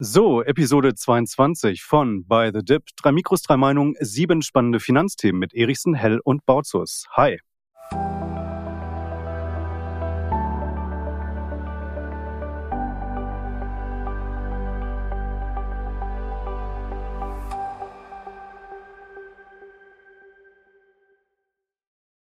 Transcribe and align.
So, 0.00 0.44
Episode 0.44 0.94
22 0.94 1.82
von 1.82 2.24
By 2.24 2.52
the 2.54 2.62
Dip. 2.62 2.84
Drei 2.94 3.10
Mikros, 3.10 3.42
drei 3.42 3.56
Meinungen, 3.56 3.96
sieben 3.98 4.42
spannende 4.42 4.78
Finanzthemen 4.78 5.40
mit 5.40 5.52
Erichsen, 5.54 5.94
Hell 5.94 6.20
und 6.22 6.46
Bautzus. 6.46 7.08
Hi. 7.16 7.40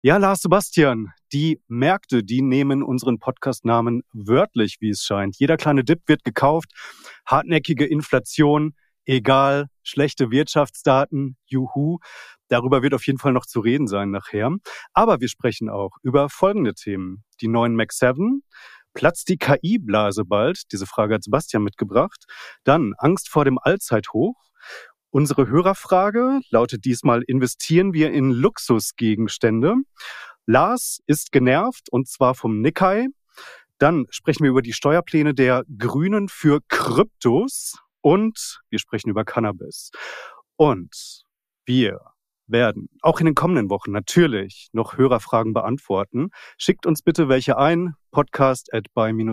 Ja, 0.02 0.18
Lars 0.18 0.42
Sebastian, 0.42 1.14
die 1.34 1.62
Märkte, 1.68 2.24
die 2.24 2.42
nehmen 2.42 2.84
unseren 2.84 3.20
Podcastnamen 3.20 4.04
wörtlich, 4.14 4.78
wie 4.80 4.90
es 4.90 5.04
scheint. 5.04 5.38
Jeder 5.40 5.58
kleine 5.58 5.84
Dip 5.84 6.02
wird 6.08 6.24
gekauft, 6.24 6.70
hartnäckige 7.26 7.86
Inflation, 7.86 8.76
egal, 9.06 9.68
schlechte 9.82 10.32
Wirtschaftsdaten, 10.32 11.36
juhu. 11.46 11.98
Darüber 12.48 12.84
wird 12.84 12.94
auf 12.94 13.06
jeden 13.08 13.20
Fall 13.20 13.34
noch 13.34 13.46
zu 13.46 13.60
reden 13.60 13.88
sein 13.88 14.12
nachher. 14.12 14.52
Aber 14.94 15.20
wir 15.20 15.28
sprechen 15.28 15.70
auch 15.70 15.98
über 16.04 16.30
folgende 16.30 16.76
Themen. 16.76 17.24
Die 17.42 17.48
neuen 17.48 17.76
Mac 17.76 17.92
7, 17.92 18.44
Platzt 18.94 19.28
die 19.30 19.38
KI-Blase 19.38 20.24
bald? 20.24 20.72
Diese 20.72 20.86
Frage 20.86 21.16
hat 21.16 21.24
Sebastian 21.24 21.64
mitgebracht. 21.64 22.26
Dann 22.64 22.94
Angst 23.00 23.28
vor 23.28 23.44
dem 23.44 23.58
Allzeithoch 23.60 24.36
Unsere 25.16 25.48
Hörerfrage 25.48 26.42
lautet 26.50 26.86
diesmal, 26.86 27.22
investieren 27.28 27.94
wir 27.94 28.12
in 28.12 28.32
Luxusgegenstände? 28.32 29.76
Lars 30.46 31.00
ist 31.08 31.32
genervt 31.32 31.90
und 31.90 32.08
zwar 32.08 32.36
vom 32.36 32.62
Nikkei. 32.62 33.08
Dann 33.78 34.06
sprechen 34.10 34.44
wir 34.44 34.52
über 34.52 34.62
die 34.62 34.74
Steuerpläne 34.74 35.34
der 35.34 35.64
Grünen 35.78 36.30
für 36.30 36.60
Kryptos 36.70 37.78
und 38.02 38.62
wir 38.70 38.80
sprechen 38.80 39.10
über 39.10 39.26
Cannabis. 39.26 39.92
Und 40.56 41.26
wir 41.66 42.00
werden 42.48 42.90
auch 43.02 43.20
in 43.20 43.26
den 43.26 43.36
kommenden 43.36 43.70
Wochen 43.70 43.92
natürlich 43.92 44.70
noch 44.74 44.98
Hörerfragen 44.98 45.54
beantworten. 45.54 46.30
Schickt 46.58 46.86
uns 46.86 47.02
bitte 47.02 47.30
welche 47.30 47.58
ein. 47.58 47.96
Podcast 48.12 48.74
at 48.74 48.86
by-the-dip.de 48.94 49.26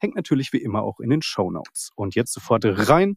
hängt 0.00 0.16
natürlich 0.16 0.52
wie 0.52 0.62
immer 0.62 0.82
auch 0.82 0.98
in 1.00 1.10
den 1.10 1.22
Show 1.22 1.50
Notes. 1.50 1.90
Und 1.94 2.14
jetzt 2.16 2.32
sofort 2.32 2.64
rein. 2.64 3.16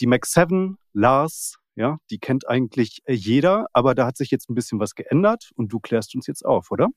Die 0.00 0.06
Mac 0.06 0.26
7, 0.26 0.78
Lars, 0.94 1.58
ja, 1.78 1.98
die 2.10 2.18
kennt 2.18 2.48
eigentlich 2.48 3.02
jeder, 3.08 3.66
aber 3.72 3.94
da 3.94 4.06
hat 4.06 4.16
sich 4.16 4.30
jetzt 4.30 4.50
ein 4.50 4.54
bisschen 4.54 4.80
was 4.80 4.94
geändert 4.94 5.50
und 5.54 5.72
du 5.72 5.78
klärst 5.78 6.14
uns 6.14 6.26
jetzt 6.26 6.44
auf, 6.44 6.70
oder? 6.70 6.88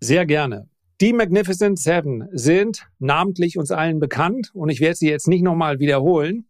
Sehr 0.00 0.26
gerne. 0.26 0.68
Die 1.00 1.12
Magnificent 1.12 1.78
Seven 1.78 2.26
sind 2.32 2.86
namentlich 2.98 3.58
uns 3.58 3.70
allen 3.70 4.00
bekannt 4.00 4.50
und 4.54 4.70
ich 4.70 4.80
werde 4.80 4.96
sie 4.96 5.10
jetzt 5.10 5.28
nicht 5.28 5.42
nochmal 5.42 5.78
wiederholen. 5.78 6.48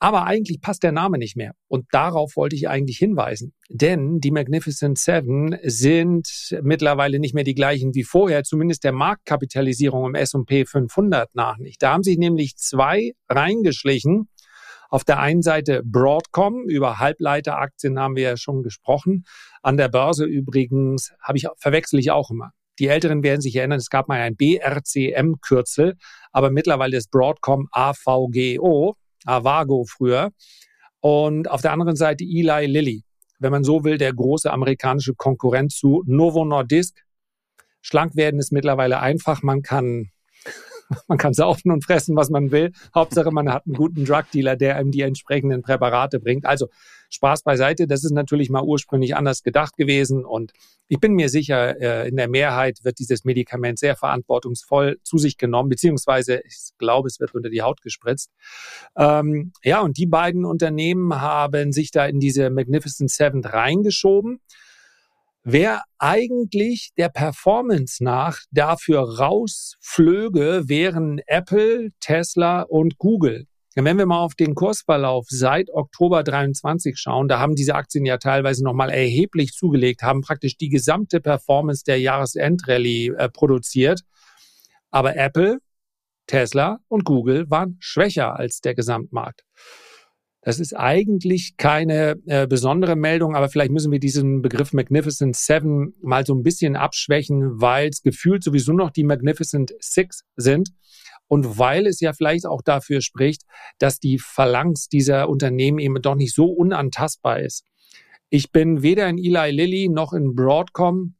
Aber 0.00 0.24
eigentlich 0.24 0.60
passt 0.60 0.84
der 0.84 0.92
Name 0.92 1.18
nicht 1.18 1.36
mehr. 1.36 1.54
Und 1.66 1.86
darauf 1.90 2.36
wollte 2.36 2.54
ich 2.54 2.68
eigentlich 2.68 2.98
hinweisen. 2.98 3.52
Denn 3.68 4.20
die 4.20 4.30
Magnificent 4.30 4.96
Seven 4.96 5.58
sind 5.64 6.56
mittlerweile 6.62 7.18
nicht 7.18 7.34
mehr 7.34 7.44
die 7.44 7.54
gleichen 7.54 7.94
wie 7.94 8.04
vorher, 8.04 8.44
zumindest 8.44 8.84
der 8.84 8.92
Marktkapitalisierung 8.92 10.06
im 10.06 10.14
S&P 10.14 10.64
500 10.64 11.34
nach 11.34 11.58
nicht. 11.58 11.82
Da 11.82 11.92
haben 11.92 12.04
sich 12.04 12.16
nämlich 12.16 12.56
zwei 12.56 13.12
reingeschlichen. 13.28 14.28
Auf 14.88 15.04
der 15.04 15.20
einen 15.20 15.42
Seite 15.42 15.82
Broadcom, 15.84 16.64
über 16.68 16.98
Halbleiteraktien 16.98 17.98
haben 17.98 18.16
wir 18.16 18.22
ja 18.22 18.36
schon 18.36 18.62
gesprochen. 18.62 19.24
An 19.62 19.76
der 19.76 19.88
Börse 19.88 20.24
übrigens 20.24 21.12
habe 21.20 21.38
ich, 21.38 21.46
verwechsel 21.58 22.00
ich 22.00 22.10
auch 22.10 22.30
immer. 22.30 22.52
Die 22.78 22.86
Älteren 22.86 23.22
werden 23.22 23.40
sich 23.40 23.56
erinnern, 23.56 23.78
es 23.78 23.90
gab 23.90 24.08
mal 24.08 24.20
ein 24.20 24.36
BRCM-Kürzel, 24.36 25.96
aber 26.32 26.50
mittlerweile 26.50 26.96
ist 26.96 27.10
Broadcom 27.10 27.68
AVGO. 27.72 28.96
Avago 29.24 29.84
früher. 29.84 30.30
Und 31.00 31.50
auf 31.50 31.62
der 31.62 31.72
anderen 31.72 31.96
Seite 31.96 32.24
Eli 32.24 32.66
Lilly, 32.66 33.04
wenn 33.38 33.52
man 33.52 33.64
so 33.64 33.84
will, 33.84 33.98
der 33.98 34.12
große 34.12 34.50
amerikanische 34.50 35.14
Konkurrent 35.14 35.72
zu 35.72 36.02
Novo 36.06 36.44
Nordisk. 36.44 37.04
Schlank 37.80 38.16
werden 38.16 38.40
ist 38.40 38.52
mittlerweile 38.52 39.00
einfach. 39.00 39.42
Man 39.42 39.62
kann 39.62 40.10
man 41.08 41.18
kann 41.18 41.34
saufen 41.34 41.70
und 41.70 41.84
fressen, 41.84 42.16
was 42.16 42.30
man 42.30 42.50
will. 42.50 42.72
Hauptsache, 42.94 43.30
man 43.30 43.52
hat 43.52 43.66
einen 43.66 43.74
guten 43.74 44.04
Drug-Dealer, 44.04 44.56
der 44.56 44.76
einem 44.76 44.90
die 44.90 45.02
entsprechenden 45.02 45.62
Präparate 45.62 46.20
bringt. 46.20 46.46
Also 46.46 46.68
Spaß 47.10 47.42
beiseite. 47.42 47.86
Das 47.86 48.04
ist 48.04 48.12
natürlich 48.12 48.50
mal 48.50 48.62
ursprünglich 48.62 49.16
anders 49.16 49.42
gedacht 49.42 49.76
gewesen. 49.76 50.24
Und 50.24 50.52
ich 50.88 51.00
bin 51.00 51.12
mir 51.12 51.28
sicher, 51.28 51.80
äh, 51.80 52.08
in 52.08 52.16
der 52.16 52.28
Mehrheit 52.28 52.80
wird 52.82 52.98
dieses 52.98 53.24
Medikament 53.24 53.78
sehr 53.78 53.96
verantwortungsvoll 53.96 54.98
zu 55.02 55.18
sich 55.18 55.36
genommen, 55.36 55.68
beziehungsweise 55.68 56.42
ich 56.46 56.70
glaube, 56.78 57.08
es 57.08 57.20
wird 57.20 57.34
unter 57.34 57.50
die 57.50 57.62
Haut 57.62 57.80
gespritzt. 57.82 58.30
Ähm, 58.96 59.52
ja, 59.62 59.80
und 59.80 59.96
die 59.96 60.06
beiden 60.06 60.44
Unternehmen 60.44 61.20
haben 61.20 61.72
sich 61.72 61.90
da 61.90 62.06
in 62.06 62.20
diese 62.20 62.50
Magnificent 62.50 63.10
Seven 63.10 63.44
reingeschoben. 63.44 64.40
Wer 65.44 65.82
eigentlich 65.98 66.90
der 66.98 67.08
Performance 67.08 68.02
nach 68.02 68.40
dafür 68.50 69.18
rausflöge, 69.18 70.64
wären 70.66 71.20
Apple, 71.26 71.90
Tesla 72.00 72.62
und 72.62 72.98
Google. 72.98 73.46
Wenn 73.74 73.96
wir 73.96 74.06
mal 74.06 74.20
auf 74.20 74.34
den 74.34 74.56
Kursverlauf 74.56 75.26
seit 75.28 75.70
Oktober 75.70 76.24
23 76.24 76.98
schauen, 76.98 77.28
da 77.28 77.38
haben 77.38 77.54
diese 77.54 77.76
Aktien 77.76 78.04
ja 78.04 78.18
teilweise 78.18 78.64
nochmal 78.64 78.90
erheblich 78.90 79.52
zugelegt, 79.52 80.02
haben 80.02 80.20
praktisch 80.20 80.56
die 80.56 80.68
gesamte 80.68 81.20
Performance 81.20 81.84
der 81.84 82.00
Jahresendrallye 82.00 83.14
äh, 83.16 83.28
produziert. 83.28 84.00
Aber 84.90 85.16
Apple, 85.16 85.58
Tesla 86.26 86.78
und 86.88 87.04
Google 87.04 87.48
waren 87.50 87.76
schwächer 87.78 88.36
als 88.36 88.60
der 88.60 88.74
Gesamtmarkt. 88.74 89.44
Das 90.40 90.60
ist 90.60 90.72
eigentlich 90.74 91.56
keine 91.56 92.16
äh, 92.26 92.46
besondere 92.46 92.94
Meldung, 92.94 93.34
aber 93.34 93.48
vielleicht 93.48 93.72
müssen 93.72 93.90
wir 93.90 93.98
diesen 93.98 94.40
Begriff 94.40 94.72
Magnificent 94.72 95.36
Seven 95.36 95.94
mal 96.00 96.24
so 96.24 96.34
ein 96.34 96.44
bisschen 96.44 96.76
abschwächen, 96.76 97.60
weil 97.60 97.88
es 97.88 98.02
gefühlt 98.02 98.44
sowieso 98.44 98.72
noch 98.72 98.90
die 98.90 99.02
Magnificent 99.02 99.74
Six 99.80 100.24
sind 100.36 100.70
und 101.26 101.58
weil 101.58 101.86
es 101.86 102.00
ja 102.00 102.12
vielleicht 102.12 102.46
auch 102.46 102.62
dafür 102.62 103.02
spricht, 103.02 103.42
dass 103.78 103.98
die 103.98 104.18
Phalanx 104.18 104.88
dieser 104.88 105.28
Unternehmen 105.28 105.78
eben 105.78 106.00
doch 106.00 106.14
nicht 106.14 106.34
so 106.34 106.46
unantastbar 106.46 107.40
ist. 107.40 107.64
Ich 108.30 108.52
bin 108.52 108.82
weder 108.82 109.08
in 109.08 109.18
Eli 109.18 109.50
Lilly 109.50 109.88
noch 109.88 110.12
in 110.12 110.34
Broadcom, 110.34 111.14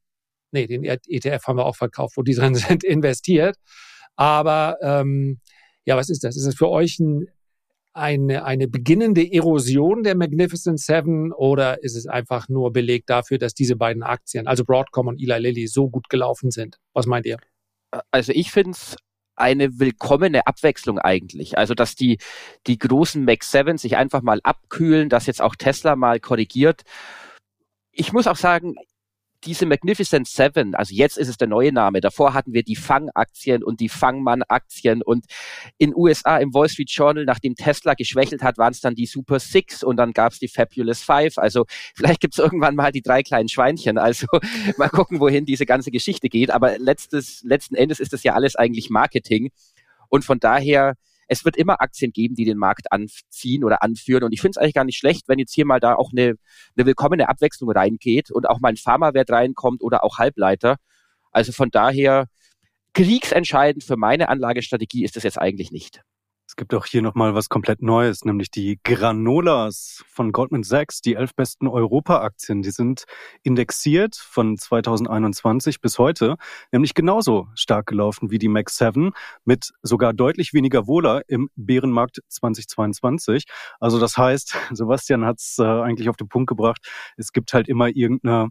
nee, 0.52 0.66
den 0.66 0.84
ETF 0.84 1.46
haben 1.46 1.58
wir 1.58 1.66
auch 1.66 1.76
verkauft, 1.76 2.16
wo 2.16 2.22
die 2.22 2.34
drin 2.34 2.54
sind, 2.54 2.84
investiert. 2.84 3.56
Aber 4.16 4.76
ähm, 4.80 5.40
ja, 5.84 5.96
was 5.96 6.08
ist 6.08 6.22
das? 6.24 6.36
Ist 6.36 6.46
das 6.46 6.54
für 6.54 6.68
euch 6.68 6.98
ein 6.98 7.26
eine, 7.92 8.44
eine 8.44 8.68
beginnende 8.68 9.32
Erosion 9.32 10.02
der 10.02 10.16
Magnificent 10.16 10.80
Seven 10.80 11.32
oder 11.32 11.82
ist 11.82 11.96
es 11.96 12.06
einfach 12.06 12.48
nur 12.48 12.72
Beleg 12.72 13.06
dafür, 13.06 13.38
dass 13.38 13.54
diese 13.54 13.76
beiden 13.76 14.02
Aktien, 14.02 14.46
also 14.46 14.64
Broadcom 14.64 15.08
und 15.08 15.20
Eli 15.20 15.38
Lilly, 15.38 15.66
so 15.66 15.88
gut 15.88 16.08
gelaufen 16.08 16.50
sind? 16.50 16.78
Was 16.92 17.06
meint 17.06 17.26
ihr? 17.26 17.38
Also 18.10 18.32
ich 18.32 18.52
finde 18.52 18.72
es 18.72 18.96
eine 19.38 19.78
willkommene 19.78 20.46
Abwechslung 20.46 20.98
eigentlich. 20.98 21.56
Also, 21.56 21.74
dass 21.74 21.94
die, 21.94 22.18
die 22.66 22.78
großen 22.78 23.24
Mac 23.24 23.44
7 23.44 23.78
sich 23.78 23.96
einfach 23.96 24.22
mal 24.22 24.40
abkühlen, 24.42 25.08
dass 25.08 25.26
jetzt 25.26 25.40
auch 25.40 25.54
Tesla 25.54 25.96
mal 25.96 26.20
korrigiert. 26.20 26.82
Ich 27.92 28.12
muss 28.12 28.26
auch 28.26 28.36
sagen, 28.36 28.74
diese 29.44 29.66
Magnificent 29.66 30.26
Seven, 30.26 30.74
also 30.74 30.94
jetzt 30.94 31.16
ist 31.16 31.28
es 31.28 31.36
der 31.36 31.48
neue 31.48 31.72
Name, 31.72 32.00
davor 32.00 32.34
hatten 32.34 32.52
wir 32.52 32.62
die 32.62 32.76
Fang-Aktien 32.76 33.62
und 33.62 33.80
die 33.80 33.88
Fangmann-Aktien 33.88 35.02
und 35.02 35.26
in 35.78 35.94
USA 35.94 36.38
im 36.38 36.52
Wall 36.54 36.68
Street 36.68 36.90
Journal, 36.90 37.24
nachdem 37.24 37.54
Tesla 37.54 37.94
geschwächelt 37.94 38.42
hat, 38.42 38.58
waren 38.58 38.72
es 38.72 38.80
dann 38.80 38.94
die 38.94 39.06
Super 39.06 39.38
Six 39.38 39.84
und 39.84 39.96
dann 39.96 40.12
gab 40.12 40.32
es 40.32 40.38
die 40.38 40.48
Fabulous 40.48 41.02
Five. 41.02 41.38
Also 41.38 41.66
vielleicht 41.94 42.20
gibt 42.20 42.34
es 42.34 42.38
irgendwann 42.38 42.74
mal 42.74 42.90
die 42.90 43.02
drei 43.02 43.22
kleinen 43.22 43.48
Schweinchen. 43.48 43.96
Also 43.98 44.26
mal 44.76 44.88
gucken, 44.88 45.20
wohin 45.20 45.46
diese 45.46 45.66
ganze 45.66 45.90
Geschichte 45.90 46.28
geht. 46.28 46.50
Aber 46.50 46.78
letztes, 46.78 47.42
letzten 47.44 47.76
Endes 47.76 48.00
ist 48.00 48.12
das 48.12 48.24
ja 48.24 48.34
alles 48.34 48.56
eigentlich 48.56 48.90
Marketing. 48.90 49.50
Und 50.08 50.24
von 50.24 50.40
daher 50.40 50.94
es 51.28 51.44
wird 51.44 51.56
immer 51.56 51.80
Aktien 51.80 52.12
geben, 52.12 52.34
die 52.34 52.44
den 52.44 52.58
Markt 52.58 52.90
anziehen 52.90 53.62
oder 53.62 53.82
anführen. 53.82 54.24
Und 54.24 54.32
ich 54.32 54.40
finde 54.40 54.52
es 54.52 54.56
eigentlich 54.56 54.74
gar 54.74 54.84
nicht 54.84 54.98
schlecht, 54.98 55.28
wenn 55.28 55.38
jetzt 55.38 55.54
hier 55.54 55.66
mal 55.66 55.78
da 55.78 55.94
auch 55.94 56.10
eine, 56.10 56.34
eine 56.76 56.86
willkommene 56.86 57.28
Abwechslung 57.28 57.70
reingeht 57.70 58.30
und 58.30 58.48
auch 58.48 58.60
mal 58.60 58.70
ein 58.70 58.76
Pharmawert 58.76 59.30
reinkommt 59.30 59.82
oder 59.82 60.02
auch 60.04 60.18
Halbleiter. 60.18 60.76
Also 61.30 61.52
von 61.52 61.70
daher 61.70 62.26
kriegsentscheidend 62.94 63.84
für 63.84 63.96
meine 63.96 64.28
Anlagestrategie 64.28 65.04
ist 65.04 65.16
das 65.16 65.22
jetzt 65.22 65.38
eigentlich 65.38 65.70
nicht. 65.70 66.02
Gibt 66.58 66.74
auch 66.74 66.86
hier 66.86 67.02
nochmal 67.02 67.36
was 67.36 67.48
komplett 67.48 67.82
Neues, 67.82 68.24
nämlich 68.24 68.50
die 68.50 68.80
Granolas 68.82 70.02
von 70.08 70.32
Goldman 70.32 70.64
Sachs, 70.64 71.00
die 71.00 71.14
elf 71.14 71.32
besten 71.36 71.68
Europa-Aktien. 71.68 72.62
Die 72.62 72.72
sind 72.72 73.04
indexiert 73.44 74.16
von 74.16 74.58
2021 74.58 75.80
bis 75.80 76.00
heute, 76.00 76.34
nämlich 76.72 76.94
genauso 76.94 77.46
stark 77.54 77.86
gelaufen 77.86 78.32
wie 78.32 78.38
die 78.38 78.48
Mac 78.48 78.70
7 78.70 79.12
mit 79.44 79.70
sogar 79.82 80.12
deutlich 80.12 80.52
weniger 80.52 80.88
Wohler 80.88 81.22
im 81.28 81.48
Bärenmarkt 81.54 82.22
2022. 82.26 83.44
Also 83.78 84.00
das 84.00 84.16
heißt, 84.16 84.56
Sebastian 84.72 85.24
hat 85.24 85.38
es 85.38 85.58
äh, 85.60 85.62
eigentlich 85.62 86.08
auf 86.08 86.16
den 86.16 86.28
Punkt 86.28 86.48
gebracht, 86.48 86.84
es 87.16 87.32
gibt 87.32 87.52
halt 87.52 87.68
immer 87.68 87.86
irgendeine 87.86 88.48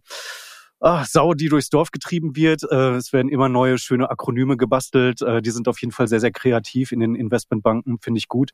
ach, 0.79 1.05
Sau, 1.05 1.33
die 1.33 1.49
durchs 1.49 1.69
Dorf 1.69 1.91
getrieben 1.91 2.35
wird. 2.35 2.63
Äh, 2.69 2.95
es 2.95 3.13
werden 3.13 3.29
immer 3.29 3.49
neue 3.49 3.77
schöne 3.77 4.09
Akronyme 4.09 4.57
gebastelt. 4.57 5.21
Äh, 5.21 5.41
die 5.41 5.51
sind 5.51 5.67
auf 5.67 5.81
jeden 5.81 5.91
Fall 5.91 6.07
sehr, 6.07 6.19
sehr 6.19 6.31
kreativ 6.31 6.91
in 6.91 6.99
den 6.99 7.15
Investmentbanken, 7.15 7.99
finde 7.99 8.19
ich 8.19 8.27
gut. 8.27 8.51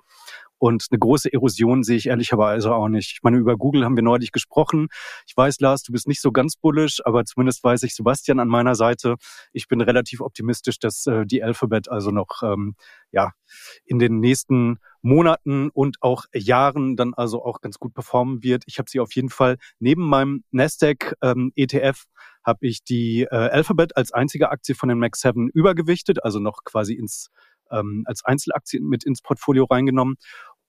Und 0.57 0.87
eine 0.91 0.99
große 0.99 1.33
Erosion 1.33 1.83
sehe 1.83 1.97
ich 1.97 2.07
ehrlicherweise 2.07 2.73
auch 2.73 2.87
nicht. 2.87 3.11
Ich 3.11 3.19
meine, 3.21 3.37
über 3.37 3.57
Google 3.57 3.83
haben 3.83 3.97
wir 3.97 4.03
neulich 4.03 4.31
gesprochen. 4.31 4.87
Ich 5.27 5.35
weiß, 5.35 5.59
Lars, 5.59 5.83
du 5.83 5.91
bist 5.91 6.07
nicht 6.07 6.21
so 6.21 6.31
ganz 6.31 6.55
bullisch, 6.55 7.01
aber 7.03 7.25
zumindest 7.25 7.63
weiß 7.63 7.83
ich 7.83 7.93
Sebastian 7.93 8.39
an 8.39 8.47
meiner 8.47 8.75
Seite. 8.75 9.15
Ich 9.51 9.67
bin 9.67 9.81
relativ 9.81 10.21
optimistisch, 10.21 10.79
dass 10.79 11.05
äh, 11.05 11.25
die 11.25 11.43
Alphabet 11.43 11.89
also 11.89 12.11
noch 12.11 12.43
ähm, 12.43 12.75
ja 13.11 13.33
in 13.83 13.99
den 13.99 14.21
nächsten 14.21 14.79
Monaten 15.01 15.69
und 15.69 15.97
auch 15.99 16.25
Jahren 16.33 16.95
dann 16.95 17.13
also 17.13 17.43
auch 17.43 17.59
ganz 17.59 17.77
gut 17.77 17.93
performen 17.93 18.41
wird. 18.41 18.63
Ich 18.65 18.79
habe 18.79 18.89
sie 18.89 19.01
auf 19.01 19.13
jeden 19.13 19.29
Fall 19.29 19.57
neben 19.79 20.07
meinem 20.07 20.45
Nasdaq 20.51 21.15
ähm, 21.21 21.51
ETF 21.55 22.05
habe 22.43 22.67
ich 22.67 22.83
die 22.83 23.23
äh, 23.23 23.35
Alphabet 23.35 23.95
als 23.97 24.11
einzige 24.11 24.49
Aktie 24.49 24.75
von 24.75 24.89
den 24.89 24.99
Mac 24.99 25.15
7 25.15 25.49
übergewichtet, 25.49 26.23
also 26.23 26.39
noch 26.39 26.63
quasi 26.63 26.93
ins 26.93 27.29
ähm, 27.71 28.03
als 28.05 28.23
Einzelaktie 28.25 28.79
mit 28.79 29.03
ins 29.03 29.21
Portfolio 29.21 29.65
reingenommen. 29.65 30.15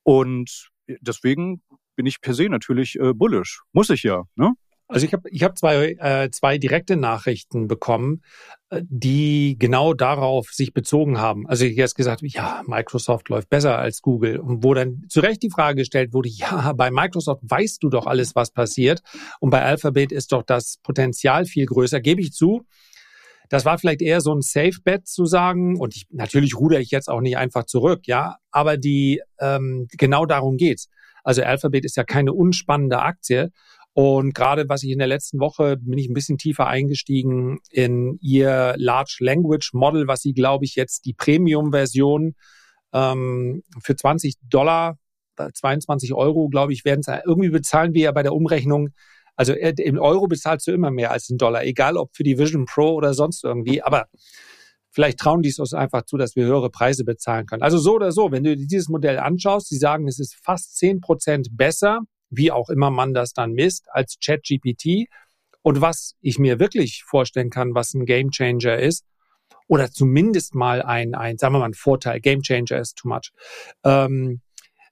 Und 0.03 0.71
deswegen 1.01 1.63
bin 1.97 2.07
ich 2.07 2.21
per 2.21 2.35
se 2.35 2.49
natürlich 2.49 2.99
äh, 2.99 3.13
bullish. 3.13 3.63
Muss 3.73 3.91
ich 3.91 4.03
ja. 4.03 4.25
Ne? 4.35 4.53
Also 4.95 5.07
ich 5.07 5.13
habe 5.13 5.29
ich 5.29 5.43
hab 5.43 5.59
zwei, 5.59 5.97
äh, 5.99 6.31
zwei 6.31 6.57
direkte 6.57 6.97
Nachrichten 6.97 7.67
bekommen, 7.67 8.23
äh, 8.71 8.81
die 8.85 9.57
genau 9.59 9.93
darauf 9.93 10.51
sich 10.53 10.73
bezogen 10.73 11.19
haben. 11.19 11.49
Also 11.49 11.65
ich 11.65 11.77
jetzt 11.77 11.97
gesagt, 11.97 12.23
ja, 12.23 12.63
Microsoft 12.67 13.29
läuft 13.29 13.51
besser 13.51 13.77
als 13.77 14.03
Google. 14.03 14.39
Und 14.39 14.63
wo 14.63 14.73
dann 14.73 15.03
zu 15.09 15.19
Recht 15.19 15.43
die 15.43 15.51
Frage 15.51 15.79
gestellt 15.79 16.13
wurde, 16.13 16.29
ja, 16.29 16.73
bei 16.75 16.93
Microsoft 16.93 17.43
weißt 17.43 17.83
du 17.83 17.89
doch 17.89 18.07
alles, 18.07 18.37
was 18.37 18.53
passiert. 18.53 19.01
Und 19.41 19.51
bei 19.51 19.63
Alphabet 19.63 20.13
ist 20.13 20.31
doch 20.31 20.45
das 20.45 20.79
Potenzial 20.83 21.45
viel 21.45 21.67
größer. 21.67 22.01
Gebe 22.01 22.21
ich 22.21 22.33
zu. 22.33 22.65
Das 23.49 23.65
war 23.65 23.79
vielleicht 23.79 24.01
eher 24.01 24.21
so 24.21 24.33
ein 24.33 24.43
Safe 24.43 24.79
Bet 24.85 25.09
zu 25.09 25.27
sagen. 25.27 25.77
Und 25.79 25.97
ich, 25.97 26.07
natürlich 26.11 26.55
ruder 26.57 26.79
ich 26.79 26.93
jetzt 26.93 27.09
auch 27.09 27.21
nicht 27.21 27.37
einfach 27.37 27.65
zurück, 27.65 28.07
ja. 28.07 28.37
Aber 28.53 28.77
die 28.77 29.21
ähm, 29.41 29.89
genau 29.91 30.25
darum 30.25 30.57
geht's. 30.57 30.89
Also 31.25 31.43
Alphabet 31.43 31.85
ist 31.85 31.97
ja 31.97 32.05
keine 32.05 32.33
unspannende 32.33 33.01
Aktie. 33.01 33.51
Und 33.95 34.35
gerade 34.35 34.69
was 34.69 34.83
ich 34.83 34.91
in 34.91 34.99
der 34.99 35.07
letzten 35.07 35.39
Woche 35.39 35.77
bin 35.77 35.97
ich 35.99 36.09
ein 36.09 36.15
bisschen 36.15 36.37
tiefer 36.37 36.67
eingestiegen 36.67 37.61
in 37.71 38.19
ihr 38.21 38.75
Large 38.77 39.19
Language 39.21 39.71
Model, 39.73 40.09
was 40.09 40.21
sie, 40.21 40.35
glaube 40.35 40.65
ich, 40.65 40.75
jetzt 40.75 41.07
die 41.07 41.15
Premium-Version 41.15 42.35
ähm, 42.93 43.63
für 43.81 43.95
20 43.95 44.35
Dollar, 44.51 44.99
22 45.37 46.11
äh, 46.11 46.15
Euro, 46.15 46.49
glaube 46.49 46.73
ich, 46.73 46.85
werden 46.85 47.03
es 47.07 47.23
irgendwie 47.25 47.51
bezahlen 47.51 47.95
wir 47.95 48.03
ja 48.03 48.13
bei 48.13 48.25
der 48.25 48.35
Umrechnung. 48.35 48.89
Also 49.37 49.53
äh, 49.53 49.75
im 49.79 50.01
Euro 50.01 50.27
bezahlst 50.27 50.67
du 50.67 50.73
immer 50.73 50.91
mehr 50.91 51.13
als 51.13 51.31
in 51.31 51.39
Dollar, 51.39 51.65
egal 51.65 51.97
ob 51.97 52.17
für 52.17 52.25
die 52.25 52.37
Vision 52.37 52.67
Pro 52.67 52.95
oder 52.95 53.15
sonst 53.15 53.45
irgendwie. 53.45 53.81
Aber 53.81 54.07
vielleicht 54.91 55.21
trauen 55.21 55.43
die 55.43 55.51
es 55.51 55.61
uns 55.61 55.73
einfach 55.73 56.05
zu, 56.05 56.17
dass 56.17 56.35
wir 56.35 56.47
höhere 56.47 56.71
Preise 56.71 57.05
bezahlen 57.05 57.47
können. 57.47 57.63
Also 57.63 57.79
so 57.79 57.95
oder 57.95 58.11
so, 58.11 58.33
wenn 58.33 58.43
du 58.43 58.57
dieses 58.57 58.89
Modell 58.89 59.21
anschaust, 59.21 59.69
sie 59.69 59.79
sagen, 59.79 60.09
es 60.09 60.19
ist 60.19 60.35
fast 60.43 60.77
10 60.79 61.01
Prozent 61.01 61.49
besser 61.53 62.01
wie 62.37 62.51
auch 62.53 62.69
immer 62.69 62.91
man 62.91 63.15
das 63.15 63.33
dann 63.33 63.53
misst, 63.53 63.87
als 63.91 64.19
ChatGPT. 64.25 65.09
Und 65.63 65.81
was 65.81 66.15
ich 66.21 66.39
mir 66.39 66.61
wirklich 66.61 67.05
vorstellen 67.05 67.51
kann, 67.51 67.75
was 67.75 67.95
ein 67.95 68.05
Gamechanger 68.05 68.79
ist, 68.79 69.05
oder 69.67 69.91
zumindest 69.91 70.55
mal 70.55 70.83
ein, 70.83 71.15
ein, 71.15 71.39
sagen 71.39 71.55
wir 71.55 71.61
mal, 71.61 71.67
ein 71.67 71.75
Vorteil, 71.75 72.21
Gamechanger 72.21 72.79
ist 72.79 72.97
too 72.97 73.09
much, 73.09 73.33
ähm, 73.85 74.41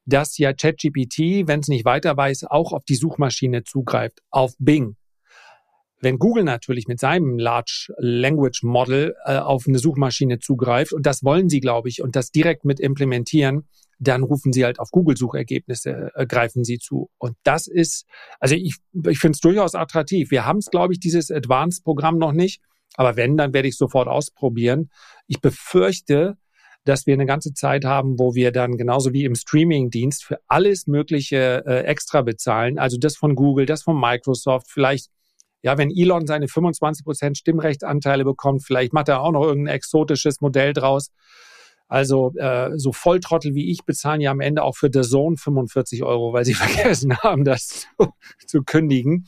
dass 0.05 0.39
ja 0.39 0.53
ChatGPT, 0.53 1.47
wenn 1.47 1.61
es 1.61 1.69
nicht 1.69 1.85
weiter 1.85 2.17
weiß, 2.17 2.44
auch 2.44 2.73
auf 2.73 2.85
die 2.85 2.97
Suchmaschine 2.97 3.65
zugreift, 3.65 4.21
auf 4.31 4.55
Bing. 4.59 4.97
Wenn 6.00 6.19
Google 6.19 6.43
natürlich 6.43 6.88
mit 6.88 6.99
seinem 6.99 7.38
Large 7.38 7.93
Language 7.99 8.65
Model 8.65 9.15
äh, 9.25 9.37
auf 9.37 9.69
eine 9.69 9.79
Suchmaschine 9.79 10.41
zugreift, 10.41 10.93
und 10.93 11.06
das 11.06 11.23
wollen 11.23 11.49
sie, 11.49 11.61
glaube 11.61 11.88
ich, 11.88 12.03
und 12.03 12.17
das 12.17 12.33
direkt 12.33 12.65
mit 12.65 12.81
implementieren, 12.81 13.69
dann 14.02 14.22
rufen 14.22 14.52
sie 14.52 14.64
halt 14.64 14.81
auf 14.81 14.90
Google-Suchergebnisse, 14.90 16.10
äh, 16.14 16.26
greifen 16.26 16.64
sie 16.64 16.78
zu. 16.78 17.10
Und 17.19 17.37
das 17.44 17.66
ist, 17.66 18.06
also 18.40 18.54
ich, 18.54 18.76
ich 19.08 19.19
finde 19.19 19.37
es 19.37 19.40
durchaus 19.40 19.75
attraktiv. 19.75 20.31
Wir 20.31 20.44
haben 20.44 20.58
es, 20.58 20.66
glaube 20.66 20.93
ich, 20.93 21.00
dieses 21.00 21.31
Advanced-Programm 21.31 22.19
noch 22.19 22.32
nicht. 22.32 22.60
Aber 22.94 23.16
wenn, 23.16 23.37
dann 23.37 23.54
werde 23.54 23.69
ich 23.69 23.76
sofort 23.76 24.08
ausprobieren. 24.08 24.90
Ich 25.26 25.40
befürchte, 25.40 26.37
dass 26.84 27.06
wir 27.06 27.14
eine 27.14 27.26
ganze 27.26 27.54
Zeit 27.54 27.84
haben, 27.84 28.19
wo 28.19 28.34
wir 28.34 28.50
dann 28.50 28.76
genauso 28.76 29.12
wie 29.12 29.25
im 29.25 29.37
Streaming-Dienst 29.37 30.25
für 30.25 30.40
alles 30.49 30.87
Mögliche 30.87 31.64
äh, 31.64 31.84
extra 31.84 32.22
bezahlen. 32.22 32.78
Also 32.78 32.99
das 32.99 33.16
von 33.16 33.34
Google, 33.34 33.66
das 33.66 33.84
von 33.84 33.99
Microsoft, 33.99 34.70
vielleicht 34.70 35.08
ja, 35.64 35.78
wenn 35.78 35.93
Elon 35.93 36.26
seine 36.26 36.49
25 36.49 37.04
Prozent 37.04 37.38
Stimmrechtsanteile 37.38 38.25
bekommt, 38.25 38.64
vielleicht 38.64 38.93
macht 38.93 39.08
er 39.08 39.22
auch 39.22 39.31
noch 39.31 39.44
irgendein 39.44 39.76
exotisches 39.76 40.40
Modell 40.40 40.72
draus. 40.72 41.12
Also 41.93 42.33
äh, 42.37 42.71
so 42.79 42.91
Volltrottel 42.91 43.55
wie 43.55 43.71
ich 43.71 43.85
bezahlen 43.85 44.23
ja 44.23 44.31
am 44.31 44.41
Ende 44.41 44.62
auch 44.62 44.77
für 44.77 44.89
The 44.91 45.03
Zone 45.03 45.37
45 45.37 46.03
Euro, 46.05 46.33
weil 46.33 46.47
sie 46.47 46.55
vergessen 46.55 47.19
haben, 47.19 47.44
das 47.44 47.67
zu, 47.99 48.15
zu 48.47 48.62
kündigen. 48.62 49.27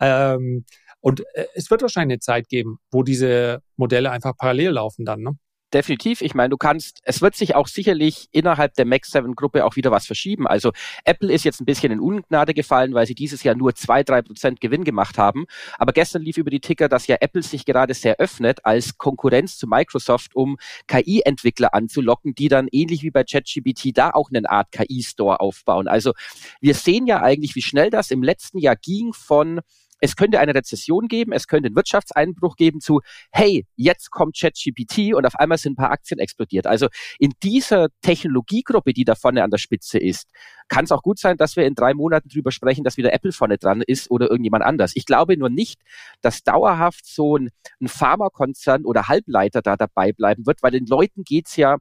Ähm, 0.00 0.64
und 1.00 1.20
äh, 1.34 1.44
es 1.54 1.70
wird 1.70 1.82
wahrscheinlich 1.82 2.14
eine 2.14 2.20
Zeit 2.20 2.48
geben, 2.48 2.78
wo 2.90 3.02
diese 3.02 3.60
Modelle 3.76 4.10
einfach 4.10 4.34
parallel 4.38 4.70
laufen 4.70 5.04
dann. 5.04 5.20
Ne? 5.20 5.32
Definitiv. 5.72 6.20
Ich 6.22 6.34
meine, 6.34 6.50
du 6.50 6.56
kannst, 6.56 7.00
es 7.04 7.20
wird 7.20 7.36
sich 7.36 7.54
auch 7.54 7.68
sicherlich 7.68 8.28
innerhalb 8.32 8.74
der 8.74 8.86
Max 8.86 9.10
7 9.10 9.34
Gruppe 9.34 9.64
auch 9.64 9.76
wieder 9.76 9.90
was 9.90 10.06
verschieben. 10.06 10.46
Also 10.46 10.72
Apple 11.04 11.32
ist 11.32 11.44
jetzt 11.44 11.60
ein 11.60 11.64
bisschen 11.64 11.92
in 11.92 12.00
Ungnade 12.00 12.54
gefallen, 12.54 12.94
weil 12.94 13.06
sie 13.06 13.14
dieses 13.14 13.42
Jahr 13.42 13.54
nur 13.54 13.74
zwei, 13.74 14.02
drei 14.02 14.22
Prozent 14.22 14.60
Gewinn 14.60 14.84
gemacht 14.84 15.18
haben. 15.18 15.46
Aber 15.78 15.92
gestern 15.92 16.22
lief 16.22 16.36
über 16.36 16.50
die 16.50 16.60
Ticker, 16.60 16.88
dass 16.88 17.06
ja 17.06 17.16
Apple 17.20 17.42
sich 17.42 17.64
gerade 17.64 17.94
sehr 17.94 18.16
öffnet 18.16 18.64
als 18.64 18.98
Konkurrenz 18.98 19.58
zu 19.58 19.66
Microsoft, 19.66 20.34
um 20.34 20.56
KI-Entwickler 20.86 21.74
anzulocken, 21.74 22.34
die 22.34 22.48
dann 22.48 22.68
ähnlich 22.70 23.02
wie 23.02 23.10
bei 23.10 23.24
ChatGPT 23.24 23.96
da 23.96 24.10
auch 24.10 24.30
eine 24.30 24.48
Art 24.48 24.72
KI-Store 24.72 25.40
aufbauen. 25.40 25.88
Also 25.88 26.12
wir 26.60 26.74
sehen 26.74 27.06
ja 27.06 27.22
eigentlich, 27.22 27.54
wie 27.54 27.62
schnell 27.62 27.90
das 27.90 28.10
im 28.10 28.22
letzten 28.22 28.58
Jahr 28.58 28.76
ging 28.76 29.12
von 29.12 29.60
es 30.00 30.16
könnte 30.16 30.40
eine 30.40 30.54
Rezession 30.54 31.08
geben, 31.08 31.32
es 31.32 31.46
könnte 31.46 31.66
einen 31.66 31.76
Wirtschaftseinbruch 31.76 32.56
geben 32.56 32.80
zu, 32.80 33.00
hey, 33.32 33.66
jetzt 33.76 34.10
kommt 34.10 34.36
ChatGPT 34.38 35.14
und 35.14 35.26
auf 35.26 35.36
einmal 35.36 35.58
sind 35.58 35.72
ein 35.72 35.76
paar 35.76 35.90
Aktien 35.90 36.18
explodiert. 36.18 36.66
Also 36.66 36.88
in 37.18 37.32
dieser 37.42 37.88
Technologiegruppe, 38.02 38.92
die 38.92 39.04
da 39.04 39.14
vorne 39.14 39.42
an 39.42 39.50
der 39.50 39.58
Spitze 39.58 39.98
ist, 39.98 40.28
kann 40.68 40.84
es 40.84 40.92
auch 40.92 41.02
gut 41.02 41.18
sein, 41.18 41.36
dass 41.36 41.56
wir 41.56 41.64
in 41.64 41.74
drei 41.74 41.94
Monaten 41.94 42.28
drüber 42.28 42.52
sprechen, 42.52 42.84
dass 42.84 42.96
wieder 42.96 43.12
Apple 43.12 43.32
vorne 43.32 43.58
dran 43.58 43.82
ist 43.86 44.10
oder 44.10 44.30
irgendjemand 44.30 44.64
anders. 44.64 44.92
Ich 44.94 45.06
glaube 45.06 45.36
nur 45.36 45.50
nicht, 45.50 45.80
dass 46.20 46.42
dauerhaft 46.42 47.06
so 47.06 47.36
ein, 47.36 47.50
ein 47.80 47.88
Pharmakonzern 47.88 48.84
oder 48.84 49.08
Halbleiter 49.08 49.62
da 49.62 49.76
dabei 49.76 50.12
bleiben 50.12 50.46
wird, 50.46 50.62
weil 50.62 50.72
den 50.72 50.86
Leuten 50.86 51.24
geht's 51.24 51.56
ja 51.56 51.78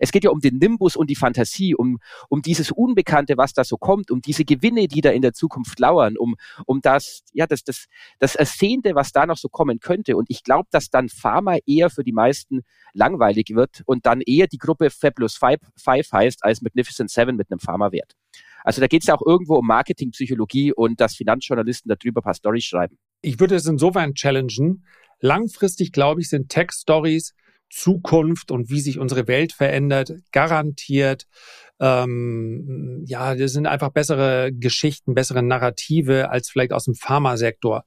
es 0.00 0.12
geht 0.12 0.24
ja 0.24 0.30
um 0.30 0.40
den 0.40 0.56
Nimbus 0.56 0.96
und 0.96 1.10
die 1.10 1.14
Fantasie, 1.14 1.74
um, 1.74 1.98
um 2.28 2.42
dieses 2.42 2.72
Unbekannte, 2.72 3.36
was 3.36 3.52
da 3.52 3.64
so 3.64 3.76
kommt, 3.76 4.10
um 4.10 4.22
diese 4.22 4.44
Gewinne, 4.44 4.88
die 4.88 5.02
da 5.02 5.10
in 5.10 5.22
der 5.22 5.34
Zukunft 5.34 5.78
lauern, 5.78 6.16
um, 6.16 6.36
um 6.66 6.80
das, 6.80 7.22
ja, 7.32 7.46
das, 7.46 7.62
das, 7.62 7.86
das 8.18 8.34
Ersehnte, 8.34 8.94
was 8.94 9.12
da 9.12 9.26
noch 9.26 9.36
so 9.36 9.48
kommen 9.48 9.78
könnte. 9.78 10.16
Und 10.16 10.30
ich 10.30 10.42
glaube, 10.42 10.68
dass 10.70 10.88
dann 10.88 11.08
Pharma 11.10 11.58
eher 11.66 11.90
für 11.90 12.02
die 12.02 12.12
meisten 12.12 12.62
langweilig 12.94 13.50
wird 13.50 13.82
und 13.84 14.06
dann 14.06 14.22
eher 14.22 14.46
die 14.46 14.58
Gruppe 14.58 14.90
Fabulous 14.90 15.36
Five, 15.36 15.60
Five 15.76 16.10
heißt 16.10 16.44
als 16.44 16.62
Magnificent 16.62 17.10
Seven 17.10 17.36
mit 17.36 17.50
einem 17.50 17.60
Pharmawert. 17.60 18.16
Also 18.64 18.80
da 18.80 18.86
geht 18.86 19.02
es 19.02 19.08
ja 19.08 19.14
auch 19.14 19.26
irgendwo 19.26 19.56
um 19.56 19.66
Marketingpsychologie 19.66 20.72
und 20.72 21.00
dass 21.00 21.14
Finanzjournalisten 21.14 21.94
darüber 21.94 22.20
ein 22.20 22.24
paar 22.24 22.34
Storys 22.34 22.64
schreiben. 22.64 22.98
Ich 23.22 23.38
würde 23.38 23.54
es 23.54 23.66
insofern 23.66 24.14
challengen. 24.14 24.86
Langfristig, 25.20 25.92
glaube 25.92 26.22
ich, 26.22 26.30
sind 26.30 26.48
Tech-Stories 26.48 27.34
Zukunft 27.70 28.50
und 28.50 28.68
wie 28.68 28.80
sich 28.80 28.98
unsere 28.98 29.26
Welt 29.28 29.52
verändert, 29.52 30.12
garantiert. 30.32 31.26
Ähm, 31.80 33.02
ja, 33.06 33.34
das 33.34 33.52
sind 33.52 33.66
einfach 33.66 33.90
bessere 33.90 34.50
Geschichten, 34.52 35.14
bessere 35.14 35.42
Narrative 35.42 36.30
als 36.30 36.50
vielleicht 36.50 36.72
aus 36.72 36.84
dem 36.84 36.94
Pharmasektor. 36.94 37.84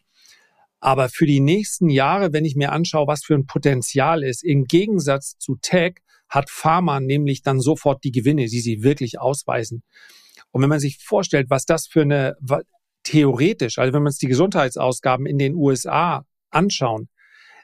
Aber 0.79 1.09
für 1.09 1.25
die 1.25 1.39
nächsten 1.39 1.89
Jahre, 1.89 2.33
wenn 2.33 2.45
ich 2.45 2.55
mir 2.55 2.71
anschaue, 2.71 3.07
was 3.07 3.23
für 3.23 3.35
ein 3.35 3.45
Potenzial 3.45 4.23
ist, 4.23 4.43
im 4.43 4.65
Gegensatz 4.65 5.37
zu 5.37 5.57
Tech, 5.61 5.99
hat 6.27 6.49
Pharma 6.49 6.99
nämlich 6.99 7.43
dann 7.43 7.59
sofort 7.59 8.03
die 8.03 8.11
Gewinne, 8.11 8.47
die 8.47 8.59
sie 8.59 8.83
wirklich 8.83 9.19
ausweisen. 9.19 9.83
Und 10.51 10.61
wenn 10.61 10.69
man 10.69 10.79
sich 10.79 10.97
vorstellt, 11.03 11.49
was 11.49 11.65
das 11.65 11.87
für 11.87 12.01
eine, 12.01 12.35
theoretisch, 13.03 13.77
also 13.77 13.93
wenn 13.93 14.01
man 14.03 14.09
uns 14.09 14.17
die 14.17 14.27
Gesundheitsausgaben 14.27 15.25
in 15.25 15.37
den 15.37 15.55
USA 15.55 16.25
anschauen, 16.49 17.09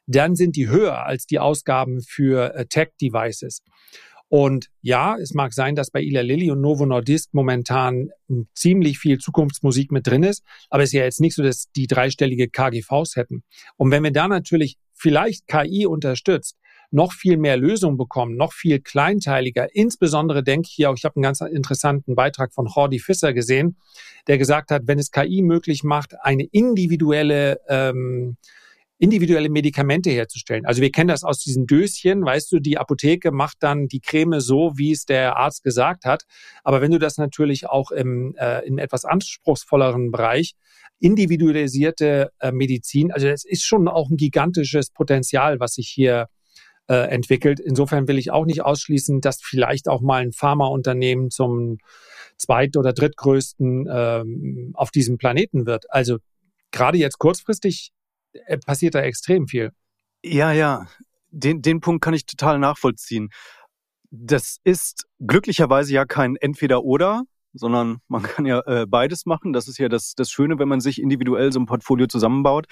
dann 0.10 0.36
sind 0.36 0.56
die 0.56 0.68
höher 0.70 1.06
als 1.06 1.26
die 1.26 1.40
Ausgaben 1.40 2.02
für 2.02 2.54
äh, 2.56 2.66
Tech-Devices. 2.66 3.62
Und 4.28 4.68
ja, 4.82 5.18
es 5.18 5.34
mag 5.34 5.54
sein, 5.54 5.76
dass 5.76 5.90
bei 5.90 6.02
Ila 6.02 6.22
Lilly 6.22 6.52
und 6.52 6.62
Novo 6.62 6.86
Nordisk 6.86 7.30
momentan 7.34 8.10
hm, 8.28 8.48
ziemlich 8.54 9.00
viel 9.00 9.18
Zukunftsmusik 9.18 9.92
mit 9.92 10.06
drin 10.06 10.24
ist, 10.24 10.44
aber 10.70 10.84
es 10.84 10.90
ist 10.90 10.94
ja 10.94 11.04
jetzt 11.04 11.20
nicht 11.20 11.36
so, 11.36 11.42
dass 11.42 11.72
die 11.76 11.88
dreistellige 11.88 12.48
KGVs 12.48 13.16
hätten. 13.16 13.44
Und 13.78 13.92
wenn 13.92 14.04
wir 14.04 14.12
da 14.12 14.28
natürlich 14.28 14.78
vielleicht 14.94 15.48
KI 15.48 15.88
unterstützt, 15.88 16.58
noch 16.92 17.14
viel 17.14 17.38
mehr 17.38 17.58
Lösungen 17.58 17.98
bekommen, 17.98 18.36
noch 18.36 18.54
viel 18.54 18.80
kleinteiliger. 18.80 19.76
Insbesondere 19.76 20.44
denke 20.44 20.68
ich 20.70 20.76
hier 20.76 20.90
auch, 20.90 20.96
ich 20.98 21.06
habe 21.06 21.18
einen 21.18 21.24
ganz 21.24 21.42
interessanten 21.42 22.16
Beitrag 22.16 22.54
von 22.54 22.68
Jordi 22.68 23.00
Fisser 23.00 23.34
gesehen, 23.34 23.78
der 24.28 24.40
gesagt 24.40 24.72
hat, 24.72 24.84
wenn 24.86 24.98
es 24.98 25.12
KI 25.12 25.44
möglich 25.44 25.84
macht, 25.84 26.16
eine 26.24 26.44
individuelle 26.46 27.60
ähm, 27.68 28.38
individuelle 29.00 29.50
Medikamente 29.50 30.10
herzustellen. 30.10 30.66
Also 30.66 30.82
wir 30.82 30.92
kennen 30.92 31.08
das 31.08 31.24
aus 31.24 31.40
diesen 31.40 31.66
Döschen, 31.66 32.24
weißt 32.24 32.52
du, 32.52 32.60
die 32.60 32.78
Apotheke 32.78 33.32
macht 33.32 33.58
dann 33.62 33.88
die 33.88 34.02
Creme 34.02 34.42
so, 34.42 34.74
wie 34.76 34.92
es 34.92 35.06
der 35.06 35.38
Arzt 35.38 35.64
gesagt 35.64 36.04
hat. 36.04 36.24
Aber 36.64 36.82
wenn 36.82 36.92
du 36.92 37.00
das 37.00 37.18
natürlich 37.18 37.68
auch 37.68 37.92
im, 37.92 38.36
äh, 38.38 38.66
in 38.68 38.78
etwas 38.78 39.06
anspruchsvolleren 39.06 40.12
Bereich, 40.12 40.54
individualisierte 41.00 42.32
äh, 42.40 42.52
Medizin, 42.52 43.14
also 43.14 43.28
es 43.28 43.46
ist 43.46 43.64
schon 43.64 43.88
auch 43.88 44.10
ein 44.10 44.18
gigantisches 44.18 44.92
Potenzial, 44.92 45.62
was 45.62 45.76
sich 45.76 45.88
hier 45.88 46.28
äh, 46.90 47.08
entwickelt. 47.10 47.62
Insofern 47.62 48.10
will 48.10 48.18
ich 48.18 48.32
auch 48.32 48.46
nicht 48.46 48.64
ausschließen, 48.64 49.22
dass 49.22 49.40
vielleicht 49.42 49.88
auch 49.88 50.02
mal 50.02 50.22
ein 50.22 50.34
Pharmaunternehmen 50.34 51.30
zum 51.30 51.78
zweit- 52.36 52.76
oder 52.76 52.92
drittgrößten 52.92 53.88
ähm, 53.90 54.72
auf 54.74 54.92
diesem 54.92 55.18
Planeten 55.18 55.66
wird. 55.66 55.86
Also 55.90 56.18
gerade 56.72 56.98
jetzt 56.98 57.18
kurzfristig 57.18 57.92
passiert 58.66 58.96
da 58.96 59.02
extrem 59.02 59.48
viel. 59.48 59.72
Ja, 60.24 60.52
ja, 60.52 60.88
den, 61.32 61.62
den 61.62 61.80
Punkt 61.82 62.04
kann 62.04 62.14
ich 62.14 62.26
total 62.26 62.60
nachvollziehen. 62.60 63.30
Das 64.12 64.58
ist 64.64 65.06
glücklicherweise 65.20 65.94
ja 65.94 66.06
kein 66.06 66.36
Entweder-Oder, 66.36 67.24
sondern 67.54 68.00
man 68.08 68.24
kann 68.24 68.46
ja 68.46 68.62
äh, 68.66 68.86
beides 68.88 69.26
machen. 69.26 69.54
Das 69.54 69.68
ist 69.68 69.78
ja 69.78 69.90
das, 69.90 70.14
das 70.16 70.32
Schöne, 70.32 70.60
wenn 70.60 70.68
man 70.68 70.82
sich 70.82 71.02
individuell 71.02 71.52
so 71.52 71.60
ein 71.60 71.66
Portfolio 71.66 72.08
zusammenbaut. 72.08 72.66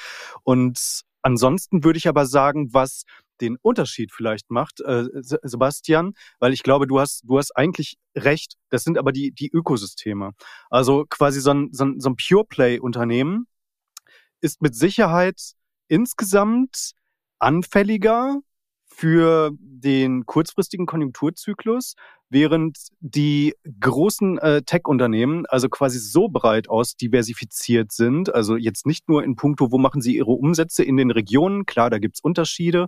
Und 0.44 1.02
ansonsten 1.22 1.84
würde 1.84 1.98
ich 1.98 2.08
aber 2.08 2.26
sagen, 2.26 2.74
was 2.74 3.04
den 3.42 3.58
Unterschied 3.62 4.12
vielleicht 4.12 4.50
macht, 4.50 4.82
äh, 4.82 5.06
Sebastian, 5.14 6.14
weil 6.40 6.54
ich 6.54 6.64
glaube, 6.64 6.88
du 6.88 7.00
hast, 7.00 7.22
du 7.26 7.38
hast 7.38 7.56
eigentlich 7.56 7.98
recht. 8.16 8.56
Das 8.70 8.84
sind 8.84 8.98
aber 8.98 9.12
die, 9.12 9.32
die 9.32 9.52
Ökosysteme. 9.52 10.32
Also 10.70 11.06
quasi 11.08 11.40
so 11.40 11.52
ein, 11.52 11.70
so 11.72 11.86
ein, 11.86 12.00
so 12.00 12.10
ein 12.10 12.16
Pure 12.16 12.46
Play 12.46 12.80
Unternehmen, 12.80 13.46
ist 14.42 14.62
mit 14.62 14.76
Sicherheit 14.76 15.54
insgesamt 15.88 16.92
anfälliger 17.40 18.40
für 18.86 19.52
den 19.60 20.26
kurzfristigen 20.26 20.88
Konjunkturzyklus, 20.88 21.94
während 22.30 22.78
die 23.00 23.54
großen 23.80 24.38
äh, 24.40 24.62
Tech-Unternehmen 24.64 25.46
also 25.46 25.70
quasi 25.70 26.00
so 26.00 26.30
breit 26.30 26.68
aus 26.68 26.96
diversifiziert 26.96 27.92
sind, 27.92 28.34
also 28.34 28.58
jetzt 28.58 28.86
nicht 28.86 29.08
nur 29.08 29.24
in 29.24 29.36
puncto, 29.36 29.72
wo 29.72 29.78
machen 29.78 30.02
sie 30.02 30.16
ihre 30.18 30.32
Umsätze 30.32 30.84
in 30.84 30.98
den 30.98 31.12
Regionen, 31.12 31.66
klar, 31.66 31.90
da 31.90 32.00
gibt's 32.00 32.22
Unterschiede, 32.22 32.88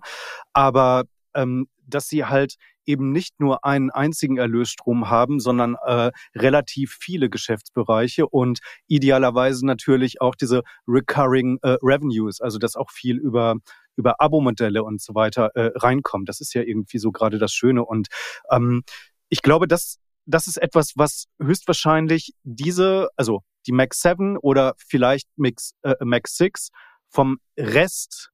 aber 0.53 1.03
ähm, 1.35 1.67
dass 1.89 2.07
sie 2.07 2.25
halt 2.25 2.55
eben 2.85 3.11
nicht 3.11 3.39
nur 3.39 3.65
einen 3.65 3.91
einzigen 3.91 4.37
Erlösstrom 4.37 5.09
haben, 5.09 5.39
sondern 5.39 5.75
äh, 5.85 6.11
relativ 6.35 6.97
viele 6.99 7.29
Geschäftsbereiche 7.29 8.27
und 8.27 8.59
idealerweise 8.87 9.65
natürlich 9.65 10.21
auch 10.21 10.35
diese 10.35 10.63
recurring 10.87 11.59
äh, 11.61 11.77
Revenues, 11.81 12.41
also 12.41 12.57
dass 12.57 12.75
auch 12.75 12.91
viel 12.91 13.17
über 13.17 13.55
über 13.95 14.21
Abo-Modelle 14.21 14.81
und 14.81 15.01
so 15.01 15.13
weiter 15.13 15.51
äh, 15.55 15.71
reinkommt. 15.75 16.29
Das 16.29 16.39
ist 16.39 16.53
ja 16.53 16.61
irgendwie 16.61 16.99
so 16.99 17.11
gerade 17.11 17.37
das 17.37 17.51
Schöne 17.51 17.83
und 17.83 18.07
ähm, 18.49 18.83
ich 19.27 19.41
glaube, 19.41 19.67
das 19.67 19.99
das 20.29 20.47
ist 20.47 20.57
etwas, 20.57 20.93
was 20.95 21.25
höchstwahrscheinlich 21.41 22.33
diese, 22.43 23.09
also 23.15 23.41
die 23.65 23.71
Mac 23.71 23.93
7 23.95 24.37
oder 24.37 24.75
vielleicht 24.77 25.27
Max, 25.37 25.73
äh, 25.81 25.95
Mac 26.01 26.27
6 26.27 26.69
vom 27.09 27.39
Rest 27.57 28.29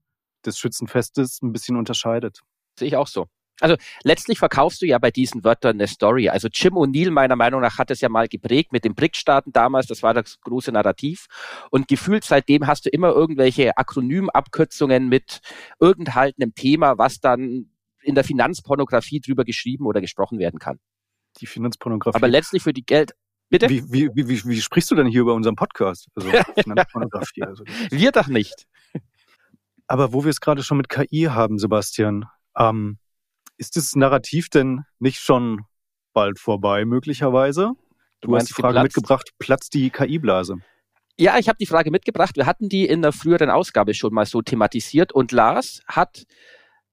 des 0.45 0.59
Schützenfestes 0.59 1.41
ein 1.41 1.53
bisschen 1.53 1.77
unterscheidet. 1.77 2.41
Sehe 2.77 2.89
ich 2.89 2.97
auch 2.97 3.07
so. 3.07 3.27
Also 3.62 3.75
letztlich 4.03 4.39
verkaufst 4.39 4.81
du 4.81 4.85
ja 4.85 4.97
bei 4.97 5.12
diesen 5.12 5.43
Wörtern 5.43 5.77
eine 5.77 5.88
Story. 5.88 6.29
Also 6.29 6.50
Jim 6.51 6.74
O'Neill 6.74 7.12
meiner 7.12 7.35
Meinung 7.35 7.62
nach 7.62 7.77
hat 7.77 7.89
es 7.89 8.01
ja 8.01 8.09
mal 8.09 8.27
geprägt 8.27 8.74
mit 8.74 8.83
den 8.83 8.95
BRIC-Staaten 8.95 9.53
damals, 9.53 9.88
das 9.88 10.03
war 10.03 10.13
das 10.13 10.39
große 10.41 10.71
Narrativ. 10.71 11.27
Und 11.71 11.88
gefühlt 11.88 12.25
seitdem 12.25 12.67
hast 12.67 12.85
du 12.85 12.89
immer 12.89 13.12
irgendwelche 13.12 13.77
Akronymabkürzungen 13.77 15.07
mit 15.07 15.39
irgendeinem 15.79 16.53
Thema, 16.55 16.97
was 16.97 17.19
dann 17.19 17.69
in 18.01 18.15
der 18.15 18.24
Finanzpornografie 18.24 19.21
drüber 19.21 19.45
geschrieben 19.45 19.85
oder 19.85 20.01
gesprochen 20.01 20.38
werden 20.38 20.59
kann. 20.59 20.79
Die 21.39 21.47
Finanzpornografie. 21.47 22.17
Aber 22.17 22.27
letztlich 22.27 22.63
für 22.63 22.74
die 22.74 22.85
Geld, 22.85 23.13
Bitte? 23.50 23.69
Wie, 23.69 23.83
wie, 23.91 24.09
wie, 24.15 24.43
wie, 24.43 24.59
sprichst 24.59 24.89
du 24.89 24.95
denn 24.95 25.05
hier 25.05 25.21
über 25.21 25.35
unseren 25.35 25.55
Podcast? 25.55 26.07
Also 26.15 26.29
Finanzpornografie. 26.63 27.43
Also 27.43 27.63
wir 27.91 28.12
doch 28.12 28.27
nicht. 28.27 28.65
Aber 29.88 30.13
wo 30.13 30.24
wir 30.24 30.31
es 30.31 30.41
gerade 30.41 30.63
schon 30.63 30.77
mit 30.77 30.89
KI 30.89 31.27
haben, 31.29 31.59
Sebastian, 31.59 32.25
ähm, 32.57 32.97
ist 33.57 33.75
das 33.75 33.95
Narrativ 33.95 34.50
denn 34.50 34.83
nicht 35.00 35.19
schon 35.19 35.62
bald 36.13 36.39
vorbei, 36.39 36.85
möglicherweise? 36.85 37.74
Du, 38.21 38.29
du 38.29 38.35
hast 38.35 38.50
die 38.50 38.53
Frage 38.53 38.74
geplatzt? 38.74 38.95
mitgebracht, 38.95 39.29
platzt 39.39 39.74
die 39.74 39.89
KI-Blase? 39.89 40.57
Ja, 41.17 41.38
ich 41.38 41.47
habe 41.47 41.57
die 41.57 41.65
Frage 41.65 41.91
mitgebracht. 41.91 42.35
Wir 42.35 42.45
hatten 42.45 42.67
die 42.67 42.85
in 42.85 43.01
der 43.01 43.13
früheren 43.13 43.50
Ausgabe 43.50 43.93
schon 43.93 44.13
mal 44.13 44.25
so 44.25 44.41
thematisiert 44.41 45.13
und 45.13 45.31
Lars 45.31 45.81
hat 45.88 46.25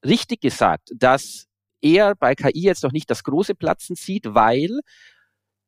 richtig 0.04 0.40
gesagt, 0.40 0.90
dass 0.95 1.49
er 1.81 2.14
bei 2.14 2.35
KI 2.35 2.62
jetzt 2.62 2.85
noch 2.85 2.92
nicht 2.92 3.11
das 3.11 3.25
große 3.25 3.54
Platzen 3.54 3.97
sieht, 3.97 4.35
weil 4.35 4.81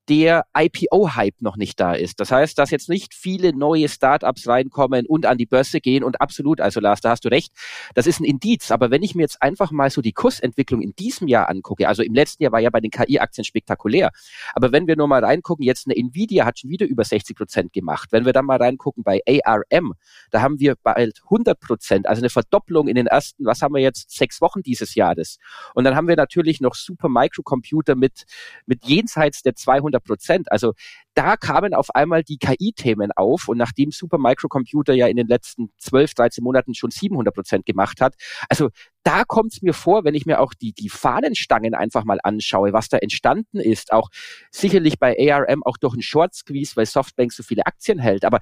der 0.08 0.44
IPO-Hype 0.56 1.40
noch 1.40 1.56
nicht 1.56 1.80
da 1.80 1.94
ist. 1.94 2.20
Das 2.20 2.30
heißt, 2.30 2.58
dass 2.58 2.70
jetzt 2.70 2.88
nicht 2.88 3.14
viele 3.14 3.56
neue 3.56 3.88
Startups 3.88 4.46
reinkommen 4.46 5.06
und 5.06 5.26
an 5.26 5.38
die 5.38 5.46
Börse 5.46 5.80
gehen 5.80 6.04
und 6.04 6.20
absolut, 6.20 6.60
also 6.60 6.80
Lars, 6.80 7.00
da 7.00 7.10
hast 7.10 7.24
du 7.24 7.28
recht, 7.28 7.52
das 7.94 8.06
ist 8.06 8.20
ein 8.20 8.24
Indiz. 8.24 8.70
Aber 8.70 8.90
wenn 8.90 9.02
ich 9.02 9.14
mir 9.14 9.22
jetzt 9.22 9.40
einfach 9.42 9.70
mal 9.70 9.90
so 9.90 10.02
die 10.02 10.12
Kursentwicklung 10.12 10.82
in 10.82 10.94
diesem 10.94 11.28
Jahr 11.28 11.48
angucke, 11.48 11.88
also 11.88 12.02
im 12.02 12.14
letzten 12.14 12.42
Jahr 12.42 12.52
war 12.52 12.60
ja 12.60 12.70
bei 12.70 12.80
den 12.80 12.90
KI-Aktien 12.90 13.44
spektakulär, 13.44 14.10
aber 14.54 14.72
wenn 14.72 14.86
wir 14.86 14.96
nur 14.96 15.08
mal 15.08 15.24
reingucken, 15.24 15.64
jetzt 15.64 15.86
eine 15.86 15.96
Nvidia 15.96 16.44
hat 16.44 16.58
schon 16.58 16.70
wieder 16.70 16.86
über 16.86 17.04
60 17.04 17.36
Prozent 17.36 17.72
gemacht. 17.72 18.08
Wenn 18.12 18.26
wir 18.26 18.32
dann 18.32 18.44
mal 18.44 18.58
reingucken 18.58 19.04
bei 19.04 19.20
ARM, 19.26 19.94
da 20.30 20.42
haben 20.42 20.60
wir 20.60 20.74
bald 20.82 21.22
100 21.24 21.58
Prozent, 21.58 22.06
also 22.06 22.20
eine 22.20 22.30
Verdopplung 22.30 22.88
in 22.88 22.94
den 22.94 23.06
ersten, 23.06 23.46
was 23.46 23.62
haben 23.62 23.74
wir 23.74 23.82
jetzt, 23.82 24.10
sechs 24.10 24.40
Wochen 24.40 24.62
dieses 24.62 24.94
Jahres. 24.94 25.38
Und 25.74 25.84
dann 25.84 25.96
haben 25.96 26.08
wir 26.08 26.16
natürlich 26.16 26.60
noch 26.60 26.74
Super 26.74 27.08
Microcomputer 27.08 27.94
mit, 27.94 28.24
mit 28.66 28.84
jenseits 28.84 29.42
der 29.42 29.54
200 29.54 29.93
100 29.94 30.04
Prozent. 30.04 30.52
Also 30.52 30.72
da 31.14 31.36
kamen 31.36 31.74
auf 31.74 31.94
einmal 31.94 32.22
die 32.22 32.38
KI-Themen 32.38 33.12
auf 33.12 33.48
und 33.48 33.58
nachdem 33.58 33.90
Super 33.90 34.18
Microcomputer 34.18 34.94
ja 34.94 35.06
in 35.06 35.16
den 35.16 35.28
letzten 35.28 35.70
12, 35.78 36.14
13 36.14 36.44
Monaten 36.44 36.74
schon 36.74 36.90
700 36.90 37.34
Prozent 37.34 37.66
gemacht 37.66 38.00
hat, 38.00 38.14
also 38.48 38.70
da 39.04 39.24
kommt 39.24 39.52
es 39.52 39.62
mir 39.62 39.74
vor, 39.74 40.04
wenn 40.04 40.14
ich 40.14 40.26
mir 40.26 40.40
auch 40.40 40.54
die, 40.54 40.72
die 40.72 40.88
Fahnenstangen 40.88 41.74
einfach 41.74 42.04
mal 42.04 42.18
anschaue, 42.22 42.72
was 42.72 42.88
da 42.88 42.98
entstanden 42.98 43.60
ist, 43.60 43.92
auch 43.92 44.08
sicherlich 44.50 44.98
bei 44.98 45.16
ARM 45.30 45.62
auch 45.62 45.76
durch 45.76 45.94
einen 45.94 46.02
Short 46.02 46.34
Squeeze, 46.34 46.76
weil 46.76 46.86
Softbank 46.86 47.32
so 47.32 47.42
viele 47.42 47.66
Aktien 47.66 47.98
hält, 47.98 48.24
aber 48.24 48.40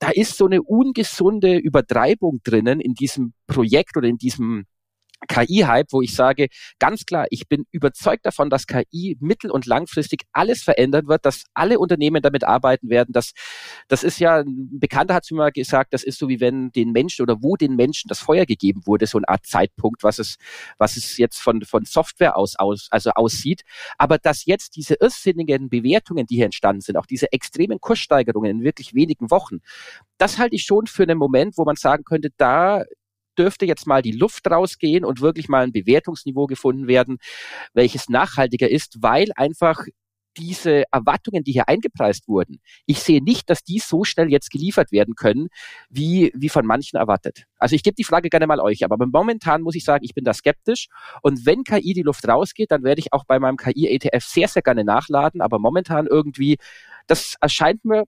da 0.00 0.08
ist 0.08 0.36
so 0.36 0.46
eine 0.46 0.62
ungesunde 0.62 1.56
Übertreibung 1.58 2.40
drinnen 2.42 2.80
in 2.80 2.94
diesem 2.94 3.34
Projekt 3.46 3.96
oder 3.96 4.08
in 4.08 4.16
diesem 4.16 4.64
KI-Hype, 5.28 5.92
wo 5.92 6.02
ich 6.02 6.14
sage, 6.14 6.48
ganz 6.78 7.04
klar, 7.04 7.26
ich 7.30 7.48
bin 7.48 7.66
überzeugt 7.70 8.26
davon, 8.26 8.50
dass 8.50 8.66
KI 8.66 9.16
mittel- 9.20 9.50
und 9.50 9.66
langfristig 9.66 10.22
alles 10.32 10.62
verändern 10.62 11.08
wird, 11.08 11.24
dass 11.26 11.44
alle 11.54 11.78
Unternehmen 11.78 12.22
damit 12.22 12.44
arbeiten 12.44 12.88
werden. 12.88 13.12
Das, 13.12 13.32
das 13.88 14.02
ist 14.02 14.18
ja, 14.18 14.40
ein 14.40 14.68
Bekannter 14.78 15.14
hat 15.14 15.24
es 15.24 15.30
mir 15.30 15.52
gesagt, 15.52 15.92
das 15.92 16.02
ist 16.02 16.18
so 16.18 16.28
wie 16.28 16.40
wenn 16.40 16.70
den 16.72 16.92
Menschen 16.92 17.22
oder 17.22 17.42
wo 17.42 17.56
den 17.56 17.76
Menschen 17.76 18.08
das 18.08 18.20
Feuer 18.20 18.46
gegeben 18.46 18.82
wurde, 18.86 19.06
so 19.06 19.18
eine 19.18 19.28
Art 19.28 19.46
Zeitpunkt, 19.46 20.02
was 20.02 20.18
es, 20.18 20.36
was 20.78 20.96
es 20.96 21.16
jetzt 21.18 21.38
von, 21.38 21.62
von 21.62 21.84
Software 21.84 22.36
aus, 22.36 22.56
aus, 22.56 22.88
also 22.90 23.10
aussieht. 23.10 23.62
Aber 23.98 24.18
dass 24.18 24.46
jetzt 24.46 24.76
diese 24.76 24.94
irrsinnigen 25.00 25.68
Bewertungen, 25.68 26.26
die 26.26 26.36
hier 26.36 26.46
entstanden 26.46 26.80
sind, 26.80 26.96
auch 26.96 27.06
diese 27.06 27.32
extremen 27.32 27.80
Kurssteigerungen 27.80 28.50
in 28.50 28.64
wirklich 28.64 28.94
wenigen 28.94 29.30
Wochen, 29.30 29.58
das 30.18 30.38
halte 30.38 30.56
ich 30.56 30.64
schon 30.64 30.86
für 30.86 31.02
einen 31.02 31.18
Moment, 31.18 31.56
wo 31.56 31.64
man 31.64 31.76
sagen 31.76 32.04
könnte, 32.04 32.30
da 32.36 32.84
dürfte 33.40 33.64
jetzt 33.64 33.86
mal 33.86 34.02
die 34.02 34.12
Luft 34.12 34.46
rausgehen 34.50 35.04
und 35.04 35.22
wirklich 35.22 35.48
mal 35.48 35.64
ein 35.64 35.72
Bewertungsniveau 35.72 36.46
gefunden 36.46 36.86
werden, 36.88 37.16
welches 37.72 38.08
nachhaltiger 38.10 38.70
ist, 38.70 38.98
weil 39.00 39.28
einfach 39.34 39.86
diese 40.36 40.84
Erwartungen, 40.92 41.42
die 41.42 41.52
hier 41.52 41.68
eingepreist 41.68 42.28
wurden, 42.28 42.60
ich 42.86 43.00
sehe 43.00 43.22
nicht, 43.22 43.50
dass 43.50 43.64
die 43.64 43.78
so 43.78 44.04
schnell 44.04 44.30
jetzt 44.30 44.50
geliefert 44.50 44.92
werden 44.92 45.14
können, 45.14 45.48
wie, 45.88 46.30
wie 46.34 46.48
von 46.48 46.66
manchen 46.66 46.98
erwartet. 46.98 47.44
Also 47.58 47.74
ich 47.74 47.82
gebe 47.82 47.96
die 47.96 48.04
Frage 48.04 48.28
gerne 48.28 48.46
mal 48.46 48.60
euch, 48.60 48.84
aber 48.84 48.96
momentan 49.06 49.62
muss 49.62 49.74
ich 49.74 49.84
sagen, 49.84 50.04
ich 50.04 50.14
bin 50.14 50.24
da 50.24 50.32
skeptisch. 50.34 50.86
Und 51.22 51.46
wenn 51.46 51.64
KI 51.64 51.94
die 51.94 52.02
Luft 52.02 52.28
rausgeht, 52.28 52.70
dann 52.70 52.84
werde 52.84 53.00
ich 53.00 53.12
auch 53.12 53.24
bei 53.24 53.38
meinem 53.38 53.56
KI-ETF 53.56 54.24
sehr, 54.24 54.48
sehr 54.48 54.62
gerne 54.62 54.84
nachladen. 54.84 55.40
Aber 55.40 55.58
momentan 55.58 56.06
irgendwie, 56.06 56.58
das 57.06 57.34
erscheint 57.40 57.84
mir 57.84 58.04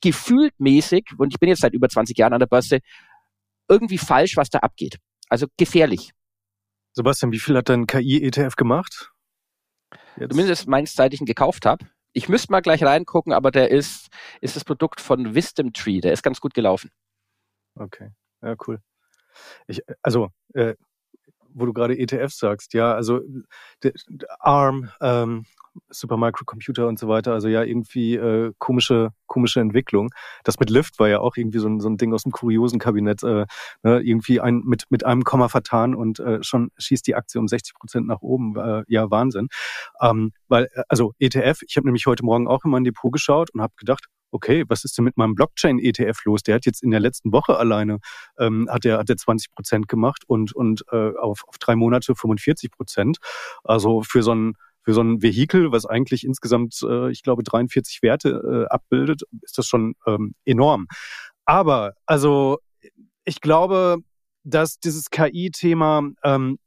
gefühlt 0.00 0.52
mäßig, 0.58 1.04
und 1.18 1.32
ich 1.32 1.40
bin 1.40 1.48
jetzt 1.48 1.62
seit 1.62 1.72
über 1.72 1.88
20 1.88 2.16
Jahren 2.18 2.34
an 2.34 2.40
der 2.40 2.46
Börse, 2.46 2.80
irgendwie 3.68 3.98
falsch, 3.98 4.36
was 4.36 4.50
da 4.50 4.58
abgeht. 4.60 4.98
Also 5.28 5.46
gefährlich. 5.56 6.12
Sebastian, 6.92 7.32
wie 7.32 7.38
viel 7.38 7.56
hat 7.56 7.68
dein 7.68 7.86
KI-ETF 7.86 8.56
gemacht? 8.56 9.12
Jetzt. 10.16 10.32
Zumindest 10.32 10.66
meins, 10.66 10.94
seit 10.94 11.12
ich 11.12 11.20
ihn 11.20 11.26
gekauft 11.26 11.66
habe. 11.66 11.86
Ich 12.12 12.28
müsste 12.28 12.50
mal 12.50 12.62
gleich 12.62 12.82
reingucken, 12.82 13.32
aber 13.32 13.50
der 13.50 13.70
ist, 13.70 14.08
ist 14.40 14.56
das 14.56 14.64
Produkt 14.64 15.00
von 15.00 15.34
Wisdom 15.34 15.74
Tree. 15.74 16.00
Der 16.00 16.12
ist 16.12 16.22
ganz 16.22 16.40
gut 16.40 16.54
gelaufen. 16.54 16.90
Okay, 17.74 18.10
ja, 18.42 18.56
cool. 18.66 18.80
Ich, 19.66 19.82
also, 20.02 20.30
äh, 20.54 20.74
wo 21.56 21.66
du 21.66 21.72
gerade 21.72 21.98
ETF 21.98 22.32
sagst, 22.32 22.74
ja, 22.74 22.94
also 22.94 23.20
ARM, 24.40 24.90
ähm, 25.00 25.44
Supermicrocomputer 25.88 26.86
und 26.86 26.98
so 26.98 27.08
weiter. 27.08 27.32
Also 27.32 27.48
ja, 27.48 27.62
irgendwie 27.62 28.16
äh, 28.16 28.52
komische, 28.58 29.10
komische 29.26 29.60
Entwicklung. 29.60 30.10
Das 30.44 30.58
mit 30.58 30.70
Lyft 30.70 30.98
war 30.98 31.08
ja 31.08 31.20
auch 31.20 31.36
irgendwie 31.36 31.58
so 31.58 31.68
ein, 31.68 31.80
so 31.80 31.88
ein 31.88 31.96
Ding 31.96 32.12
aus 32.12 32.22
dem 32.22 32.32
kuriosen 32.32 32.78
Kabinett. 32.78 33.22
Äh, 33.22 33.46
ne, 33.82 34.00
irgendwie 34.00 34.40
ein, 34.40 34.62
mit, 34.64 34.84
mit 34.90 35.04
einem 35.04 35.24
Komma 35.24 35.48
vertan 35.48 35.94
und 35.94 36.20
äh, 36.20 36.42
schon 36.42 36.70
schießt 36.78 37.06
die 37.06 37.14
Aktie 37.14 37.40
um 37.40 37.48
60 37.48 37.74
Prozent 37.74 38.06
nach 38.06 38.22
oben. 38.22 38.56
Äh, 38.56 38.84
ja, 38.88 39.10
Wahnsinn. 39.10 39.48
Ähm, 40.00 40.32
weil, 40.48 40.68
äh, 40.72 40.82
also 40.88 41.12
ETF, 41.18 41.62
ich 41.66 41.76
habe 41.76 41.86
nämlich 41.86 42.06
heute 42.06 42.24
Morgen 42.24 42.48
auch 42.48 42.64
in 42.64 42.70
mein 42.70 42.84
Depot 42.84 43.12
geschaut 43.12 43.50
und 43.50 43.60
habe 43.60 43.74
gedacht, 43.76 44.06
okay, 44.30 44.64
was 44.68 44.84
ist 44.84 44.96
denn 44.98 45.04
mit 45.04 45.16
meinem 45.16 45.34
Blockchain-ETF 45.34 46.24
los? 46.24 46.42
Der 46.42 46.56
hat 46.56 46.66
jetzt 46.66 46.82
in 46.82 46.90
der 46.90 47.00
letzten 47.00 47.32
Woche 47.32 47.56
alleine, 47.56 47.98
ähm, 48.38 48.68
hat 48.70 48.84
er 48.84 48.98
hat 48.98 49.08
der 49.08 49.16
20 49.16 49.52
Prozent 49.54 49.88
gemacht 49.88 50.24
und, 50.26 50.54
und 50.54 50.84
äh, 50.92 51.12
auf, 51.16 51.44
auf 51.46 51.58
drei 51.58 51.76
Monate 51.76 52.14
45 52.14 52.70
Prozent. 52.70 53.18
Also 53.64 54.02
für 54.02 54.22
so 54.22 54.34
ein 54.34 54.54
für 54.82 54.94
so 54.94 55.00
ein 55.00 55.20
Vehikel, 55.20 55.72
was 55.72 55.84
eigentlich 55.84 56.24
insgesamt, 56.24 56.80
äh, 56.88 57.10
ich 57.10 57.24
glaube, 57.24 57.42
43 57.42 58.02
Werte 58.02 58.66
äh, 58.70 58.72
abbildet, 58.72 59.22
ist 59.42 59.58
das 59.58 59.66
schon 59.66 59.96
ähm, 60.06 60.36
enorm. 60.44 60.86
Aber 61.44 61.94
also 62.06 62.58
ich 63.24 63.40
glaube, 63.40 63.96
dass 64.44 64.78
dieses 64.78 65.10
KI-Thema 65.10 66.02
ähm, 66.22 66.58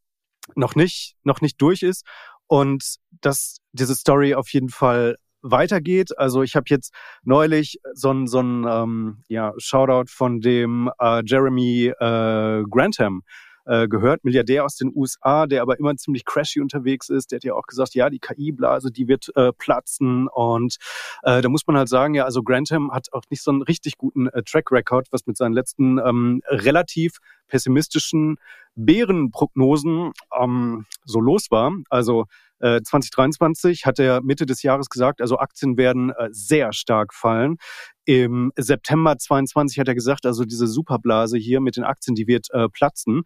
noch 0.55 0.75
nicht 0.75 1.15
noch 1.23 1.39
nicht 1.39 1.61
durch 1.61 1.81
ist 1.81 2.05
und 2.47 2.95
dass 3.21 3.57
diese 3.71 3.95
Story 3.95 4.35
auf 4.35 4.49
jeden 4.49 4.69
Fall 4.69 5.15
weitergeht. 5.41 6.17
Also 6.17 6.43
ich 6.43 6.55
habe 6.55 6.65
jetzt 6.69 6.93
neulich 7.23 7.79
so 7.93 8.11
ein 8.11 8.27
so 8.27 8.39
ein 8.39 8.65
ähm, 8.67 9.17
ja, 9.27 9.53
Shoutout 9.57 10.11
von 10.11 10.41
dem 10.41 10.89
äh, 10.99 11.21
Jeremy 11.25 11.93
äh, 11.99 12.63
Grantham 12.69 13.23
äh, 13.69 13.87
gehört, 13.87 14.23
Milliardär 14.23 14.65
aus 14.65 14.75
den 14.75 14.91
USA, 14.95 15.45
der 15.45 15.61
aber 15.61 15.77
immer 15.77 15.95
ziemlich 15.95 16.25
crashy 16.25 16.59
unterwegs 16.59 17.09
ist. 17.09 17.31
Der 17.31 17.37
hat 17.37 17.43
ja 17.43 17.53
auch 17.53 17.67
gesagt, 17.67 17.93
ja, 17.93 18.09
die 18.09 18.19
KI-Blase, 18.19 18.91
die 18.91 19.07
wird 19.07 19.31
äh, 19.35 19.53
platzen. 19.53 20.27
Und 20.27 20.77
äh, 21.21 21.41
da 21.41 21.49
muss 21.49 21.67
man 21.67 21.77
halt 21.77 21.87
sagen, 21.87 22.15
ja, 22.15 22.25
also 22.25 22.41
Grantham 22.41 22.91
hat 22.91 23.07
auch 23.11 23.21
nicht 23.29 23.43
so 23.43 23.51
einen 23.51 23.61
richtig 23.61 23.97
guten 23.97 24.27
äh, 24.27 24.41
Track 24.41 24.71
Record, 24.71 25.07
was 25.11 25.27
mit 25.27 25.37
seinen 25.37 25.53
letzten 25.53 25.99
ähm, 25.99 26.41
relativ 26.47 27.17
pessimistischen 27.47 28.37
Bärenprognosen 28.75 30.13
ähm, 30.39 30.85
so 31.05 31.19
los 31.19 31.51
war. 31.51 31.71
Also 31.89 32.25
2023 32.59 33.81
äh, 33.81 33.85
hat 33.85 33.99
er 33.99 34.21
Mitte 34.21 34.45
des 34.45 34.63
Jahres 34.63 34.89
gesagt, 34.89 35.21
also 35.21 35.37
Aktien 35.37 35.77
werden 35.77 36.11
äh, 36.11 36.29
sehr 36.31 36.73
stark 36.73 37.13
fallen. 37.13 37.57
Im 38.05 38.51
September 38.55 39.17
22 39.17 39.79
hat 39.79 39.87
er 39.87 39.95
gesagt, 39.95 40.25
also 40.25 40.43
diese 40.43 40.67
Superblase 40.67 41.37
hier 41.37 41.61
mit 41.61 41.77
den 41.77 41.83
Aktien, 41.83 42.15
die 42.15 42.27
wird 42.27 42.47
äh, 42.51 42.67
platzen. 42.67 43.23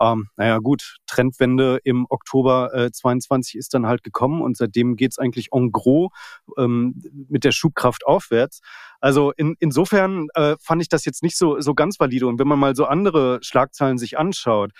Ähm, 0.00 0.28
naja 0.36 0.58
gut, 0.58 0.96
Trendwende 1.06 1.78
im 1.84 2.06
Oktober 2.08 2.74
äh, 2.74 2.90
22 2.90 3.56
ist 3.56 3.74
dann 3.74 3.86
halt 3.86 4.02
gekommen 4.02 4.42
und 4.42 4.56
seitdem 4.56 4.96
geht's 4.96 5.18
eigentlich 5.18 5.50
en 5.52 5.70
gros 5.70 6.10
ähm, 6.58 7.00
mit 7.28 7.44
der 7.44 7.52
Schubkraft 7.52 8.04
aufwärts. 8.06 8.60
Also 9.00 9.32
in, 9.36 9.54
insofern 9.60 10.28
äh, 10.34 10.56
fand 10.60 10.82
ich 10.82 10.88
das 10.88 11.04
jetzt 11.04 11.22
nicht 11.22 11.36
so, 11.36 11.60
so 11.60 11.74
ganz 11.74 12.00
valide. 12.00 12.26
Und 12.26 12.38
wenn 12.38 12.48
man 12.48 12.58
mal 12.58 12.74
so 12.74 12.86
andere 12.86 13.38
Schlagzeilen 13.42 13.98
sich 13.98 14.18
anschaut, 14.18 14.72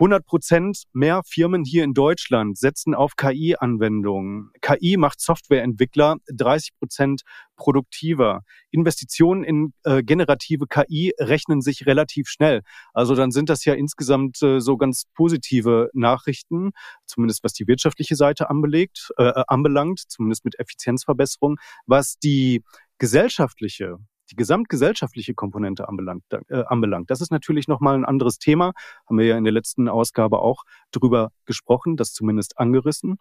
100 0.00 0.24
Prozent 0.24 0.84
mehr 0.94 1.20
Firmen 1.26 1.62
hier 1.62 1.84
in 1.84 1.92
Deutschland 1.92 2.56
setzen 2.56 2.94
auf 2.94 3.16
KI-Anwendungen. 3.16 4.50
KI 4.62 4.96
macht 4.96 5.20
Softwareentwickler 5.20 6.16
30 6.32 6.70
Prozent 6.78 7.20
produktiver. 7.56 8.40
Investitionen 8.70 9.44
in 9.44 9.74
äh, 9.84 10.02
generative 10.02 10.66
KI 10.66 11.12
rechnen 11.18 11.60
sich 11.60 11.84
relativ 11.84 12.28
schnell. 12.28 12.62
Also 12.94 13.14
dann 13.14 13.30
sind 13.30 13.50
das 13.50 13.66
ja 13.66 13.74
insgesamt 13.74 14.40
äh, 14.42 14.60
so 14.60 14.78
ganz 14.78 15.04
positive 15.14 15.90
Nachrichten, 15.92 16.70
zumindest 17.04 17.44
was 17.44 17.52
die 17.52 17.66
wirtschaftliche 17.66 18.16
Seite 18.16 18.48
anbelegt, 18.48 19.10
äh, 19.18 19.44
anbelangt, 19.48 20.00
zumindest 20.08 20.46
mit 20.46 20.58
Effizienzverbesserung. 20.58 21.58
Was 21.84 22.18
die 22.18 22.64
gesellschaftliche 22.96 23.98
die 24.30 24.36
gesamtgesellschaftliche 24.36 25.34
Komponente 25.34 25.88
anbelangt, 25.88 26.24
äh, 26.48 26.62
anbelangt. 26.66 27.10
Das 27.10 27.20
ist 27.20 27.30
natürlich 27.30 27.68
nochmal 27.68 27.94
ein 27.94 28.04
anderes 28.04 28.38
Thema. 28.38 28.72
Haben 29.06 29.18
wir 29.18 29.26
ja 29.26 29.36
in 29.36 29.44
der 29.44 29.52
letzten 29.52 29.88
Ausgabe 29.88 30.40
auch 30.40 30.64
drüber 30.92 31.32
gesprochen, 31.46 31.96
das 31.96 32.12
zumindest 32.12 32.58
angerissen. 32.58 33.18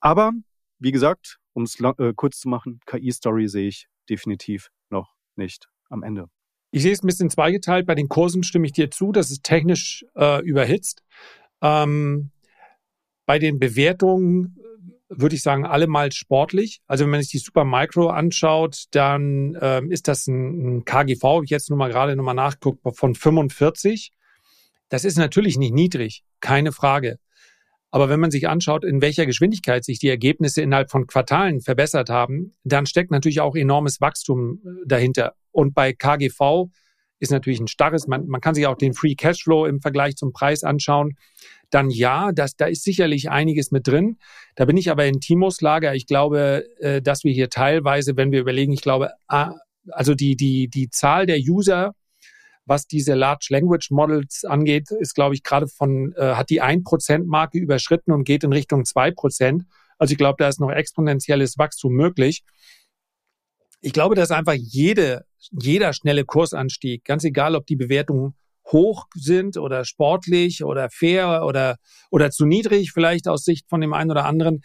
Aber 0.00 0.32
wie 0.78 0.92
gesagt, 0.92 1.38
um 1.52 1.62
es 1.64 1.78
äh, 1.80 2.12
kurz 2.14 2.40
zu 2.40 2.48
machen, 2.48 2.80
KI-Story 2.86 3.48
sehe 3.48 3.68
ich 3.68 3.88
definitiv 4.08 4.70
noch 4.90 5.14
nicht 5.36 5.68
am 5.88 6.02
Ende. 6.02 6.26
Ich 6.70 6.82
sehe 6.82 6.92
es 6.92 7.02
ein 7.02 7.06
bisschen 7.06 7.30
zweigeteilt. 7.30 7.86
Bei 7.86 7.94
den 7.94 8.08
Kursen 8.08 8.42
stimme 8.42 8.66
ich 8.66 8.72
dir 8.72 8.90
zu, 8.90 9.12
das 9.12 9.30
ist 9.30 9.44
technisch 9.44 10.04
äh, 10.16 10.42
überhitzt. 10.42 11.02
Ähm, 11.60 12.30
bei 13.26 13.38
den 13.38 13.58
Bewertungen 13.58 14.58
würde 15.14 15.36
ich 15.36 15.42
sagen, 15.42 15.66
allemal 15.66 16.12
sportlich. 16.12 16.80
Also 16.86 17.04
wenn 17.04 17.10
man 17.10 17.20
sich 17.20 17.30
die 17.30 17.38
Super 17.38 17.64
Micro 17.64 18.08
anschaut, 18.08 18.84
dann 18.92 19.56
ähm, 19.60 19.90
ist 19.90 20.08
das 20.08 20.26
ein, 20.26 20.78
ein 20.78 20.84
KGV, 20.84 21.42
ich 21.44 21.50
jetzt 21.50 21.70
nur 21.70 21.78
mal 21.78 21.90
gerade 21.90 22.16
nochmal 22.16 22.34
nachguckt, 22.34 22.80
von 22.96 23.14
45. 23.14 24.12
Das 24.88 25.04
ist 25.04 25.18
natürlich 25.18 25.58
nicht 25.58 25.74
niedrig, 25.74 26.24
keine 26.40 26.72
Frage. 26.72 27.18
Aber 27.90 28.08
wenn 28.08 28.20
man 28.20 28.30
sich 28.30 28.48
anschaut, 28.48 28.84
in 28.84 29.02
welcher 29.02 29.26
Geschwindigkeit 29.26 29.84
sich 29.84 29.98
die 29.98 30.08
Ergebnisse 30.08 30.62
innerhalb 30.62 30.90
von 30.90 31.06
Quartalen 31.06 31.60
verbessert 31.60 32.08
haben, 32.08 32.52
dann 32.64 32.86
steckt 32.86 33.10
natürlich 33.10 33.40
auch 33.40 33.54
enormes 33.54 34.00
Wachstum 34.00 34.60
äh, 34.64 34.86
dahinter. 34.86 35.34
Und 35.50 35.74
bei 35.74 35.92
KGV 35.92 36.70
ist 37.22 37.30
natürlich 37.30 37.60
ein 37.60 37.68
starres, 37.68 38.06
man, 38.06 38.26
man 38.26 38.40
kann 38.40 38.54
sich 38.54 38.66
auch 38.66 38.76
den 38.76 38.92
Free 38.92 39.14
Cashflow 39.14 39.66
im 39.66 39.80
Vergleich 39.80 40.16
zum 40.16 40.32
Preis 40.32 40.64
anschauen 40.64 41.16
dann 41.72 41.90
ja, 41.90 42.32
das, 42.32 42.56
da 42.56 42.66
ist 42.66 42.84
sicherlich 42.84 43.30
einiges 43.30 43.70
mit 43.70 43.86
drin. 43.86 44.18
Da 44.54 44.64
bin 44.66 44.76
ich 44.76 44.90
aber 44.90 45.06
in 45.06 45.20
Timos 45.20 45.60
Lager. 45.60 45.94
Ich 45.94 46.06
glaube, 46.06 46.66
äh, 46.78 47.00
dass 47.00 47.24
wir 47.24 47.32
hier 47.32 47.50
teilweise, 47.50 48.16
wenn 48.16 48.30
wir 48.30 48.40
überlegen, 48.40 48.72
ich 48.72 48.82
glaube, 48.82 49.10
also 49.26 50.14
die, 50.14 50.36
die, 50.36 50.68
die 50.68 50.90
Zahl 50.90 51.26
der 51.26 51.38
User, 51.38 51.94
was 52.64 52.86
diese 52.86 53.14
Large 53.14 53.46
Language 53.50 53.90
Models 53.90 54.44
angeht, 54.44 54.90
ist, 54.90 55.14
glaube 55.14 55.34
ich, 55.34 55.42
gerade 55.42 55.66
von, 55.66 56.14
äh, 56.16 56.34
hat 56.34 56.50
die 56.50 56.62
1%-Marke 56.62 57.58
überschritten 57.58 58.12
und 58.12 58.24
geht 58.24 58.44
in 58.44 58.52
Richtung 58.52 58.82
2%. 58.82 59.64
Also 59.98 60.12
ich 60.12 60.18
glaube, 60.18 60.36
da 60.38 60.48
ist 60.48 60.60
noch 60.60 60.70
exponentielles 60.70 61.58
Wachstum 61.58 61.94
möglich. 61.94 62.44
Ich 63.80 63.92
glaube, 63.92 64.14
dass 64.14 64.30
einfach 64.30 64.54
jede, 64.54 65.24
jeder 65.50 65.92
schnelle 65.92 66.24
Kursanstieg, 66.24 67.04
ganz 67.04 67.24
egal, 67.24 67.56
ob 67.56 67.66
die 67.66 67.76
Bewertung 67.76 68.34
hoch 68.70 69.06
sind 69.14 69.56
oder 69.56 69.84
sportlich 69.84 70.64
oder 70.64 70.88
fair 70.90 71.44
oder, 71.44 71.76
oder 72.10 72.30
zu 72.30 72.46
niedrig 72.46 72.92
vielleicht 72.92 73.28
aus 73.28 73.44
Sicht 73.44 73.68
von 73.68 73.80
dem 73.80 73.92
einen 73.92 74.10
oder 74.10 74.24
anderen. 74.24 74.62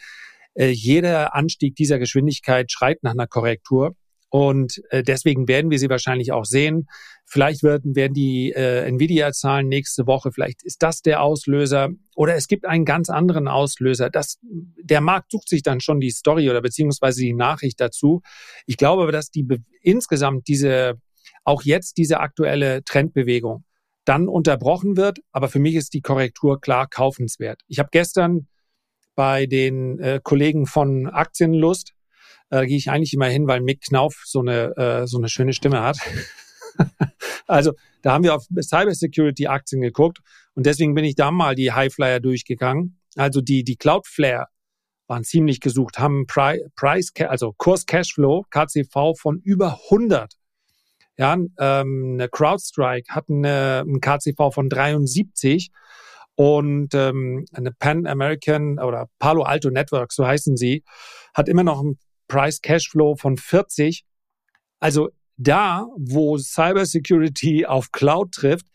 Äh, 0.54 0.70
jeder 0.70 1.36
Anstieg 1.36 1.76
dieser 1.76 2.00
Geschwindigkeit 2.00 2.72
schreit 2.72 3.04
nach 3.04 3.12
einer 3.12 3.28
Korrektur. 3.28 3.96
Und 4.30 4.82
äh, 4.90 5.04
deswegen 5.04 5.48
werden 5.48 5.72
wir 5.72 5.80
sie 5.80 5.90
wahrscheinlich 5.90 6.32
auch 6.32 6.46
sehen. 6.46 6.88
Vielleicht 7.26 7.64
werden, 7.64 7.96
werden 7.96 8.14
die 8.14 8.52
äh, 8.52 8.86
Nvidia-Zahlen 8.86 9.68
nächste 9.68 10.06
Woche, 10.06 10.32
vielleicht 10.32 10.64
ist 10.64 10.84
das 10.84 11.02
der 11.02 11.22
Auslöser. 11.22 11.90
Oder 12.16 12.36
es 12.36 12.48
gibt 12.48 12.66
einen 12.66 12.86
ganz 12.86 13.10
anderen 13.10 13.48
Auslöser. 13.48 14.10
Das, 14.10 14.38
der 14.42 15.02
Markt 15.02 15.32
sucht 15.32 15.50
sich 15.50 15.62
dann 15.62 15.80
schon 15.80 16.00
die 16.00 16.12
Story 16.12 16.50
oder 16.50 16.62
beziehungsweise 16.62 17.22
die 17.22 17.34
Nachricht 17.34 17.80
dazu. 17.80 18.22
Ich 18.66 18.78
glaube 18.78 19.04
aber, 19.04 19.12
dass 19.12 19.30
die 19.30 19.46
insgesamt 19.82 20.48
diese, 20.48 20.96
auch 21.44 21.64
jetzt 21.64 21.98
diese 21.98 22.20
aktuelle 22.20 22.84
Trendbewegung 22.84 23.64
dann 24.04 24.28
unterbrochen 24.28 24.98
wird. 24.98 25.20
Aber 25.32 25.48
für 25.48 25.60
mich 25.60 25.76
ist 25.76 25.94
die 25.94 26.02
Korrektur 26.02 26.60
klar 26.60 26.88
kaufenswert. 26.88 27.62
Ich 27.68 27.80
habe 27.80 27.90
gestern 27.92 28.48
bei 29.16 29.48
den 29.48 30.00
äh, 30.00 30.20
Kollegen 30.24 30.66
von 30.66 31.08
Aktienlust, 31.08 31.94
äh, 32.50 32.66
gehe 32.66 32.78
ich 32.78 32.90
eigentlich 32.90 33.14
immer 33.14 33.28
hin, 33.28 33.48
weil 33.48 33.62
Mick 33.62 33.82
Knauf 33.82 34.22
so 34.26 34.40
eine, 34.40 34.76
äh, 34.78 35.08
so 35.08 35.18
eine 35.18 35.30
schöne 35.30 35.54
Stimme 35.54 35.82
hat. 35.82 35.98
also 37.48 37.74
da 38.02 38.14
haben 38.14 38.24
wir 38.24 38.36
auf 38.36 38.46
Cybersecurity-Aktien 38.60 39.82
geguckt 39.82 40.20
und 40.54 40.66
deswegen 40.66 40.94
bin 40.94 41.06
ich 41.06 41.16
da 41.16 41.32
mal 41.32 41.56
die 41.56 41.72
Highflyer 41.72 42.20
durchgegangen. 42.20 43.00
Also 43.16 43.42
die, 43.42 43.64
die 43.64 43.76
Cloudflare 43.76 44.48
waren 45.08 45.24
ziemlich 45.24 45.62
gesucht, 45.62 46.00
haben 46.00 46.26
Price, 46.28 47.12
also 47.28 47.54
Kurs 47.58 47.86
Cashflow, 47.86 48.46
KCV 48.50 49.16
von 49.18 49.40
über 49.44 49.80
100 49.86 50.34
ja, 51.18 51.34
ähm, 51.34 52.12
eine 52.14 52.30
CrowdStrike 52.30 53.14
hat 53.14 53.26
eine, 53.30 53.84
ein 53.88 54.00
KCV 54.00 54.54
von 54.54 54.70
73 54.70 55.72
und 56.36 56.94
ähm, 56.94 57.46
eine 57.52 57.72
Pan 57.72 58.06
American 58.06 58.80
oder 58.80 59.08
Palo 59.18 59.42
Alto 59.42 59.72
Network, 59.72 60.14
so 60.14 60.28
heißen 60.28 60.58
sie, 60.58 60.84
hat 61.34 61.50
immer 61.50 61.64
noch 61.64 61.80
einen 61.80 61.98
Price 62.28 62.62
Cashflow 62.62 63.16
von 63.16 63.38
40. 63.38 64.06
Also 64.80 65.10
da, 65.38 65.88
wo 65.98 66.38
Cybersecurity 66.38 67.66
auf 67.66 67.92
Cloud 67.92 68.32
trifft, 68.32 68.68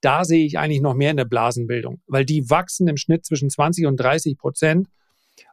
da 0.00 0.24
sehe 0.24 0.46
ich 0.46 0.58
eigentlich 0.58 0.80
noch 0.80 0.94
mehr 0.94 1.10
in 1.10 1.16
der 1.16 1.24
Blasenbildung, 1.24 2.00
weil 2.06 2.24
die 2.24 2.48
wachsen 2.48 2.88
im 2.88 2.96
Schnitt 2.96 3.26
zwischen 3.26 3.50
20 3.50 3.86
und 3.86 3.96
30 3.96 4.38
Prozent. 4.38 4.88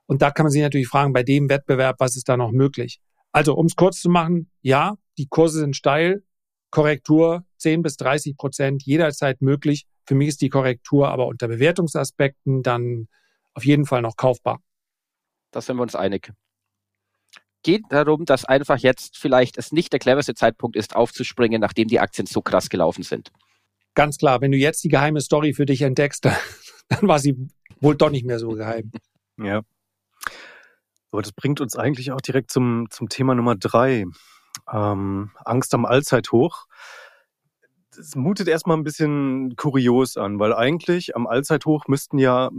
Und 0.05 0.21
da 0.21 0.31
kann 0.31 0.45
man 0.45 0.51
sich 0.51 0.61
natürlich 0.61 0.87
fragen, 0.87 1.11
bei 1.11 1.23
dem 1.23 1.49
Wettbewerb, 1.49 1.99
was 1.99 2.15
ist 2.15 2.29
da 2.29 2.37
noch 2.37 2.51
möglich? 2.51 3.01
Also, 3.33 3.55
um 3.55 3.65
es 3.65 3.75
kurz 3.75 3.99
zu 3.99 4.09
machen, 4.09 4.49
ja, 4.61 4.95
die 5.17 5.27
Kurse 5.27 5.59
sind 5.59 5.75
steil, 5.75 6.23
Korrektur 6.69 7.45
10 7.57 7.81
bis 7.81 7.97
30 7.97 8.37
Prozent 8.37 8.83
jederzeit 8.83 9.41
möglich 9.41 9.87
Für 10.05 10.15
mich 10.15 10.29
ist 10.29 10.41
die 10.41 10.49
Korrektur 10.49 11.09
aber 11.09 11.27
unter 11.27 11.47
Bewertungsaspekten 11.47 12.61
dann 12.63 13.07
auf 13.53 13.65
jeden 13.65 13.85
Fall 13.85 14.01
noch 14.01 14.15
kaufbar. 14.15 14.61
Da 15.51 15.61
sind 15.61 15.77
wir 15.77 15.83
uns 15.83 15.95
einig. 15.95 16.31
Geht 17.67 17.83
darum, 17.89 18.23
dass 18.23 18.45
einfach 18.45 18.77
jetzt 18.77 19.17
vielleicht 19.17 19.57
es 19.57 19.73
nicht 19.73 19.91
der 19.91 19.99
cleverste 19.99 20.33
Zeitpunkt 20.33 20.77
ist, 20.77 20.95
aufzuspringen, 20.95 21.59
nachdem 21.59 21.89
die 21.89 21.99
Aktien 21.99 22.25
so 22.25 22.41
krass 22.41 22.69
gelaufen 22.69 23.03
sind. 23.03 23.33
Ganz 23.93 24.17
klar, 24.17 24.39
wenn 24.39 24.53
du 24.53 24.57
jetzt 24.57 24.85
die 24.85 24.87
geheime 24.87 25.19
Story 25.19 25.51
für 25.51 25.65
dich 25.65 25.81
entdeckst, 25.81 26.23
dann 26.87 27.09
war 27.09 27.19
sie 27.19 27.35
wohl 27.81 27.97
doch 27.97 28.09
nicht 28.09 28.25
mehr 28.25 28.39
so 28.39 28.51
geheim. 28.51 28.89
Ja. 29.37 29.63
Aber 31.11 31.21
das 31.21 31.33
bringt 31.33 31.59
uns 31.59 31.75
eigentlich 31.75 32.13
auch 32.13 32.21
direkt 32.21 32.51
zum, 32.51 32.87
zum 32.89 33.09
Thema 33.09 33.35
Nummer 33.35 33.57
drei. 33.57 34.05
Ähm, 34.71 35.31
Angst 35.43 35.73
am 35.73 35.83
Allzeithoch. 35.83 36.67
Das 37.93 38.15
mutet 38.15 38.47
erstmal 38.47 38.77
ein 38.77 38.85
bisschen 38.85 39.57
kurios 39.57 40.15
an, 40.15 40.39
weil 40.39 40.53
eigentlich 40.53 41.17
am 41.17 41.27
Allzeithoch 41.27 41.89
müssten 41.89 42.17
ja 42.17 42.49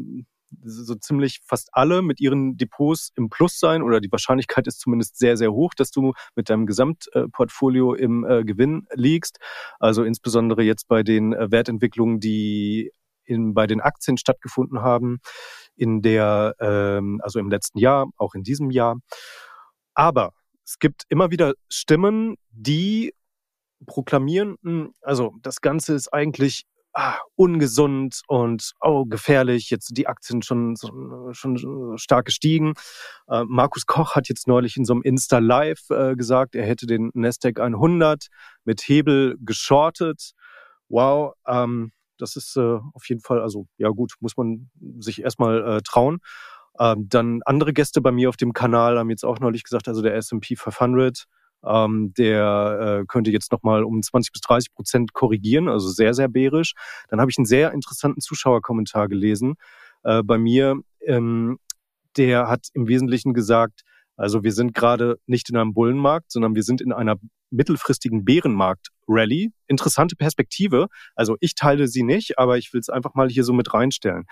so 0.63 0.95
ziemlich 0.95 1.41
fast 1.45 1.69
alle 1.73 2.03
mit 2.03 2.21
ihren 2.21 2.57
Depots 2.57 3.11
im 3.17 3.29
Plus 3.29 3.59
sein 3.59 3.83
oder 3.83 4.01
die 4.01 4.11
Wahrscheinlichkeit 4.11 4.67
ist 4.67 4.81
zumindest 4.81 5.19
sehr, 5.19 5.37
sehr 5.37 5.53
hoch, 5.53 5.75
dass 5.75 5.91
du 5.91 6.13
mit 6.35 6.51
deinem 6.51 6.67
Gesamtportfolio 6.67 7.95
im 7.95 8.25
äh, 8.25 8.45
Gewinn 8.45 8.87
liegst. 8.95 9.39
Also 9.79 10.05
insbesondere 10.05 10.63
jetzt 10.63 10.89
bei 10.89 11.03
den 11.03 11.33
äh, 11.33 11.51
Wertentwicklungen, 11.51 12.21
die 12.21 12.93
in, 13.25 13.55
bei 13.55 13.67
den 13.67 13.81
Aktien 13.81 14.17
stattgefunden 14.17 14.81
haben, 14.81 15.19
in 15.77 16.03
der, 16.03 16.55
ähm, 16.61 17.21
also 17.23 17.39
im 17.39 17.51
letzten 17.51 17.79
Jahr, 17.79 18.11
auch 18.17 18.35
in 18.35 18.43
diesem 18.43 18.71
Jahr. 18.71 18.97
Aber 19.95 20.33
es 20.65 20.79
gibt 20.79 21.05
immer 21.09 21.31
wieder 21.31 21.55
Stimmen, 21.69 22.37
die 22.51 23.15
proklamieren, 23.87 24.57
hm, 24.63 24.93
also 25.03 25.35
das 25.43 25.61
Ganze 25.61 25.95
ist 25.95 26.13
eigentlich 26.13 26.65
ah, 26.93 27.19
ungesund 27.37 28.23
und 28.27 28.73
oh, 28.81 29.05
gefährlich. 29.05 29.71
Jetzt 29.71 29.89
sind 29.89 29.99
die 29.99 30.07
Aktien 30.07 30.43
schon, 30.43 30.77
schon 31.33 31.97
stark 31.99 32.27
gestiegen. 32.27 32.75
Äh, 33.29 33.45
Markus 33.45 33.87
Koch 33.87 34.15
hat 34.15 34.29
jetzt 34.29 34.49
neulich 34.49 34.77
in 34.77 34.85
so 34.85 34.95
einem 34.95 35.03
Insta 35.03 35.39
Live 35.39 35.91
äh, 35.91 36.17
gesagt, 36.17 36.55
er 36.55 36.67
hätte 36.67 36.87
den 36.87 37.11
Nasdaq 37.15 37.61
100 37.61 38.27
mit 38.65 38.81
Hebel 38.83 39.37
geschortet. 39.41 40.33
Wow, 40.89 41.35
ähm, 41.47 41.93
das 42.19 42.37
ist 42.37 42.57
äh, 42.57 42.79
auf 42.93 43.09
jeden 43.09 43.21
Fall, 43.21 43.41
also 43.41 43.67
ja 43.77 43.89
gut, 43.91 44.15
muss 44.21 44.37
man 44.37 44.71
sich 44.99 45.23
erstmal 45.23 45.77
äh, 45.77 45.81
trauen. 45.83 46.19
Ähm, 46.81 47.09
dann 47.09 47.41
andere 47.45 47.73
Gäste 47.73 48.01
bei 48.01 48.13
mir 48.13 48.29
auf 48.29 48.37
dem 48.37 48.53
Kanal 48.53 48.99
haben 48.99 49.11
jetzt 49.11 49.25
auch 49.25 49.41
neulich 49.41 49.65
gesagt, 49.65 49.89
also 49.89 50.03
der 50.03 50.15
S&P 50.15 50.57
500 50.57 51.25
ähm, 51.65 52.13
der 52.17 53.01
äh, 53.03 53.07
könnte 53.07 53.31
jetzt 53.31 53.53
nochmal 53.53 53.85
um 53.85 54.03
20 54.03 54.33
bis 54.33 54.41
30 54.43 54.75
Prozent 54.75 55.13
korrigieren, 55.13 55.69
also 55.69 55.89
sehr, 55.89 56.15
sehr 56.15 56.29
bärisch. 56.29 56.73
Dann 57.09 57.21
habe 57.21 57.31
ich 57.31 57.39
einen 57.39 57.47
sehr 57.47 57.73
interessanten 57.73 58.21
Zuschauerkommentar 58.21 59.09
gelesen 59.09 59.55
äh, 60.05 60.23
bei 60.23 60.39
mir. 60.39 60.77
Ähm, 61.07 61.59
der 62.17 62.49
hat 62.49 62.69
im 62.75 62.89
Wesentlichen 62.89 63.35
gesagt, 63.35 63.83
also 64.17 64.43
wir 64.43 64.53
sind 64.53 64.75
gerade 64.75 65.19
nicht 65.27 65.49
in 65.49 65.57
einem 65.57 65.75
Bullenmarkt, 65.75 66.33
sondern 66.33 66.55
wir 66.55 66.65
sind 66.65 66.81
in 66.81 66.93
einer 66.93 67.17
mittelfristigen 67.51 68.25
Bärenmarkt-Rally. 68.25 69.53
Interessante 69.69 70.17
Perspektive. 70.17 70.89
Also 71.15 71.37
ich 71.41 71.55
teile 71.55 71.89
sie 71.89 72.03
nicht, 72.03 72.39
aber 72.39 72.59
ich 72.59 72.73
will 72.73 72.81
es 72.81 72.89
einfach 72.89 73.15
mal 73.15 73.29
hier 73.29 73.45
so 73.45 73.53
mit 73.53 73.73
reinstellen. 73.73 74.25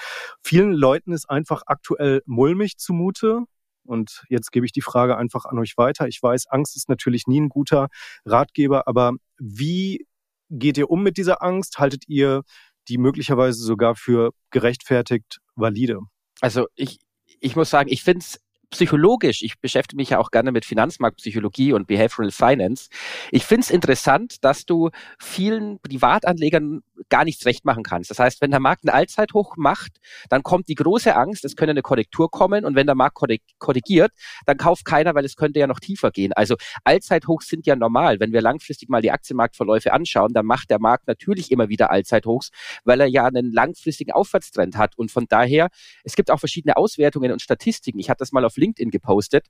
Vielen 0.42 0.72
Leuten 0.72 1.12
ist 1.12 1.30
einfach 1.30 1.62
aktuell 1.66 2.22
mulmig 2.26 2.78
zumute. 2.78 3.44
Und 3.86 4.24
jetzt 4.28 4.52
gebe 4.52 4.66
ich 4.66 4.72
die 4.72 4.82
Frage 4.82 5.16
einfach 5.16 5.44
an 5.44 5.58
euch 5.58 5.76
weiter. 5.76 6.06
Ich 6.08 6.22
weiß, 6.22 6.46
Angst 6.48 6.76
ist 6.76 6.88
natürlich 6.88 7.26
nie 7.26 7.40
ein 7.40 7.48
guter 7.48 7.88
Ratgeber, 8.24 8.86
aber 8.86 9.12
wie 9.38 10.06
geht 10.50 10.78
ihr 10.78 10.90
um 10.90 11.02
mit 11.02 11.16
dieser 11.16 11.42
Angst? 11.42 11.78
Haltet 11.78 12.04
ihr 12.08 12.42
die 12.88 12.98
möglicherweise 12.98 13.62
sogar 13.62 13.96
für 13.96 14.30
gerechtfertigt 14.50 15.40
valide? 15.54 16.00
Also 16.40 16.66
ich, 16.74 17.00
ich 17.40 17.56
muss 17.56 17.70
sagen, 17.70 17.90
ich 17.90 18.02
finde 18.02 18.20
es 18.20 18.40
psychologisch, 18.70 19.42
ich 19.42 19.58
beschäftige 19.60 19.96
mich 19.96 20.10
ja 20.10 20.18
auch 20.18 20.30
gerne 20.30 20.52
mit 20.52 20.64
Finanzmarktpsychologie 20.64 21.72
und 21.72 21.86
Behavioral 21.86 22.30
Finance. 22.30 22.88
Ich 23.30 23.44
finde 23.44 23.62
es 23.62 23.70
interessant, 23.70 24.44
dass 24.44 24.66
du 24.66 24.90
vielen 25.18 25.78
Privatanlegern 25.80 26.82
gar 27.08 27.24
nichts 27.24 27.46
recht 27.46 27.64
machen 27.64 27.82
kannst. 27.82 28.10
Das 28.10 28.18
heißt, 28.18 28.40
wenn 28.40 28.50
der 28.50 28.60
Markt 28.60 28.84
einen 28.84 28.94
Allzeithoch 28.94 29.56
macht, 29.56 29.98
dann 30.28 30.42
kommt 30.42 30.68
die 30.68 30.74
große 30.74 31.14
Angst, 31.14 31.44
es 31.44 31.56
könnte 31.56 31.70
eine 31.70 31.82
Korrektur 31.82 32.30
kommen 32.30 32.64
und 32.64 32.74
wenn 32.74 32.86
der 32.86 32.94
Markt 32.94 33.18
korrigiert, 33.58 34.12
dann 34.46 34.56
kauft 34.56 34.84
keiner, 34.84 35.14
weil 35.14 35.24
es 35.24 35.36
könnte 35.36 35.60
ja 35.60 35.66
noch 35.66 35.80
tiefer 35.80 36.10
gehen. 36.10 36.32
Also 36.32 36.56
Allzeithochs 36.84 37.48
sind 37.48 37.66
ja 37.66 37.76
normal. 37.76 38.20
Wenn 38.20 38.32
wir 38.32 38.40
langfristig 38.40 38.88
mal 38.88 39.02
die 39.02 39.10
Aktienmarktverläufe 39.10 39.92
anschauen, 39.92 40.32
dann 40.32 40.46
macht 40.46 40.70
der 40.70 40.78
Markt 40.78 41.06
natürlich 41.06 41.50
immer 41.50 41.68
wieder 41.68 41.90
Allzeithochs, 41.90 42.50
weil 42.84 43.00
er 43.00 43.06
ja 43.06 43.26
einen 43.26 43.52
langfristigen 43.52 44.12
Aufwärtstrend 44.12 44.76
hat 44.76 44.96
und 44.98 45.10
von 45.10 45.26
daher, 45.28 45.68
es 46.04 46.16
gibt 46.16 46.30
auch 46.30 46.38
verschiedene 46.38 46.76
Auswertungen 46.76 47.32
und 47.32 47.42
Statistiken. 47.42 47.98
Ich 47.98 48.10
hatte 48.10 48.18
das 48.18 48.32
mal 48.32 48.44
auf 48.44 48.56
LinkedIn 48.56 48.65
gepostet 48.90 49.46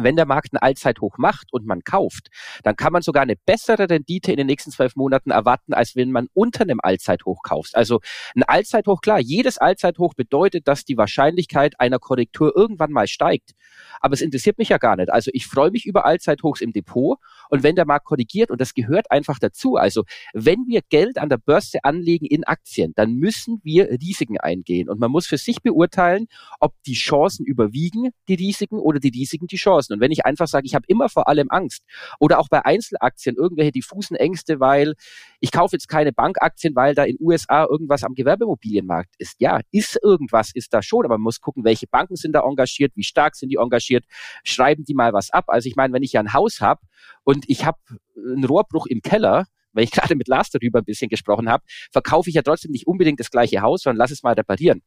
wenn 0.00 0.16
der 0.16 0.26
Markt 0.26 0.52
ein 0.52 0.58
Allzeithoch 0.58 1.18
macht 1.18 1.52
und 1.52 1.66
man 1.66 1.82
kauft, 1.82 2.28
dann 2.62 2.76
kann 2.76 2.92
man 2.92 3.02
sogar 3.02 3.22
eine 3.22 3.36
bessere 3.36 3.88
Rendite 3.88 4.30
in 4.30 4.36
den 4.36 4.46
nächsten 4.46 4.70
zwölf 4.70 4.96
Monaten 4.96 5.30
erwarten, 5.30 5.74
als 5.74 5.96
wenn 5.96 6.12
man 6.12 6.28
unter 6.34 6.62
einem 6.62 6.80
Allzeithoch 6.82 7.42
kauft. 7.42 7.74
Also 7.74 8.00
ein 8.34 8.42
Allzeithoch, 8.42 9.00
klar, 9.00 9.18
jedes 9.18 9.58
Allzeithoch 9.58 10.14
bedeutet, 10.14 10.68
dass 10.68 10.84
die 10.84 10.96
Wahrscheinlichkeit 10.96 11.80
einer 11.80 11.98
Korrektur 11.98 12.56
irgendwann 12.56 12.92
mal 12.92 13.06
steigt. 13.06 13.52
Aber 14.00 14.14
es 14.14 14.20
interessiert 14.20 14.58
mich 14.58 14.68
ja 14.68 14.78
gar 14.78 14.96
nicht. 14.96 15.10
Also 15.10 15.30
ich 15.34 15.46
freue 15.46 15.70
mich 15.70 15.86
über 15.86 16.04
Allzeithochs 16.04 16.60
im 16.60 16.72
Depot 16.72 17.18
und 17.50 17.62
wenn 17.62 17.74
der 17.74 17.86
Markt 17.86 18.06
korrigiert, 18.06 18.50
und 18.50 18.60
das 18.60 18.74
gehört 18.74 19.10
einfach 19.10 19.38
dazu, 19.38 19.76
also 19.76 20.04
wenn 20.32 20.66
wir 20.66 20.82
Geld 20.88 21.18
an 21.18 21.28
der 21.28 21.38
Börse 21.38 21.78
anlegen 21.82 22.26
in 22.26 22.44
Aktien, 22.44 22.92
dann 22.94 23.14
müssen 23.14 23.60
wir 23.62 23.88
Risiken 23.90 24.38
eingehen 24.38 24.88
und 24.88 25.00
man 25.00 25.10
muss 25.10 25.26
für 25.26 25.38
sich 25.38 25.62
beurteilen, 25.62 26.26
ob 26.60 26.74
die 26.86 26.94
Chancen 26.94 27.44
überwiegen, 27.44 28.10
die 28.28 28.34
Risiken 28.34 28.78
oder 28.78 29.00
die 29.00 29.10
Risiken 29.10 29.46
die 29.46 29.56
Chancen. 29.56 29.77
Und 29.90 30.00
wenn 30.00 30.10
ich 30.10 30.26
einfach 30.26 30.48
sage, 30.48 30.66
ich 30.66 30.74
habe 30.74 30.84
immer 30.88 31.08
vor 31.08 31.28
allem 31.28 31.48
Angst 31.50 31.84
oder 32.18 32.38
auch 32.38 32.48
bei 32.48 32.64
Einzelaktien 32.64 33.36
irgendwelche 33.36 33.72
diffusen 33.72 34.16
Ängste, 34.16 34.60
weil 34.60 34.94
ich 35.40 35.52
kaufe 35.52 35.76
jetzt 35.76 35.88
keine 35.88 36.12
Bankaktien, 36.12 36.74
weil 36.74 36.94
da 36.94 37.04
in 37.04 37.16
USA 37.20 37.64
irgendwas 37.64 38.04
am 38.04 38.14
Gewerbemobilienmarkt 38.14 39.14
ist. 39.18 39.36
Ja, 39.38 39.60
ist 39.70 39.98
irgendwas, 40.02 40.50
ist 40.54 40.74
da 40.74 40.82
schon, 40.82 41.04
aber 41.04 41.14
man 41.14 41.22
muss 41.22 41.40
gucken, 41.40 41.64
welche 41.64 41.86
Banken 41.86 42.16
sind 42.16 42.32
da 42.32 42.40
engagiert, 42.40 42.92
wie 42.94 43.04
stark 43.04 43.36
sind 43.36 43.50
die 43.50 43.56
engagiert, 43.56 44.04
schreiben 44.44 44.84
die 44.84 44.94
mal 44.94 45.12
was 45.12 45.30
ab. 45.30 45.44
Also 45.48 45.68
ich 45.68 45.76
meine, 45.76 45.92
wenn 45.92 46.02
ich 46.02 46.12
ja 46.12 46.20
ein 46.20 46.32
Haus 46.32 46.60
habe 46.60 46.80
und 47.24 47.44
ich 47.48 47.64
habe 47.64 47.78
einen 48.16 48.44
Rohrbruch 48.44 48.86
im 48.86 49.00
Keller, 49.00 49.46
weil 49.72 49.84
ich 49.84 49.90
gerade 49.92 50.14
mit 50.16 50.28
Lars 50.28 50.50
darüber 50.50 50.80
ein 50.80 50.84
bisschen 50.84 51.08
gesprochen 51.08 51.48
habe, 51.48 51.64
verkaufe 51.92 52.28
ich 52.28 52.36
ja 52.36 52.42
trotzdem 52.42 52.72
nicht 52.72 52.86
unbedingt 52.86 53.20
das 53.20 53.30
gleiche 53.30 53.62
Haus, 53.62 53.82
sondern 53.82 53.98
lass 53.98 54.10
es 54.10 54.22
mal 54.22 54.34
reparieren. 54.34 54.82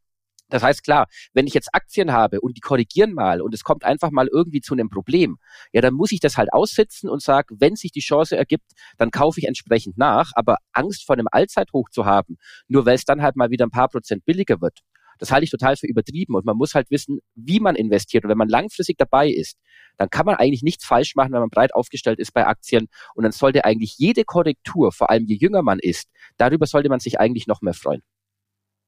Das 0.52 0.64
heißt, 0.64 0.84
klar, 0.84 1.08
wenn 1.34 1.48
ich 1.48 1.54
jetzt 1.54 1.70
Aktien 1.74 2.12
habe 2.12 2.42
und 2.42 2.58
die 2.58 2.62
korrigieren 2.62 3.14
mal 3.14 3.42
und 3.42 3.54
es 3.54 3.64
kommt 3.64 3.86
einfach 3.86 4.12
mal 4.12 4.28
irgendwie 4.28 4.62
zu 4.62 4.74
einem 4.74 4.90
Problem, 4.90 5.38
ja, 5.72 5.82
dann 5.82 5.94
muss 5.94 6.12
ich 6.12 6.20
das 6.20 6.38
halt 6.38 6.54
aussitzen 6.54 7.10
und 7.10 7.22
sage, 7.22 7.56
wenn 7.58 7.76
sich 7.76 7.92
die 7.92 8.02
Chance 8.02 8.38
ergibt, 8.38 8.72
dann 8.98 9.12
kaufe 9.12 9.40
ich 9.40 9.48
entsprechend 9.48 9.98
nach. 9.98 10.32
Aber 10.36 10.58
Angst 10.74 11.06
vor 11.06 11.16
einem 11.16 11.28
Allzeithoch 11.32 11.90
zu 11.90 12.06
haben, 12.06 12.38
nur 12.68 12.86
weil 12.86 12.96
es 12.96 13.06
dann 13.06 13.22
halt 13.22 13.36
mal 13.36 13.50
wieder 13.50 13.66
ein 13.66 13.72
paar 13.72 13.88
Prozent 13.88 14.26
billiger 14.26 14.62
wird, 14.62 14.80
das 15.20 15.32
halte 15.32 15.44
ich 15.44 15.52
total 15.52 15.78
für 15.78 15.88
übertrieben. 15.88 16.36
Und 16.36 16.46
man 16.46 16.58
muss 16.58 16.74
halt 16.74 16.90
wissen, 16.90 17.20
wie 17.36 17.60
man 17.60 17.76
investiert. 17.76 18.26
Und 18.26 18.32
wenn 18.32 18.38
man 18.40 18.50
langfristig 18.50 18.98
dabei 18.98 19.30
ist, 19.30 19.58
dann 19.98 20.10
kann 20.10 20.26
man 20.26 20.36
eigentlich 20.36 20.64
nichts 20.64 20.84
falsch 20.84 21.16
machen, 21.16 21.32
wenn 21.32 21.42
man 21.42 21.50
breit 21.50 21.76
aufgestellt 21.76 22.20
ist 22.20 22.34
bei 22.34 22.46
Aktien. 22.48 22.88
Und 23.14 23.24
dann 23.24 23.32
sollte 23.32 23.64
eigentlich 23.64 23.96
jede 23.98 24.26
Korrektur, 24.26 24.92
vor 24.92 25.12
allem 25.12 25.26
je 25.26 25.36
jünger 25.36 25.62
man 25.62 25.78
ist, 25.80 26.10
darüber 26.38 26.66
sollte 26.66 26.90
man 26.90 27.00
sich 27.00 27.20
eigentlich 27.20 27.46
noch 27.46 27.62
mehr 27.62 27.76
freuen. 27.76 28.02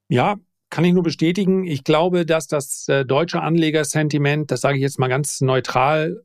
Ja, 0.10 0.38
kann 0.74 0.86
ich 0.86 0.94
nur 0.94 1.04
bestätigen. 1.04 1.66
Ich 1.66 1.84
glaube, 1.84 2.26
dass 2.26 2.48
das 2.48 2.88
äh, 2.88 3.06
deutsche 3.06 3.42
Anlegersentiment, 3.42 4.50
das 4.50 4.62
sage 4.62 4.78
ich 4.78 4.82
jetzt 4.82 4.98
mal 4.98 5.08
ganz 5.08 5.40
neutral, 5.40 6.24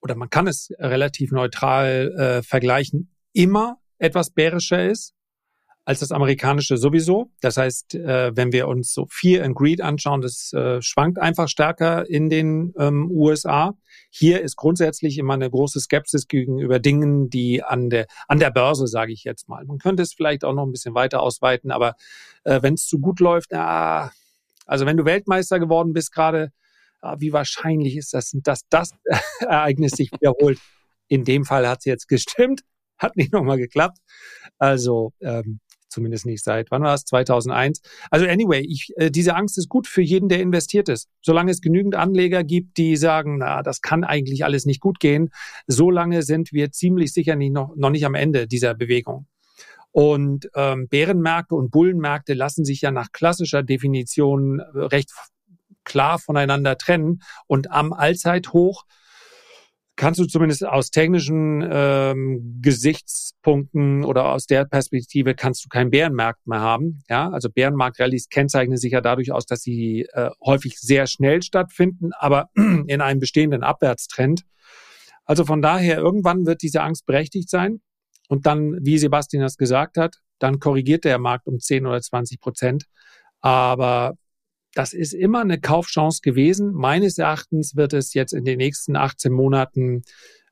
oder 0.00 0.14
man 0.14 0.30
kann 0.30 0.46
es 0.46 0.72
relativ 0.78 1.32
neutral 1.32 2.14
äh, 2.16 2.42
vergleichen, 2.44 3.12
immer 3.32 3.78
etwas 3.98 4.30
bärischer 4.30 4.88
ist 4.88 5.12
als 5.84 6.00
das 6.00 6.12
amerikanische 6.12 6.76
sowieso. 6.76 7.30
Das 7.40 7.56
heißt, 7.56 7.94
äh, 7.96 8.36
wenn 8.36 8.52
wir 8.52 8.68
uns 8.68 8.94
so 8.94 9.06
Fear 9.10 9.44
and 9.44 9.56
Greed 9.56 9.80
anschauen, 9.80 10.20
das 10.20 10.52
äh, 10.52 10.80
schwankt 10.80 11.18
einfach 11.18 11.48
stärker 11.48 12.08
in 12.08 12.30
den 12.30 12.72
ähm, 12.78 13.10
USA. 13.10 13.74
Hier 14.10 14.42
ist 14.42 14.56
grundsätzlich 14.56 15.18
immer 15.18 15.34
eine 15.34 15.50
große 15.50 15.80
Skepsis 15.80 16.28
gegenüber 16.28 16.78
Dingen, 16.78 17.30
die 17.30 17.64
an 17.64 17.90
der 17.90 18.06
an 18.28 18.38
der 18.38 18.50
Börse, 18.50 18.86
sage 18.86 19.12
ich 19.12 19.24
jetzt 19.24 19.48
mal. 19.48 19.64
Man 19.64 19.78
könnte 19.78 20.02
es 20.02 20.14
vielleicht 20.14 20.44
auch 20.44 20.54
noch 20.54 20.64
ein 20.64 20.72
bisschen 20.72 20.94
weiter 20.94 21.20
ausweiten, 21.20 21.72
aber 21.72 21.94
äh, 22.44 22.62
wenn 22.62 22.74
es 22.74 22.86
zu 22.86 23.00
gut 23.00 23.18
läuft, 23.18 23.48
na, 23.50 24.12
also 24.66 24.86
wenn 24.86 24.96
du 24.96 25.04
Weltmeister 25.04 25.58
geworden 25.58 25.92
bist 25.92 26.12
gerade, 26.12 26.52
äh, 27.02 27.16
wie 27.18 27.32
wahrscheinlich 27.32 27.96
ist 27.96 28.14
das, 28.14 28.30
dass 28.34 28.68
das 28.68 28.90
Ereignis 29.40 29.92
sich 29.92 30.12
wiederholt? 30.12 30.60
In 31.08 31.24
dem 31.24 31.44
Fall 31.44 31.68
hat 31.68 31.80
es 31.80 31.84
jetzt 31.86 32.08
gestimmt 32.08 32.62
hat 33.02 33.16
nicht 33.16 33.32
nochmal 33.32 33.58
geklappt. 33.58 33.98
Also 34.58 35.12
ähm, 35.20 35.60
zumindest 35.92 36.26
nicht 36.26 36.42
seit, 36.42 36.70
wann 36.70 36.82
war 36.82 36.94
es, 36.94 37.04
2001. 37.04 37.80
Also 38.10 38.26
anyway, 38.26 38.60
ich, 38.60 38.92
äh, 38.96 39.10
diese 39.10 39.36
Angst 39.36 39.58
ist 39.58 39.68
gut 39.68 39.86
für 39.86 40.02
jeden, 40.02 40.28
der 40.28 40.40
investiert 40.40 40.88
ist. 40.88 41.08
Solange 41.20 41.52
es 41.52 41.60
genügend 41.60 41.94
Anleger 41.94 42.42
gibt, 42.42 42.76
die 42.78 42.96
sagen, 42.96 43.38
na, 43.38 43.62
das 43.62 43.80
kann 43.80 44.04
eigentlich 44.04 44.44
alles 44.44 44.66
nicht 44.66 44.80
gut 44.80 44.98
gehen, 44.98 45.30
solange 45.66 46.22
sind 46.22 46.52
wir 46.52 46.72
ziemlich 46.72 47.12
sicher 47.12 47.36
nicht 47.36 47.52
noch, 47.52 47.74
noch 47.76 47.90
nicht 47.90 48.06
am 48.06 48.14
Ende 48.14 48.46
dieser 48.46 48.74
Bewegung. 48.74 49.26
Und 49.92 50.48
ähm, 50.54 50.88
Bärenmärkte 50.88 51.54
und 51.54 51.70
Bullenmärkte 51.70 52.32
lassen 52.32 52.64
sich 52.64 52.80
ja 52.80 52.90
nach 52.90 53.12
klassischer 53.12 53.62
Definition 53.62 54.60
äh, 54.60 54.78
recht 54.78 55.10
klar 55.84 56.18
voneinander 56.18 56.78
trennen. 56.78 57.20
Und 57.46 57.70
am 57.70 57.92
Allzeithoch 57.92 58.84
kannst 59.96 60.18
du 60.20 60.26
zumindest 60.26 60.64
aus 60.64 60.90
technischen 60.90 61.66
ähm, 61.70 62.58
Gesichtspunkten 62.62 64.04
oder 64.04 64.32
aus 64.32 64.46
der 64.46 64.64
Perspektive 64.64 65.34
kannst 65.34 65.64
du 65.64 65.68
keinen 65.68 65.90
Bärenmarkt 65.90 66.46
mehr 66.46 66.60
haben. 66.60 67.02
Ja, 67.08 67.30
also 67.30 67.48
Bärenmarkt-Rallyes 67.50 68.28
kennzeichnen 68.28 68.78
sich 68.78 68.92
ja 68.92 69.00
dadurch 69.00 69.32
aus, 69.32 69.46
dass 69.46 69.62
sie 69.62 70.06
äh, 70.12 70.30
häufig 70.44 70.78
sehr 70.78 71.06
schnell 71.06 71.42
stattfinden, 71.42 72.10
aber 72.18 72.48
in 72.54 73.00
einem 73.00 73.20
bestehenden 73.20 73.62
Abwärtstrend. 73.62 74.42
Also 75.24 75.44
von 75.44 75.62
daher, 75.62 75.98
irgendwann 75.98 76.46
wird 76.46 76.62
diese 76.62 76.82
Angst 76.82 77.06
berechtigt 77.06 77.48
sein. 77.48 77.80
Und 78.28 78.46
dann, 78.46 78.78
wie 78.80 78.98
Sebastian 78.98 79.42
das 79.42 79.56
gesagt 79.56 79.98
hat, 79.98 80.16
dann 80.38 80.58
korrigiert 80.58 81.04
der 81.04 81.18
Markt 81.18 81.46
um 81.46 81.60
10 81.60 81.86
oder 81.86 82.00
20 82.00 82.40
Prozent. 82.40 82.84
Aber 83.40 84.14
das 84.74 84.92
ist 84.92 85.12
immer 85.12 85.40
eine 85.40 85.60
Kaufchance 85.60 86.20
gewesen. 86.22 86.72
Meines 86.72 87.18
Erachtens 87.18 87.76
wird 87.76 87.92
es 87.92 88.14
jetzt 88.14 88.32
in 88.32 88.44
den 88.44 88.58
nächsten 88.58 88.96
18 88.96 89.32
Monaten 89.32 90.02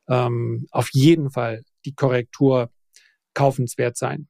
ähm, 0.09 0.67
auf 0.71 0.91
jeden 0.93 1.31
Fall 1.31 1.63
die 1.85 1.95
Korrektur 1.95 2.71
kaufenswert 3.35 3.97
sein. 3.97 4.29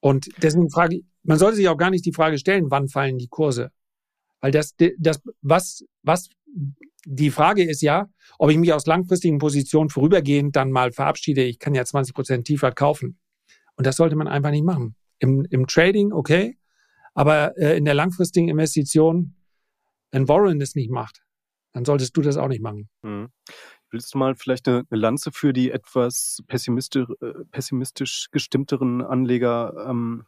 Und 0.00 0.28
deswegen 0.42 0.70
frage 0.70 0.96
ich, 0.96 1.04
man 1.22 1.38
sollte 1.38 1.56
sich 1.56 1.68
auch 1.68 1.76
gar 1.76 1.90
nicht 1.90 2.06
die 2.06 2.12
Frage 2.12 2.38
stellen, 2.38 2.70
wann 2.70 2.88
fallen 2.88 3.18
die 3.18 3.28
Kurse. 3.28 3.70
Weil 4.40 4.52
das, 4.52 4.74
das, 4.98 5.20
was, 5.42 5.84
was, 6.02 6.30
die 7.04 7.30
Frage 7.30 7.62
ist 7.62 7.82
ja, 7.82 8.08
ob 8.38 8.50
ich 8.50 8.56
mich 8.56 8.72
aus 8.72 8.86
langfristigen 8.86 9.38
Positionen 9.38 9.90
vorübergehend 9.90 10.56
dann 10.56 10.70
mal 10.70 10.92
verabschiede. 10.92 11.42
Ich 11.42 11.58
kann 11.58 11.74
ja 11.74 11.84
20 11.84 12.14
Prozent 12.14 12.46
tiefer 12.46 12.72
kaufen. 12.72 13.18
Und 13.76 13.86
das 13.86 13.96
sollte 13.96 14.16
man 14.16 14.28
einfach 14.28 14.50
nicht 14.50 14.64
machen. 14.64 14.96
Im, 15.18 15.46
im 15.50 15.66
Trading, 15.66 16.12
okay, 16.12 16.56
aber 17.20 17.54
äh, 17.58 17.76
in 17.76 17.84
der 17.84 17.92
langfristigen 17.92 18.48
Investition, 18.48 19.34
wenn 20.10 20.26
Warren 20.26 20.58
das 20.58 20.74
nicht 20.74 20.90
macht, 20.90 21.22
dann 21.74 21.84
solltest 21.84 22.16
du 22.16 22.22
das 22.22 22.38
auch 22.38 22.48
nicht 22.48 22.62
machen. 22.62 22.88
Hm. 23.02 23.28
Willst 23.90 24.14
du 24.14 24.18
mal 24.18 24.34
vielleicht 24.36 24.66
eine, 24.66 24.84
eine 24.88 24.98
Lanze 24.98 25.30
für 25.30 25.52
die 25.52 25.70
etwas 25.70 26.38
pessimistisch, 26.46 27.06
äh, 27.20 27.44
pessimistisch 27.50 28.28
gestimmteren 28.32 29.02
Anleger 29.02 29.86
ähm, 29.86 30.24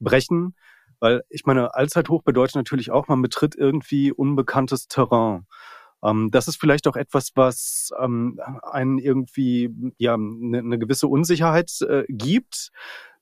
brechen? 0.00 0.56
Weil 0.98 1.22
ich 1.28 1.46
meine, 1.46 1.76
Allzeithoch 1.76 2.24
bedeutet 2.24 2.56
natürlich 2.56 2.90
auch, 2.90 3.06
man 3.06 3.22
betritt 3.22 3.54
irgendwie 3.54 4.10
unbekanntes 4.10 4.88
Terrain. 4.88 5.46
Ähm, 6.02 6.32
das 6.32 6.48
ist 6.48 6.58
vielleicht 6.58 6.88
auch 6.88 6.96
etwas, 6.96 7.30
was 7.36 7.90
ähm, 8.02 8.40
einen 8.62 8.98
irgendwie 8.98 9.70
ja 9.98 10.14
eine, 10.14 10.58
eine 10.58 10.80
gewisse 10.80 11.06
Unsicherheit 11.06 11.80
äh, 11.82 12.02
gibt 12.08 12.72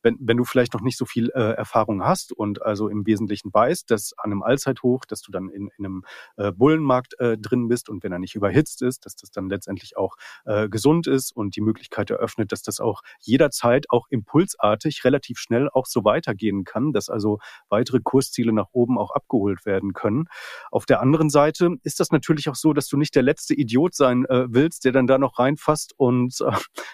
wenn, 0.07 0.17
wenn 0.21 0.37
du 0.37 0.45
vielleicht 0.45 0.73
noch 0.73 0.83
nicht 0.83 0.97
so 0.97 1.05
viel 1.05 1.31
äh, 1.35 1.55
Erfahrung 1.55 2.05
hast 2.05 2.33
und 2.33 2.63
also 2.63 2.89
im 2.89 3.05
Wesentlichen 3.07 3.53
weißt, 3.53 3.91
dass 3.91 4.13
an 4.17 4.31
einem 4.31 4.45
Allzeithoch, 4.45 5.05
dass 5.05 5.21
du 5.21 5.33
dann 5.33 5.49
in, 5.49 5.69
in 5.77 5.85
einem 5.85 6.05
äh, 6.37 6.53
Bullenmarkt 6.53 7.19
äh, 7.19 7.37
drin 7.37 7.67
bist 7.67 7.89
und 7.89 8.05
wenn 8.05 8.13
er 8.13 8.21
nicht 8.21 8.37
überhitzt 8.37 8.83
ist, 8.83 9.05
dass 9.05 9.17
das 9.17 9.33
dann 9.33 9.49
letztendlich 9.49 9.97
auch 9.97 10.15
äh, 10.45 10.69
gesund 10.69 11.09
ist 11.09 11.35
und 11.35 11.57
die 11.57 11.61
Möglichkeit 11.61 12.11
eröffnet, 12.11 12.53
dass 12.53 12.63
das 12.63 12.79
auch 12.79 13.03
jederzeit 13.21 13.87
auch 13.91 14.07
impulsartig 14.09 15.03
relativ 15.05 15.39
schnell 15.39 15.69
auch 15.71 15.87
so 15.87 16.05
weitergehen 16.05 16.63
kann, 16.63 16.93
dass 16.93 17.09
also 17.09 17.41
weitere 17.69 17.99
Kursziele 18.01 18.53
nach 18.53 18.69
oben 18.71 18.99
auch 18.99 19.11
abgeholt 19.11 19.67
werden 19.67 19.93
können. 19.93 20.27
Auf 20.71 20.87
der 20.87 21.01
anderen 21.01 21.31
Seite 21.31 21.79
ist 21.83 21.99
das 21.99 22.13
natürlich 22.13 22.49
auch 22.49 22.55
so, 22.55 22.73
dass 22.73 22.87
du 22.87 22.97
nicht 22.97 23.17
der 23.17 23.25
letzte 23.25 23.55
Idiot 23.55 23.97
sein 23.97 24.25
äh, 24.27 24.47
willst, 24.49 24.85
der 24.85 24.93
dann 24.93 25.09
da 25.09 25.19
noch 25.19 25.41
reinfasst 25.41 25.95
und 25.97 26.41
äh, 26.43 26.53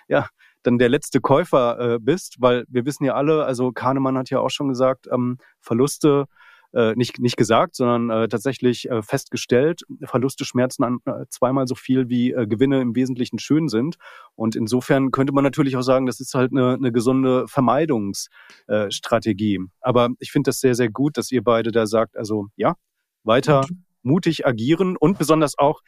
ja, 0.09 0.29
dann 0.63 0.79
der 0.79 0.89
letzte 0.89 1.21
Käufer 1.21 1.95
äh, 1.95 1.99
bist, 2.01 2.37
weil 2.41 2.65
wir 2.69 2.87
wissen 2.87 3.05
ja 3.05 3.15
alle, 3.15 3.45
also 3.45 3.73
Kahnemann 3.73 4.17
hat 4.17 4.31
ja 4.31 4.41
auch 4.41 4.51
schon 4.51 4.69
gesagt, 4.69 5.09
ähm, 5.11 5.39
Verluste 5.61 6.27
äh, 6.75 6.95
nicht, 6.95 7.21
nicht 7.21 7.37
gesagt, 7.37 7.77
sondern 7.77 8.09
äh, 8.11 8.29
tatsächlich 8.29 8.91
äh, 8.91 9.03
festgestellt, 9.03 9.83
Verluste 10.05 10.47
schmerzen 10.47 10.85
an, 10.85 11.01
äh, 11.05 11.27
zweimal 11.29 11.67
so 11.67 11.75
viel, 11.75 12.09
wie 12.09 12.33
äh, 12.33 12.47
Gewinne 12.47 12.81
im 12.81 12.95
Wesentlichen 12.95 13.39
schön 13.39 13.69
sind. 13.69 13.97
Und 14.35 14.57
insofern 14.57 15.11
könnte 15.11 15.35
man 15.35 15.45
natürlich 15.45 15.77
auch 15.77 15.83
sagen, 15.83 16.07
das 16.07 16.19
ist 16.21 16.33
halt 16.35 16.53
eine, 16.53 16.73
eine 16.75 16.93
gesunde 16.93 17.47
Vermeidungsstrategie. 17.47 19.57
Äh, 19.57 19.67
Aber 19.81 20.09
ich 20.19 20.33
finde 20.33 20.49
das 20.49 20.61
sehr, 20.61 20.75
sehr 20.75 20.89
gut, 20.89 21.19
dass 21.19 21.31
ihr 21.31 21.45
beide 21.45 21.73
da 21.73 21.87
sagt, 21.87 22.17
also 22.17 22.47
ja, 22.57 22.77
weiter 23.23 23.67
mhm. 23.69 23.85
mutig 24.03 24.47
agieren 24.47 24.97
und 24.97 25.19
besonders 25.19 25.59
auch 25.59 25.83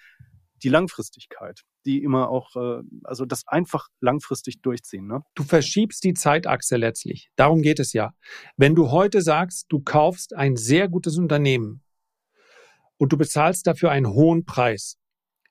die 0.64 0.68
Langfristigkeit, 0.68 1.60
die 1.84 2.02
immer 2.02 2.30
auch, 2.30 2.56
äh, 2.56 2.82
also 3.04 3.24
das 3.24 3.46
einfach 3.46 3.88
langfristig 4.00 4.62
durchziehen. 4.62 5.06
Ne? 5.06 5.22
Du 5.34 5.44
verschiebst 5.44 6.02
die 6.04 6.14
Zeitachse 6.14 6.76
letztlich. 6.76 7.30
Darum 7.36 7.62
geht 7.62 7.78
es 7.78 7.92
ja. 7.92 8.14
Wenn 8.56 8.74
du 8.74 8.90
heute 8.90 9.22
sagst, 9.22 9.66
du 9.68 9.80
kaufst 9.80 10.34
ein 10.34 10.56
sehr 10.56 10.88
gutes 10.88 11.18
Unternehmen 11.18 11.82
und 12.96 13.12
du 13.12 13.16
bezahlst 13.16 13.66
dafür 13.66 13.90
einen 13.90 14.08
hohen 14.08 14.44
Preis. 14.44 14.96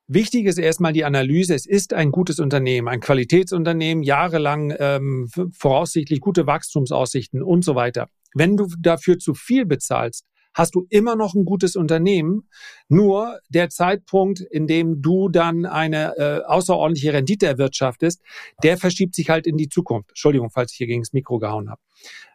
Wichtig 0.08 0.48
ist 0.48 0.58
erstmal 0.58 0.92
die 0.92 1.06
Analyse. 1.06 1.56
Es 1.56 1.66
ist 1.66 1.94
ein 1.94 2.12
gutes 2.12 2.40
Unternehmen, 2.40 2.88
ein 2.88 3.00
Qualitätsunternehmen, 3.00 4.04
jahrelang 4.04 4.74
ähm, 4.78 5.30
voraussichtlich 5.54 6.20
gute 6.20 6.46
Wachstumsaussichten 6.46 7.42
und 7.42 7.64
so 7.64 7.76
weiter. 7.76 8.10
Wenn 8.34 8.58
du 8.58 8.68
dafür 8.80 9.18
zu 9.18 9.34
viel 9.34 9.66
bezahlst, 9.66 10.26
hast 10.54 10.76
du 10.76 10.86
immer 10.90 11.16
noch 11.16 11.34
ein 11.34 11.46
gutes 11.46 11.76
Unternehmen. 11.76 12.48
Nur 12.88 13.40
der 13.50 13.70
Zeitpunkt, 13.70 14.40
in 14.40 14.68
dem 14.68 15.02
du 15.02 15.30
dann 15.30 15.66
eine 15.66 16.18
äh, 16.18 16.42
außerordentliche 16.46 17.14
Rendite 17.14 17.46
erwirtschaftest, 17.46 18.22
der 18.62 18.78
verschiebt 18.78 19.16
sich 19.16 19.30
halt 19.30 19.48
in 19.48 19.58
die 19.58 19.70
Zukunft. 19.70 20.10
Entschuldigung, 20.10 20.50
falls 20.50 20.72
ich 20.72 20.78
hier 20.78 20.88
gegen 20.88 21.02
das 21.02 21.14
Mikro 21.14 21.40
gehauen 21.40 21.70
habe. 21.70 21.82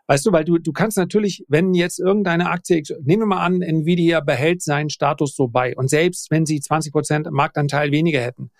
Weißt 0.06 0.24
du, 0.24 0.32
weil 0.32 0.44
du, 0.44 0.58
du 0.58 0.72
kannst 0.72 0.96
natürlich, 0.96 1.44
wenn 1.48 1.74
jetzt 1.74 1.98
irgendeine 2.00 2.50
Aktie, 2.50 2.82
nehmen 3.02 3.22
wir 3.22 3.26
mal 3.26 3.44
an, 3.44 3.60
Nvidia 3.60 4.20
behält 4.20 4.62
seinen 4.62 4.88
Status 4.88 5.36
so 5.36 5.48
bei 5.48 5.76
und 5.76 5.88
selbst 5.90 6.30
wenn 6.30 6.46
sie 6.46 6.60
20 6.60 6.92
Prozent 6.92 7.30
Marktanteil 7.30 7.92
weniger 7.92 8.20
hätten, 8.20 8.50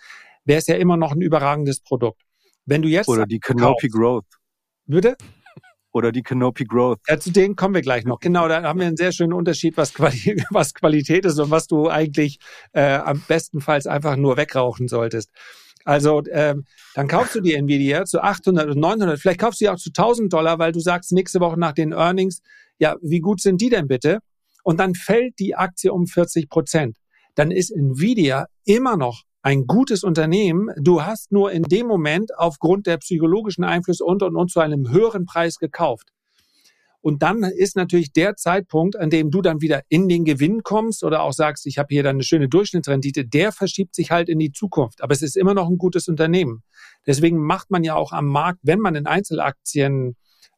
wäre 0.44 0.59
es 0.59 0.66
ja 0.66 0.77
immer 0.77 0.99
noch 0.99 1.12
ein 1.12 1.23
überragendes 1.23 1.81
Produkt. 1.81 2.23
Wenn 2.66 2.83
du 2.83 2.88
jetzt 2.88 3.09
oder 3.09 3.25
die 3.25 3.40
Canopy 3.40 3.88
Growth. 3.88 4.27
Würde? 4.87 5.16
Oder 5.92 6.12
die 6.12 6.22
Canopy 6.22 6.64
Growth. 6.64 6.98
Ja, 7.09 7.18
zu 7.18 7.31
denen 7.31 7.57
kommen 7.57 7.74
wir 7.74 7.83
gleich 7.83 8.05
noch. 8.05 8.20
Genau, 8.20 8.48
da 8.48 8.62
haben 8.62 8.81
wir 8.81 8.87
einen 8.87 8.96
sehr 8.96 9.12
schönen 9.12 9.33
Unterschied, 9.33 9.77
was, 9.77 9.94
Quali 9.94 10.42
was 10.51 10.74
Qualität 10.74 11.24
ist 11.24 11.38
und 11.38 11.51
was 11.51 11.66
du 11.66 11.88
eigentlich 11.88 12.38
äh, 12.72 12.94
am 12.96 13.22
bestenfalls 13.27 13.87
einfach 13.87 14.16
nur 14.16 14.37
wegrauchen 14.37 14.88
solltest. 14.88 15.31
Also 15.85 16.22
ähm, 16.31 16.64
dann 16.94 17.09
kaufst 17.09 17.35
du 17.35 17.40
die 17.40 17.55
Nvidia 17.55 18.05
zu 18.05 18.20
800 18.22 18.66
oder 18.66 18.74
900, 18.74 19.18
vielleicht 19.18 19.40
kaufst 19.40 19.61
du 19.61 19.64
sie 19.64 19.68
auch 19.70 19.79
zu 19.79 19.88
1000 19.88 20.33
Dollar, 20.33 20.59
weil 20.59 20.72
du 20.72 20.81
sagst 20.81 21.12
nächste 21.12 21.40
Woche 21.40 21.59
nach 21.59 21.72
den 21.72 21.92
Earnings, 21.92 22.42
ja, 22.79 22.96
wie 23.01 23.20
gut 23.20 23.40
sind 23.40 23.61
die 23.61 23.70
denn 23.70 23.88
bitte? 23.88 24.18
Und 24.62 24.79
dann 24.81 24.94
fällt 24.94 25.38
die 25.38 25.55
Aktie 25.55 25.92
um 25.92 26.07
40 26.07 26.51
Prozent. 26.51 26.98
Dann 27.35 27.51
ist 27.51 27.70
Nvidia 27.70 28.46
immer 28.64 28.96
noch 28.96 29.22
ein 29.48 29.66
gutes 29.66 30.04
Unternehmen. 30.04 30.68
Du 30.76 31.04
hast 31.04 31.32
nur 31.32 31.50
in 31.52 31.62
dem 31.62 31.87
Moment 31.87 32.37
aufgrund 32.37 32.87
der 32.87 32.98
psychologischen 32.98 33.64
Einflüsse 33.64 34.04
und 34.04 34.22
und 34.22 34.37
und 34.37 34.50
zu 34.50 34.61
einem 34.61 34.90
höheren 34.90 35.24
Preis 35.24 35.56
gekauft. 35.56 36.11
Und 37.00 37.22
dann 37.22 37.42
ist 37.42 37.74
natürlich 37.74 38.12
der 38.12 38.37
Zeitpunkt, 38.37 38.96
an 38.96 39.08
dem 39.08 39.30
du 39.30 39.40
dann 39.40 39.62
wieder 39.62 39.80
in 39.88 40.06
den 40.06 40.26
Gewinn 40.26 40.62
kommst 40.64 41.02
oder 41.02 41.22
auch 41.22 41.32
sagst, 41.32 41.64
ich 41.64 41.78
habe 41.78 41.87
hier 41.88 42.02
dann 42.02 42.16
eine 42.16 42.24
schöne 42.24 42.50
Durchschnittsrendite, 42.50 43.24
der 43.24 43.50
verschiebt 43.50 43.94
sich 43.94 44.11
halt 44.11 44.28
in 44.28 44.38
die 44.38 44.52
Zukunft. 44.52 45.02
Aber 45.02 45.14
es 45.14 45.22
ist 45.22 45.34
immer 45.34 45.54
noch 45.54 45.70
ein 45.70 45.78
gutes 45.78 46.08
Unternehmen. 46.08 46.62
Deswegen 47.06 47.38
macht 47.38 47.70
man 47.70 47.84
ja 47.84 47.94
auch 47.94 48.12
am 48.12 48.26
Markt, 48.26 48.58
wenn 48.64 48.80
man 48.80 48.96
in 48.96 49.06
Einzelaktien 49.06 50.14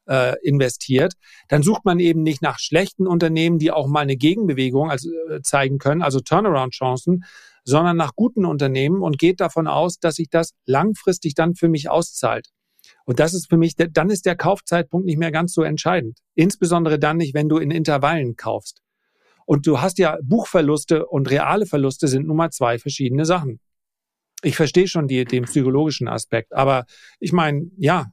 äh, 0.08 0.34
investiert, 0.42 1.14
dann 1.46 1.62
sucht 1.62 1.84
man 1.84 2.00
eben 2.00 2.24
nicht 2.24 2.42
nach 2.42 2.58
schlechten 2.58 3.06
Unternehmen, 3.06 3.60
die 3.60 3.70
auch 3.70 3.86
mal 3.86 4.00
eine 4.00 4.16
Gegenbewegung 4.16 4.90
also, 4.90 5.08
äh, 5.30 5.42
zeigen 5.42 5.78
können, 5.78 6.02
also 6.02 6.18
Turnaround-Chancen, 6.18 7.22
sondern 7.70 7.96
nach 7.96 8.14
guten 8.14 8.44
Unternehmen 8.44 9.02
und 9.02 9.18
geht 9.18 9.40
davon 9.40 9.66
aus, 9.66 9.98
dass 9.98 10.16
sich 10.16 10.28
das 10.28 10.52
langfristig 10.66 11.34
dann 11.34 11.54
für 11.54 11.68
mich 11.68 11.88
auszahlt. 11.88 12.48
Und 13.04 13.20
das 13.20 13.32
ist 13.32 13.48
für 13.48 13.56
mich, 13.56 13.76
dann 13.76 14.10
ist 14.10 14.26
der 14.26 14.36
Kaufzeitpunkt 14.36 15.06
nicht 15.06 15.18
mehr 15.18 15.30
ganz 15.30 15.54
so 15.54 15.62
entscheidend. 15.62 16.18
Insbesondere 16.34 16.98
dann 16.98 17.16
nicht, 17.16 17.34
wenn 17.34 17.48
du 17.48 17.58
in 17.58 17.70
Intervallen 17.70 18.36
kaufst. 18.36 18.82
Und 19.46 19.66
du 19.66 19.80
hast 19.80 19.98
ja 19.98 20.18
Buchverluste 20.22 21.06
und 21.06 21.30
reale 21.30 21.66
Verluste 21.66 22.08
sind 22.08 22.26
nun 22.26 22.36
mal 22.36 22.50
zwei 22.50 22.78
verschiedene 22.78 23.24
Sachen. 23.24 23.60
Ich 24.42 24.56
verstehe 24.56 24.88
schon 24.88 25.06
die, 25.06 25.24
den 25.24 25.44
psychologischen 25.44 26.08
Aspekt, 26.08 26.52
aber 26.52 26.86
ich 27.18 27.32
meine, 27.32 27.70
ja, 27.76 28.06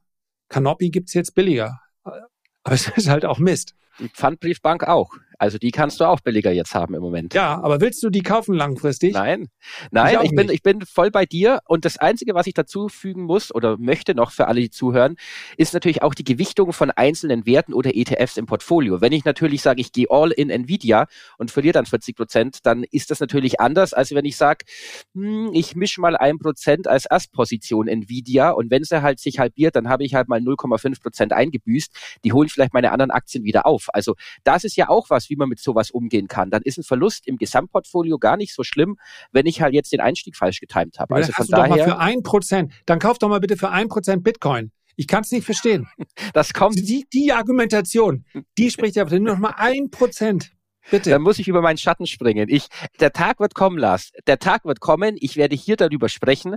Canopy 0.49 0.89
gibt's 0.89 1.13
jetzt 1.13 1.35
billiger. 1.35 1.79
Aber 2.03 2.75
es 2.75 2.87
ist 2.95 3.09
halt 3.09 3.25
auch 3.25 3.39
Mist. 3.39 3.75
Die 3.99 4.09
Pfandbriefbank 4.09 4.83
auch. 4.83 5.11
Also 5.37 5.57
die 5.57 5.71
kannst 5.71 5.99
du 5.99 6.05
auch 6.05 6.19
billiger 6.19 6.51
jetzt 6.51 6.73
haben 6.73 6.95
im 6.95 7.01
Moment. 7.01 7.33
Ja, 7.33 7.61
aber 7.61 7.79
willst 7.79 8.01
du 8.01 8.09
die 8.09 8.23
kaufen 8.23 8.55
langfristig? 8.55 9.13
Nein, 9.13 9.49
nein, 9.91 10.17
ich, 10.21 10.31
ich 10.31 10.35
bin, 10.35 10.49
ich 10.49 10.63
bin 10.63 10.81
voll 10.81 11.11
bei 11.11 11.25
dir. 11.25 11.59
Und 11.65 11.85
das 11.85 11.97
Einzige, 11.97 12.33
was 12.33 12.47
ich 12.47 12.53
dazu 12.53 12.89
fügen 12.89 13.23
muss 13.23 13.53
oder 13.53 13.77
möchte 13.77 14.15
noch 14.15 14.31
für 14.31 14.47
alle, 14.47 14.61
die 14.61 14.71
zuhören, 14.71 15.15
ist 15.57 15.73
natürlich 15.73 16.01
auch 16.01 16.15
die 16.15 16.23
Gewichtung 16.23 16.73
von 16.73 16.89
einzelnen 16.89 17.45
Werten 17.45 17.73
oder 17.73 17.95
ETFs 17.95 18.37
im 18.37 18.47
Portfolio. 18.47 18.99
Wenn 19.01 19.11
ich 19.11 19.25
natürlich 19.25 19.61
sage, 19.61 19.81
ich 19.81 19.91
gehe 19.91 20.07
all 20.09 20.31
in 20.31 20.49
Nvidia 20.49 21.05
und 21.37 21.51
verliere 21.51 21.73
dann 21.73 21.85
40 21.85 22.15
Prozent, 22.15 22.59
dann 22.63 22.83
ist 22.91 23.11
das 23.11 23.19
natürlich 23.19 23.59
anders, 23.59 23.93
als 23.93 24.13
wenn 24.13 24.25
ich 24.25 24.37
sage, 24.37 24.65
hm, 25.13 25.51
ich 25.53 25.75
mische 25.75 26.01
mal 26.01 26.17
ein 26.17 26.39
Prozent 26.39 26.87
als 26.87 27.05
Erstposition 27.05 27.87
Nvidia 27.87 28.49
und 28.49 28.71
wenn 28.71 28.83
sie 28.83 29.01
halt 29.01 29.19
sich 29.19 29.37
halbiert, 29.37 29.75
dann 29.75 29.87
habe 29.87 30.03
ich 30.03 30.15
halt 30.15 30.27
mal 30.29 30.39
0,5 30.39 31.01
Prozent 31.01 31.33
eingebüßt. 31.33 31.91
Die 32.23 32.33
holen 32.33 32.49
vielleicht 32.49 32.73
meine 32.73 32.91
anderen 32.91 33.11
Aktien 33.11 33.43
wieder 33.43 33.67
auf. 33.67 33.87
Also 33.93 34.15
das 34.43 34.63
ist 34.63 34.75
ja 34.75 34.89
auch 34.89 35.09
was, 35.09 35.26
wie 35.29 35.35
man 35.35 35.49
mit 35.49 35.59
sowas 35.59 35.91
umgehen 35.91 36.27
kann. 36.27 36.49
Dann 36.49 36.61
ist 36.63 36.77
ein 36.77 36.83
Verlust 36.83 37.27
im 37.27 37.37
Gesamtportfolio 37.37 38.17
gar 38.17 38.37
nicht 38.37 38.53
so 38.53 38.63
schlimm, 38.63 38.97
wenn 39.31 39.45
ich 39.45 39.61
halt 39.61 39.73
jetzt 39.73 39.91
den 39.91 39.99
Einstieg 39.99 40.35
falsch 40.35 40.59
getimt 40.59 40.99
habe. 40.99 41.15
Also 41.15 41.31
von 41.31 41.47
daher. 41.47 41.83
für 41.83 41.99
ein 41.99 42.23
Prozent, 42.23 42.73
dann 42.85 42.99
kauf 42.99 43.17
doch 43.17 43.29
mal 43.29 43.39
bitte 43.39 43.57
für 43.57 43.69
ein 43.69 43.87
Prozent 43.87 44.23
Bitcoin. 44.23 44.71
Ich 44.95 45.07
kann 45.07 45.21
es 45.21 45.31
nicht 45.31 45.45
verstehen. 45.45 45.87
Das 46.33 46.53
kommt. 46.53 46.77
Die, 46.77 47.05
die 47.13 47.31
Argumentation, 47.31 48.25
die 48.57 48.69
spricht 48.69 48.95
ja 48.95 49.05
nur 49.05 49.19
noch 49.19 49.37
mal 49.37 49.53
ein 49.57 49.89
Prozent. 49.89 50.51
Bitte. 50.89 51.09
Dann 51.09 51.21
muss 51.21 51.39
ich 51.39 51.47
über 51.47 51.61
meinen 51.61 51.77
Schatten 51.77 52.07
springen. 52.07 52.47
Ich, 52.49 52.67
der 52.99 53.11
Tag 53.11 53.39
wird 53.39 53.55
kommen, 53.55 53.77
Lars. 53.77 54.11
Der 54.25 54.39
Tag 54.39 54.65
wird 54.65 54.79
kommen. 54.79 55.15
Ich 55.19 55.35
werde 55.35 55.55
hier 55.55 55.75
darüber 55.75 56.09
sprechen 56.09 56.55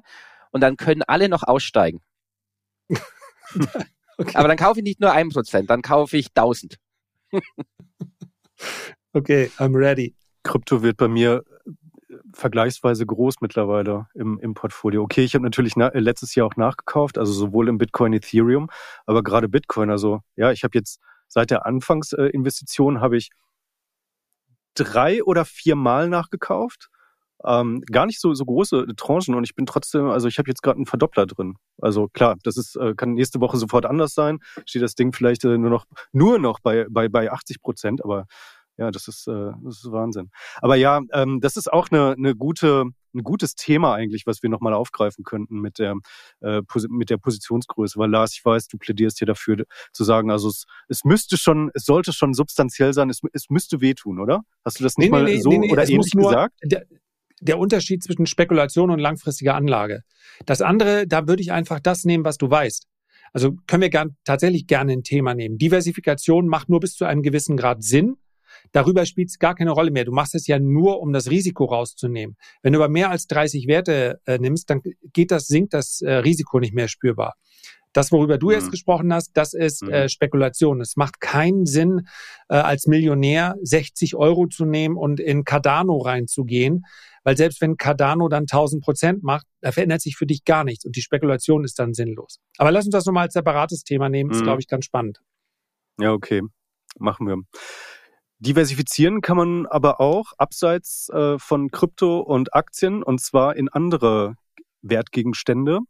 und 0.51 0.61
dann 0.61 0.77
können 0.77 1.03
alle 1.03 1.29
noch 1.29 1.43
aussteigen. 1.43 2.01
okay. 4.19 4.35
Aber 4.35 4.49
dann 4.49 4.57
kaufe 4.57 4.81
ich 4.81 4.85
nicht 4.85 5.01
nur 5.01 5.13
ein 5.13 5.29
Prozent, 5.29 5.71
dann 5.71 5.83
kaufe 5.83 6.17
ich 6.17 6.33
tausend. 6.33 6.77
okay, 9.13 9.51
I'm 9.59 9.77
ready. 9.77 10.15
Krypto 10.43 10.83
wird 10.83 10.97
bei 10.97 11.09
mir 11.09 11.45
äh, 11.67 12.15
vergleichsweise 12.33 13.07
groß 13.07 13.37
mittlerweile 13.41 14.07
im, 14.15 14.39
im 14.41 14.55
Portfolio. 14.55 15.03
Okay, 15.03 15.25
ich 15.25 15.35
habe 15.35 15.45
natürlich 15.45 15.77
na, 15.77 15.89
äh, 15.89 16.01
letztes 16.01 16.35
Jahr 16.35 16.47
auch 16.47 16.57
nachgekauft, 16.57 17.19
also 17.19 17.33
sowohl 17.33 17.69
im 17.69 17.79
Bitcoin, 17.79 18.13
Ethereum, 18.13 18.69
aber 19.07 19.23
gerade 19.23 19.49
Bitcoin. 19.49 19.91
Also 19.91 20.21
ja, 20.37 20.53
ich 20.53 20.65
habe 20.65 20.77
jetzt 20.79 21.01
seit 21.29 21.51
der 21.51 21.67
Anfangsinvestition 21.67 22.97
äh, 22.97 23.01
habe 23.01 23.17
ich 23.17 23.31
drei 24.75 25.23
oder 25.25 25.45
vier 25.45 25.77
Mal 25.77 26.09
nachgekauft. 26.09 26.89
Ähm, 27.45 27.83
gar 27.91 28.07
nicht 28.07 28.21
so, 28.21 28.35
so 28.35 28.45
große 28.45 28.87
Tranchen 28.97 29.35
und 29.35 29.45
ich 29.45 29.55
bin 29.55 29.67
trotzdem, 29.67 30.07
also 30.07 30.29
ich 30.29 30.39
habe 30.39 30.49
jetzt 30.49 30.63
gerade 30.63 30.77
einen 30.77 30.87
Verdoppler 30.87 31.27
drin. 31.27 31.57
Also 31.81 32.09
klar, 32.09 32.37
das 32.43 32.57
ist, 32.57 32.77
äh, 32.77 32.95
kann 32.95 33.15
nächste 33.15 33.41
Woche 33.41 33.57
sofort 33.57 33.87
anders 33.87 34.15
sein. 34.15 34.39
Steht 34.67 34.83
das 34.83 34.95
Ding 34.95 35.13
vielleicht 35.13 35.45
äh, 35.45 35.57
nur 35.59 35.71
noch, 35.71 35.87
nur 36.13 36.39
noch 36.39 36.61
bei, 36.61 36.87
bei, 36.91 37.09
bei 37.09 37.31
80 37.31 37.63
Prozent, 37.63 38.05
aber 38.05 38.27
ja, 38.81 38.91
das 38.91 39.09
ist, 39.09 39.29
äh, 39.29 39.53
das 39.63 39.85
ist 39.85 39.93
Wahnsinn. 39.93 40.31
Aber 40.63 40.75
ja, 40.75 41.01
ähm, 41.13 41.41
das 41.41 41.57
ist 41.57 41.71
auch 41.71 41.89
eine, 41.91 42.13
eine 42.13 42.35
gute, 42.35 42.85
ein 43.15 43.23
gutes 43.23 43.55
Thema 43.55 43.95
eigentlich, 43.95 44.27
was 44.27 44.43
wir 44.43 44.49
nochmal 44.49 44.73
aufgreifen 44.73 45.23
könnten 45.23 45.61
mit 45.61 45.79
der, 45.79 45.97
äh, 46.41 46.63
mit 46.89 47.11
der 47.11 47.19
Positionsgröße. 47.19 47.99
Weil 47.99 48.11
Lars, 48.11 48.33
ich 48.33 48.45
weiß, 48.45 48.69
du 48.69 48.79
plädierst 48.79 49.19
hier 49.19 49.27
dafür 49.27 49.65
zu 49.93 50.05
sagen, 50.05 50.31
also 50.31 50.49
es, 50.49 50.65
es 50.89 51.05
müsste 51.05 51.37
schon, 51.37 51.71
es 51.75 51.85
sollte 51.85 52.15
schon 52.15 52.33
substanziell 52.33 52.95
sein, 52.95 53.11
es, 53.11 53.21
es 53.35 53.51
müsste 53.51 53.83
wehtun, 53.83 54.19
oder? 54.19 54.43
Hast 54.65 54.81
du 54.81 54.85
das 54.85 54.97
nicht 54.97 55.11
nee, 55.11 55.19
mal 55.19 55.25
nee, 55.25 55.41
so 55.41 55.51
nee, 55.51 55.71
oder 55.71 55.87
ähnlich 55.87 56.15
nur, 56.15 56.31
gesagt? 56.31 56.55
Der, 56.65 56.87
der 57.41 57.59
Unterschied 57.59 58.03
zwischen 58.03 58.27
Spekulation 58.27 58.91
und 58.91 58.99
langfristiger 58.99 59.55
Anlage. 59.55 60.03
Das 60.47 60.63
andere, 60.63 61.07
da 61.07 61.27
würde 61.27 61.43
ich 61.43 61.53
einfach 61.53 61.81
das 61.81 62.05
nehmen, 62.05 62.25
was 62.25 62.39
du 62.39 62.51
weißt. 62.51 62.87
Also 63.33 63.53
können 63.67 63.83
wir 63.83 63.91
gern, 63.91 64.17
tatsächlich 64.25 64.67
gerne 64.67 64.93
ein 64.93 65.03
Thema 65.03 65.35
nehmen. 65.35 65.59
Diversifikation 65.59 66.47
macht 66.47 66.69
nur 66.69 66.81
bis 66.81 66.95
zu 66.95 67.05
einem 67.05 67.23
gewissen 67.23 67.57
Grad 67.57 67.83
Sinn. 67.83 68.17
Darüber 68.73 69.07
spielt 69.07 69.31
es 69.31 69.39
gar 69.39 69.55
keine 69.55 69.71
Rolle 69.71 69.91
mehr. 69.91 70.05
Du 70.05 70.13
machst 70.13 70.35
es 70.35 70.47
ja 70.47 70.59
nur, 70.59 71.01
um 71.01 71.13
das 71.13 71.31
Risiko 71.31 71.65
rauszunehmen. 71.65 72.37
Wenn 72.63 72.73
du 72.73 72.79
aber 72.81 72.89
mehr 72.89 73.11
als 73.11 73.27
30 73.27 73.67
Werte 73.69 74.21
äh, 74.27 74.39
nimmst, 74.39 74.69
dann 74.69 74.81
geht 75.13 75.31
das, 75.31 75.47
sinkt 75.47 75.73
das 75.73 76.01
äh, 76.03 76.13
Risiko 76.13 76.59
nicht 76.59 76.75
mehr 76.75 76.89
spürbar. 76.89 77.35
Das, 77.93 78.13
worüber 78.13 78.39
du 78.39 78.47
mhm. 78.47 78.53
jetzt 78.53 78.71
gesprochen 78.71 79.13
hast, 79.13 79.33
das 79.35 79.53
ist 79.53 79.83
mhm. 79.83 79.91
äh, 79.91 80.09
Spekulation. 80.09 80.81
Es 80.81 80.97
macht 80.97 81.21
keinen 81.21 81.67
Sinn, 81.67 82.07
äh, 82.49 82.55
als 82.55 82.87
Millionär 82.87 83.57
60 83.63 84.15
Euro 84.17 84.47
zu 84.47 84.65
nehmen 84.65 84.97
und 84.97 85.21
in 85.21 85.45
Cardano 85.45 85.99
reinzugehen, 85.99 86.85
weil 87.25 87.37
selbst 87.37 87.61
wenn 87.61 87.77
Cardano 87.77 88.29
dann 88.29 88.43
1000 88.43 88.83
Prozent 88.83 89.23
macht, 89.23 89.47
da 89.61 89.73
verändert 89.73 90.01
sich 90.01 90.17
für 90.17 90.27
dich 90.27 90.45
gar 90.45 90.65
nichts 90.65 90.85
und 90.85 90.97
die 90.97 91.03
Spekulation 91.03 91.65
ist 91.65 91.79
dann 91.79 91.95
sinnlos. 91.95 92.39
Aber 92.59 92.71
lass 92.71 92.87
uns 92.87 92.93
das 92.93 93.07
nochmal 93.07 93.25
als 93.25 93.35
separates 93.35 93.83
Thema 93.85 94.09
nehmen, 94.09 94.29
mhm. 94.31 94.37
ist, 94.37 94.43
glaube 94.43 94.61
ich, 94.61 94.69
ganz 94.69 94.85
spannend. 94.85 95.19
Ja, 95.99 96.13
okay. 96.13 96.43
Machen 96.99 97.27
wir. 97.27 97.37
Diversifizieren 98.39 99.21
kann 99.21 99.37
man 99.37 99.67
aber 99.67 100.01
auch 100.01 100.33
abseits 100.39 101.11
äh, 101.11 101.39
von 101.39 101.71
Krypto 101.71 102.21
und 102.21 102.55
Aktien 102.55 103.03
und 103.03 103.21
zwar 103.21 103.55
in 103.55 103.69
andere 103.69 104.35
Wertgegenstände 104.81 105.81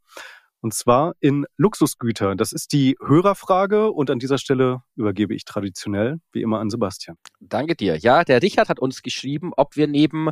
und 0.60 0.74
zwar 0.74 1.14
in 1.20 1.46
Luxusgüter. 1.56 2.34
Das 2.36 2.52
ist 2.52 2.72
die 2.72 2.96
Hörerfrage 3.04 3.90
und 3.90 4.10
an 4.10 4.18
dieser 4.18 4.38
Stelle 4.38 4.82
übergebe 4.96 5.34
ich 5.34 5.44
traditionell 5.44 6.18
wie 6.32 6.42
immer 6.42 6.60
an 6.60 6.70
Sebastian. 6.70 7.16
Danke 7.40 7.74
dir. 7.76 7.96
Ja, 7.96 8.24
der 8.24 8.42
Richard 8.42 8.68
hat 8.68 8.78
uns 8.78 9.02
geschrieben, 9.02 9.52
ob 9.56 9.76
wir 9.76 9.86
neben 9.86 10.28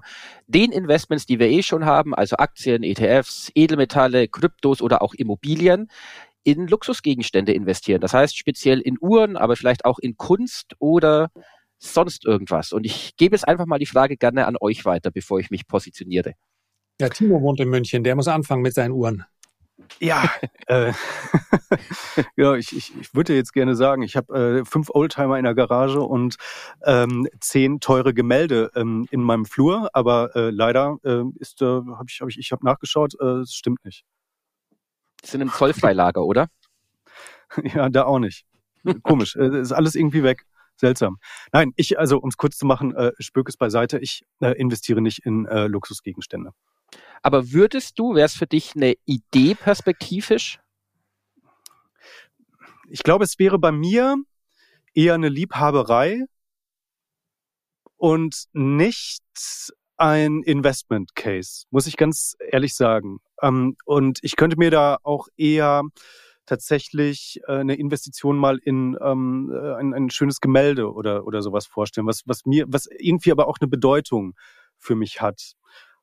den 0.47 0.73
Investments, 0.73 1.27
die 1.27 1.39
wir 1.39 1.49
eh 1.49 1.63
schon 1.63 1.85
haben, 1.85 2.15
also 2.15 2.37
Aktien, 2.37 2.83
ETFs, 2.83 3.51
Edelmetalle, 3.55 4.29
Kryptos 4.29 4.83
oder 4.83 5.03
auch 5.03 5.15
Immobilien, 5.15 5.89
in 6.45 6.67
Luxusgegenstände 6.67 7.53
investieren. 7.53 8.01
Das 8.01 8.15
heißt 8.15 8.37
speziell 8.37 8.81
in 8.81 8.97
Uhren, 9.01 9.37
aber 9.37 9.57
vielleicht 9.57 9.85
auch 9.85 9.99
in 9.99 10.17
Kunst 10.17 10.75
oder 10.79 11.31
sonst 11.79 12.25
irgendwas? 12.25 12.73
Und 12.73 12.85
ich 12.85 13.17
gebe 13.17 13.35
jetzt 13.35 13.47
einfach 13.47 13.67
mal 13.67 13.79
die 13.79 13.87
Frage 13.87 14.17
gerne 14.17 14.47
an 14.47 14.57
euch 14.61 14.85
weiter, 14.85 15.11
bevor 15.11 15.41
ich 15.41 15.51
mich 15.51 15.67
positioniere. 15.67 16.35
Ja, 17.01 17.09
Timo 17.09 17.41
wohnt 17.41 17.61
in 17.61 17.69
München, 17.69 18.03
der 18.03 18.17
muss 18.17 18.29
anfangen 18.29 18.63
mit 18.63 18.75
seinen 18.75 18.93
Uhren. 18.93 19.25
Ja, 20.01 20.31
äh, 20.67 20.93
ja 22.37 22.55
ich, 22.57 22.77
ich, 22.77 22.97
ich 23.01 23.15
würde 23.15 23.35
jetzt 23.35 23.53
gerne 23.53 23.77
sagen, 23.77 24.03
ich 24.03 24.17
habe 24.17 24.61
äh, 24.61 24.65
fünf 24.65 24.91
Oldtimer 24.91 25.39
in 25.39 25.45
der 25.45 25.55
Garage 25.55 26.01
und 26.01 26.37
ähm, 26.85 27.29
zehn 27.41 27.81
teure 27.81 28.15
Gemälde 28.15 28.71
ähm, 28.75 29.07
in 29.11 29.23
meinem 29.23 29.45
Flur, 29.45 29.89
aber 29.93 30.35
äh, 30.37 30.51
leider 30.51 30.99
äh, 31.05 31.23
ist, 31.37 31.63
äh, 31.63 31.67
habe 31.67 32.07
ich, 32.09 32.21
hab 32.21 32.29
ich, 32.29 32.39
ich 32.39 32.53
habe 32.53 32.65
nachgeschaut, 32.65 33.15
äh, 33.21 33.41
es 33.41 33.55
stimmt 33.55 33.85
nicht. 33.85 34.05
Die 35.25 35.29
sind 35.29 35.41
im 35.41 35.51
Zollfreilager, 35.51 36.25
oder? 36.25 36.49
ja, 37.63 37.89
da 37.89 38.05
auch 38.05 38.19
nicht. 38.19 38.45
Komisch, 39.03 39.37
äh, 39.37 39.61
ist 39.61 39.73
alles 39.73 39.95
irgendwie 39.95 40.23
weg. 40.23 40.45
Seltsam. 40.77 41.19
Nein, 41.53 41.73
ich, 41.75 41.99
also 41.99 42.19
um 42.19 42.29
es 42.29 42.37
kurz 42.37 42.57
zu 42.57 42.65
machen, 42.65 42.95
äh, 42.95 43.11
spök 43.19 43.49
es 43.49 43.57
beiseite, 43.57 43.99
ich 43.99 44.25
äh, 44.41 44.53
investiere 44.53 45.01
nicht 45.01 45.27
in 45.27 45.45
äh, 45.47 45.67
Luxusgegenstände. 45.67 46.53
Aber 47.23 47.53
würdest 47.53 47.99
du, 47.99 48.15
wäre 48.15 48.27
es 48.27 48.35
für 48.35 48.47
dich 48.47 48.75
eine 48.75 48.95
Idee 49.05 49.55
perspektivisch? 49.55 50.61
Ich 52.89 53.03
glaube, 53.03 53.25
es 53.25 53.39
wäre 53.39 53.59
bei 53.59 53.73
mir 53.73 54.17
eher 54.95 55.15
eine 55.15 55.29
Liebhaberei 55.29 56.25
und 57.97 58.45
nicht 58.53 59.23
ein 59.97 60.43
Investment 60.45 61.15
Case, 61.17 61.67
muss 61.71 61.87
ich 61.87 61.97
ganz 61.97 62.37
ehrlich 62.39 62.75
sagen. 62.75 63.19
Ähm, 63.43 63.77
und 63.85 64.21
ich 64.23 64.37
könnte 64.37 64.57
mir 64.57 64.71
da 64.71 64.99
auch 65.03 65.27
eher 65.37 65.83
tatsächlich 66.47 67.41
äh, 67.47 67.59
eine 67.59 67.75
Investition 67.75 68.39
mal 68.39 68.59
in 68.59 68.97
ähm, 69.03 69.53
äh, 69.53 69.75
ein, 69.75 69.93
ein 69.93 70.11
schönes 70.11 70.41
Gemälde 70.41 70.93
oder, 70.93 71.27
oder 71.27 71.43
sowas 71.43 71.67
vorstellen, 71.67 72.07
was, 72.07 72.23
was 72.27 72.47
mir, 72.47 72.65
was 72.69 72.87
irgendwie 72.99 73.33
aber 73.33 73.49
auch 73.49 73.59
eine 73.61 73.69
Bedeutung 73.69 74.35
für 74.79 74.95
mich 74.95 75.21
hat. 75.21 75.53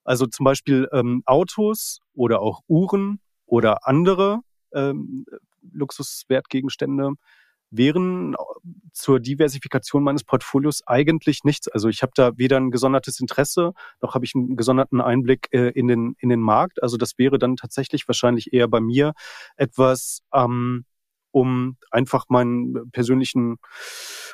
Also 0.06 0.26
zum 0.28 0.44
Beispiel 0.46 0.88
ähm, 0.94 1.24
Autos 1.26 2.00
oder 2.14 2.42
auch 2.42 2.62
Uhren 2.68 3.20
oder 3.46 3.88
andere 3.88 4.40
ähm, 4.74 5.26
Luxuswertgegenstände 5.74 7.14
wären 7.72 8.36
zur 8.94 9.20
Diversifikation 9.20 10.04
meines 10.04 10.24
Portfolios 10.24 10.86
eigentlich 10.88 11.44
nichts. 11.44 11.68
Also 11.68 11.90
ich 11.90 12.02
habe 12.02 12.14
da 12.16 12.38
weder 12.38 12.58
ein 12.58 12.72
gesondertes 12.72 13.20
Interesse, 13.20 13.74
noch 14.02 14.14
habe 14.14 14.26
ich 14.26 14.36
einen 14.36 14.56
gesonderten 14.56 15.02
Einblick 15.02 15.50
äh, 15.52 15.70
in, 15.70 15.88
den, 15.88 16.16
in 16.20 16.30
den 16.30 16.40
Markt. 16.40 16.82
Also 16.82 16.98
das 16.98 17.18
wäre 17.18 17.40
dann 17.40 17.58
tatsächlich 17.58 18.08
wahrscheinlich 18.08 18.54
eher 18.54 18.68
bei 18.68 18.80
mir 18.80 19.14
etwas, 19.58 20.22
ähm, 20.34 20.86
um 21.32 21.78
einfach 21.92 22.26
meinen 22.30 22.92
persönlichen 22.92 23.58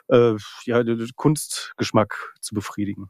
äh, 0.07 0.35
ja, 0.65 0.83
Kunstgeschmack 1.15 2.35
zu 2.41 2.53
befriedigen. 2.53 3.09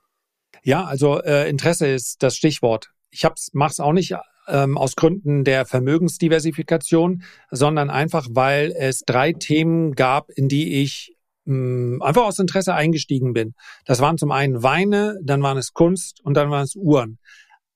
Ja, 0.63 0.85
also 0.85 1.21
äh, 1.21 1.49
Interesse 1.49 1.87
ist 1.87 2.21
das 2.21 2.35
Stichwort. 2.35 2.91
Ich 3.09 3.27
mache 3.53 3.71
es 3.71 3.79
auch 3.79 3.93
nicht 3.93 4.15
ähm, 4.47 4.77
aus 4.77 4.95
Gründen 4.95 5.43
der 5.43 5.65
Vermögensdiversifikation, 5.65 7.23
sondern 7.49 7.89
einfach, 7.89 8.27
weil 8.31 8.73
es 8.77 9.01
drei 9.01 9.33
Themen 9.33 9.93
gab, 9.93 10.29
in 10.29 10.47
die 10.49 10.81
ich 10.81 11.15
mh, 11.45 11.97
mm, 11.97 12.01
einfach 12.01 12.23
aus 12.23 12.39
Interesse 12.39 12.73
eingestiegen 12.73 13.33
bin. 13.33 13.53
Das 13.85 13.99
waren 13.99 14.17
zum 14.17 14.31
einen 14.31 14.61
Weine, 14.61 15.19
dann 15.23 15.41
waren 15.41 15.57
es 15.57 15.73
Kunst 15.73 16.21
und 16.23 16.35
dann 16.35 16.51
waren 16.51 16.63
es 16.63 16.75
Uhren. 16.75 17.17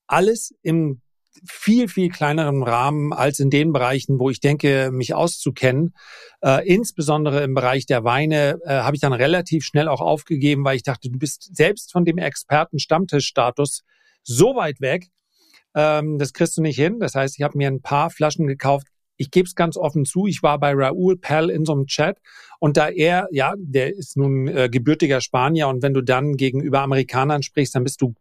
Alles 0.07 0.53
im 0.61 1.01
viel, 1.47 1.87
viel 1.87 2.09
kleineren 2.09 2.63
Rahmen 2.63 3.13
als 3.13 3.39
in 3.39 3.49
den 3.49 3.73
Bereichen, 3.73 4.19
wo 4.19 4.29
ich 4.29 4.39
denke, 4.39 4.89
mich 4.91 5.13
auszukennen. 5.13 5.93
Äh, 6.41 6.67
insbesondere 6.67 7.43
im 7.43 7.53
Bereich 7.53 7.85
der 7.85 8.03
Weine 8.03 8.59
äh, 8.65 8.75
habe 8.79 8.95
ich 8.95 9.01
dann 9.01 9.13
relativ 9.13 9.63
schnell 9.63 9.87
auch 9.87 10.01
aufgegeben, 10.01 10.63
weil 10.63 10.75
ich 10.75 10.83
dachte, 10.83 11.09
du 11.09 11.17
bist 11.17 11.55
selbst 11.55 11.91
von 11.91 12.05
dem 12.05 12.17
Experten-Stammtischstatus 12.17 13.83
so 14.23 14.55
weit 14.55 14.81
weg, 14.81 15.09
ähm, 15.75 16.17
das 16.17 16.33
kriegst 16.33 16.57
du 16.57 16.61
nicht 16.61 16.77
hin. 16.77 16.99
Das 16.99 17.15
heißt, 17.15 17.37
ich 17.37 17.43
habe 17.43 17.57
mir 17.57 17.67
ein 17.67 17.81
paar 17.81 18.09
Flaschen 18.09 18.47
gekauft. 18.47 18.87
Ich 19.17 19.31
gebe 19.31 19.47
es 19.47 19.55
ganz 19.55 19.77
offen 19.77 20.05
zu, 20.05 20.27
ich 20.27 20.43
war 20.43 20.59
bei 20.59 20.73
Raoul 20.73 21.17
Pell 21.17 21.49
in 21.49 21.63
so 21.63 21.73
einem 21.73 21.85
Chat 21.85 22.17
und 22.59 22.75
da 22.75 22.89
er, 22.89 23.29
ja, 23.31 23.53
der 23.57 23.95
ist 23.95 24.17
nun 24.17 24.47
äh, 24.47 24.67
gebürtiger 24.69 25.21
Spanier 25.21 25.69
und 25.69 25.81
wenn 25.83 25.93
du 25.93 26.01
dann 26.01 26.35
gegenüber 26.35 26.81
Amerikanern 26.81 27.41
sprichst, 27.41 27.75
dann 27.75 27.83
bist 27.83 28.01
du 28.01 28.13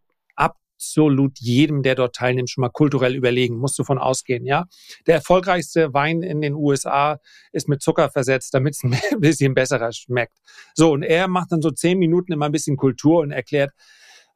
absolut 0.75 1.39
jedem, 1.39 1.83
der 1.83 1.95
dort 1.95 2.15
teilnimmt, 2.15 2.49
schon 2.49 2.61
mal 2.61 2.69
kulturell 2.69 3.15
überlegen, 3.15 3.57
musst 3.57 3.77
du 3.79 3.83
von 3.83 3.97
ausgehen, 3.97 4.45
ja. 4.45 4.65
Der 5.07 5.15
erfolgreichste 5.15 5.93
Wein 5.93 6.21
in 6.21 6.41
den 6.41 6.53
USA 6.53 7.19
ist 7.51 7.67
mit 7.67 7.81
Zucker 7.81 8.09
versetzt, 8.09 8.53
damit 8.53 8.75
es 8.75 8.83
ein 9.11 9.19
bisschen 9.19 9.53
besser 9.53 9.91
schmeckt. 9.91 10.37
So, 10.73 10.91
und 10.91 11.03
er 11.03 11.27
macht 11.27 11.51
dann 11.51 11.61
so 11.61 11.71
zehn 11.71 11.97
Minuten 11.97 12.31
immer 12.31 12.45
ein 12.45 12.51
bisschen 12.51 12.77
Kultur 12.77 13.21
und 13.21 13.31
erklärt, 13.31 13.71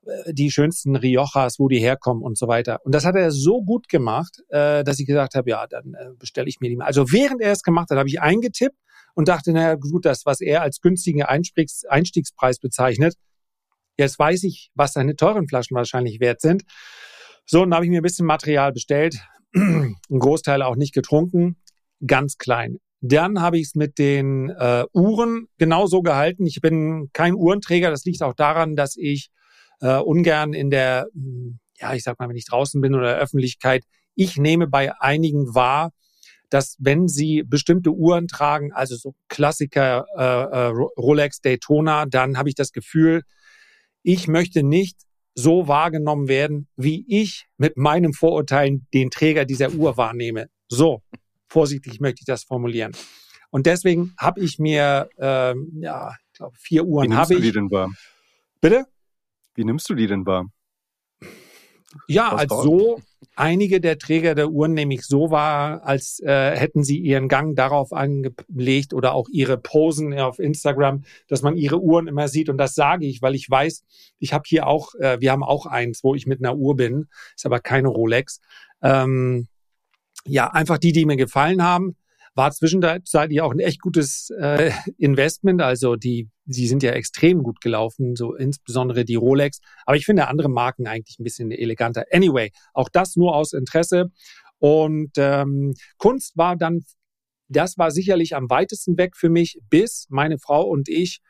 äh, 0.06 0.34
die 0.34 0.52
schönsten 0.52 0.96
Riojas, 0.96 1.60
wo 1.60 1.68
die 1.68 1.80
herkommen 1.80 2.24
und 2.24 2.38
so 2.38 2.48
weiter. 2.48 2.80
Und 2.84 2.96
das 2.96 3.06
hat 3.06 3.16
er 3.16 3.32
so 3.32 3.62
gut 3.62 3.90
gemacht, 3.90 4.42
äh, 4.50 4.84
dass 4.84 5.00
ich 5.00 5.08
gesagt 5.08 5.36
habe, 5.36 5.50
ja, 5.50 5.68
dann 5.68 5.94
äh, 5.94 6.10
bestelle 6.18 6.48
ich 6.48 6.60
mir 6.60 6.70
die 6.70 6.78
mal. 6.78 6.86
Also 6.86 7.12
während 7.12 7.42
er 7.42 7.52
es 7.52 7.64
gemacht 7.64 7.90
hat, 7.92 7.98
habe 7.98 8.10
ich 8.10 8.22
eingetippt 8.22 8.78
und 9.14 9.28
dachte, 9.28 9.52
naja, 9.52 9.76
gut, 9.76 10.06
das, 10.06 10.26
was 10.26 10.42
er 10.42 10.62
als 10.62 10.82
günstigen 10.82 11.24
Einstiegs 11.24 11.84
Einstiegspreis 11.86 12.60
bezeichnet, 12.60 13.16
Jetzt 14.00 14.18
weiß 14.18 14.44
ich, 14.44 14.72
was 14.76 14.94
seine 14.94 15.18
teuren 15.18 15.48
Flaschen 15.50 15.76
wahrscheinlich 15.76 16.22
wert 16.22 16.40
sind. 16.40 16.64
So, 17.46 17.60
dann 17.60 17.74
habe 17.74 17.84
ich 17.84 17.92
mir 17.92 18.00
ein 18.00 18.04
bisschen 18.04 18.26
Material 18.26 18.72
bestellt. 18.72 19.18
ein 19.54 19.98
Großteil 20.08 20.62
auch 20.62 20.78
nicht 20.78 20.94
getrunken. 20.94 21.58
Ganz 22.08 22.38
klein. 22.38 22.78
Dann 23.02 23.42
habe 23.42 23.58
ich 23.58 23.68
es 23.68 23.76
mit 23.76 23.98
den 23.98 24.52
äh, 24.52 24.86
Uhren 24.94 25.48
genauso 25.58 26.02
gehalten. 26.02 26.46
Ich 26.46 26.62
bin 26.62 27.10
kein 27.12 27.36
Uhrenträger. 27.36 27.92
Das 27.92 28.06
liegt 28.06 28.24
auch 28.24 28.34
daran, 28.34 28.78
dass 28.78 28.96
ich 28.96 29.32
äh, 29.82 29.98
ungern 29.98 30.54
in 30.54 30.70
der, 30.70 31.08
ja, 31.78 31.94
ich 31.94 32.04
sag 32.04 32.20
mal, 32.20 32.30
wenn 32.30 32.38
ich 32.38 32.46
draußen 32.46 32.80
bin 32.80 32.96
oder 32.96 33.18
Öffentlichkeit, 33.18 33.84
ich 34.16 34.38
nehme 34.38 34.68
bei 34.68 34.94
einigen 35.02 35.54
wahr, 35.56 35.92
dass 36.50 36.78
wenn 36.80 37.10
sie 37.10 37.44
bestimmte 37.44 37.92
Uhren 37.92 38.30
tragen, 38.30 38.72
also 38.72 38.96
so 38.96 39.14
Klassiker 39.28 40.06
äh, 40.18 40.24
äh, 40.24 40.74
Rolex 40.98 41.42
Daytona, 41.42 42.06
dann 42.06 42.38
habe 42.38 42.48
ich 42.48 42.56
das 42.56 42.72
Gefühl, 42.72 43.24
ich 44.04 44.28
möchte 44.28 44.64
nicht 44.64 44.98
so 45.36 45.68
wahrgenommen 45.68 46.28
werden, 46.28 46.68
wie 46.76 47.06
ich 47.08 47.48
mit 47.58 47.78
meinen 47.78 48.14
Vorurteilen 48.14 48.88
den 48.94 49.10
Träger 49.10 49.46
dieser 49.46 49.72
Uhr 49.74 49.98
wahrnehme. 49.98 50.50
So, 50.68 51.02
vorsichtig 51.48 52.00
möchte 52.00 52.22
ich 52.22 52.26
das 52.26 52.44
formulieren. 52.44 52.92
Und 53.50 53.66
deswegen 53.66 54.14
habe 54.20 54.42
ich 54.42 54.60
mir, 54.60 55.10
ähm, 55.18 55.72
ja, 55.82 56.12
ich 56.28 56.34
glaube, 56.34 56.56
vier 56.58 56.86
Uhren 56.86 57.16
habe 57.16 57.34
ich. 57.34 57.40
Wie 57.40 57.44
nimmst 57.44 57.56
du 57.56 57.60
die 57.60 57.60
denn 57.60 57.72
wahr? 57.72 57.90
Bitte? 58.62 58.86
Wie 59.56 59.64
nimmst 59.64 59.90
du 59.90 59.96
die 59.96 60.08
denn 60.08 60.26
wahr? 60.26 60.46
Ja, 62.08 62.34
als 62.34 62.52
so 62.52 63.02
einige 63.36 63.82
der 63.82 63.98
Träger 63.98 64.36
der 64.36 64.50
Uhren 64.50 64.74
nämlich 64.74 65.04
so 65.06 65.32
war, 65.32 65.84
als 65.84 66.20
äh, 66.20 66.56
hätten 66.56 66.84
sie 66.84 66.98
ihren 66.98 67.28
Gang 67.28 67.56
darauf 67.56 67.94
angelegt 67.94 68.94
oder 68.94 69.14
auch 69.14 69.28
ihre 69.32 69.58
Posen 69.58 70.14
auf 70.20 70.40
Instagram, 70.40 71.04
dass 71.28 71.42
man 71.42 71.56
ihre 71.56 71.80
Uhren 71.80 72.08
immer 72.08 72.28
sieht. 72.28 72.50
Und 72.50 72.58
das 72.58 72.76
sage 72.76 73.06
ich, 73.06 73.22
weil 73.22 73.36
ich 73.36 73.50
weiß, 73.50 73.84
ich 74.20 74.34
habe 74.34 74.44
hier 74.46 74.68
auch, 74.68 74.94
äh, 74.96 75.20
wir 75.20 75.32
haben 75.32 75.44
auch 75.44 75.66
eins, 75.66 76.04
wo 76.04 76.16
ich 76.16 76.28
mit 76.28 76.44
einer 76.44 76.56
Uhr 76.56 76.76
bin, 76.76 77.08
ist 77.36 77.46
aber 77.46 77.60
keine 77.60 77.88
Rolex. 77.88 78.40
Ähm, 78.82 79.48
ja, 80.26 80.52
einfach 80.52 80.78
die, 80.78 80.92
die 80.92 81.06
mir 81.06 81.18
gefallen 81.18 81.64
haben. 81.64 81.96
War 82.36 82.52
zwischenzeitlich 82.52 83.42
auch 83.42 83.52
ein 83.52 83.60
echt 83.60 83.82
gutes 83.82 84.30
äh, 84.40 84.72
Investment. 84.98 85.62
Also 85.62 85.96
die, 85.96 86.30
die 86.46 86.68
sind 86.68 86.84
ja 86.84 86.92
extrem 86.92 87.44
gut 87.44 87.62
gelaufen, 87.62 88.16
so 88.16 88.36
insbesondere 88.36 89.06
die 89.06 89.16
Rolex. 89.16 89.60
Aber 89.86 89.98
ich 89.98 90.06
finde 90.06 90.28
andere 90.28 90.50
Marken 90.50 90.88
eigentlich 90.88 91.20
ein 91.20 91.24
bisschen 91.24 91.52
eleganter. 91.52 92.06
Anyway, 92.12 92.52
auch 92.74 92.90
das 92.90 93.16
nur 93.16 93.36
aus 93.36 93.54
Interesse. 93.54 94.12
Und 94.60 95.12
ähm, 95.18 95.74
Kunst 95.98 96.38
war 96.38 96.56
dann, 96.56 96.82
das 97.48 97.78
war 97.78 97.92
sicherlich 97.92 98.36
am 98.36 98.50
weitesten 98.50 98.98
weg 98.98 99.16
für 99.16 99.30
mich, 99.30 99.60
bis 99.70 100.08
meine 100.10 100.38
Frau 100.38 100.64
und 100.64 100.90
ich 100.90 101.22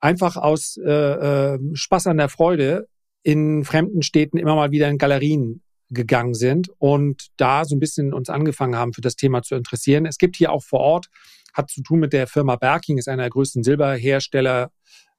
einfach 0.00 0.36
aus 0.36 0.76
äh, 0.84 0.90
äh, 0.90 1.58
Spaß 1.74 2.08
an 2.08 2.16
der 2.16 2.28
Freude 2.28 2.88
in 3.22 3.64
fremden 3.64 4.02
Städten 4.02 4.36
immer 4.36 4.56
mal 4.56 4.72
wieder 4.72 4.88
in 4.88 4.98
Galerien 4.98 5.62
gegangen 5.92 6.34
sind 6.34 6.70
und 6.78 7.28
da 7.36 7.64
so 7.64 7.76
ein 7.76 7.80
bisschen 7.80 8.12
uns 8.12 8.28
angefangen 8.28 8.76
haben, 8.76 8.92
für 8.92 9.00
das 9.00 9.16
Thema 9.16 9.42
zu 9.42 9.54
interessieren. 9.54 10.06
Es 10.06 10.18
gibt 10.18 10.36
hier 10.36 10.52
auch 10.52 10.62
vor 10.62 10.80
Ort, 10.80 11.06
hat 11.52 11.70
zu 11.70 11.82
tun 11.82 12.00
mit 12.00 12.12
der 12.12 12.26
Firma 12.26 12.56
Berking, 12.56 12.98
ist 12.98 13.08
einer 13.08 13.24
der 13.24 13.30
größten 13.30 13.62
Silberhersteller, 13.62 14.70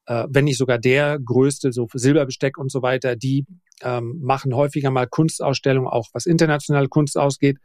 äh, 0.06 0.26
wenn 0.30 0.46
nicht 0.46 0.58
sogar 0.58 0.80
der 0.80 1.20
größte, 1.20 1.72
so 1.72 1.88
Silberbesteck 1.94 2.58
und 2.58 2.72
so 2.72 2.82
weiter. 2.82 3.16
Die 3.16 3.46
ähm, 3.82 4.20
machen 4.22 4.56
häufiger 4.56 4.92
mal 4.92 5.08
Kunstausstellungen, 5.08 5.90
auch 5.90 6.08
was 6.14 6.26
internationale 6.26 6.88
Kunst 6.88 7.18
ausgeht, 7.18 7.58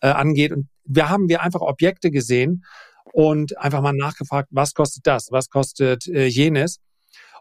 äh, 0.00 0.08
angeht. 0.08 0.52
Und 0.52 0.68
wir 0.84 1.08
haben 1.08 1.28
wir 1.28 1.42
einfach 1.42 1.60
Objekte 1.60 2.10
gesehen 2.10 2.64
und 3.12 3.56
einfach 3.58 3.80
mal 3.80 3.92
nachgefragt, 3.92 4.48
was 4.50 4.74
kostet 4.74 5.06
das, 5.06 5.28
was 5.30 5.48
kostet 5.48 6.06
äh, 6.08 6.26
jenes 6.26 6.80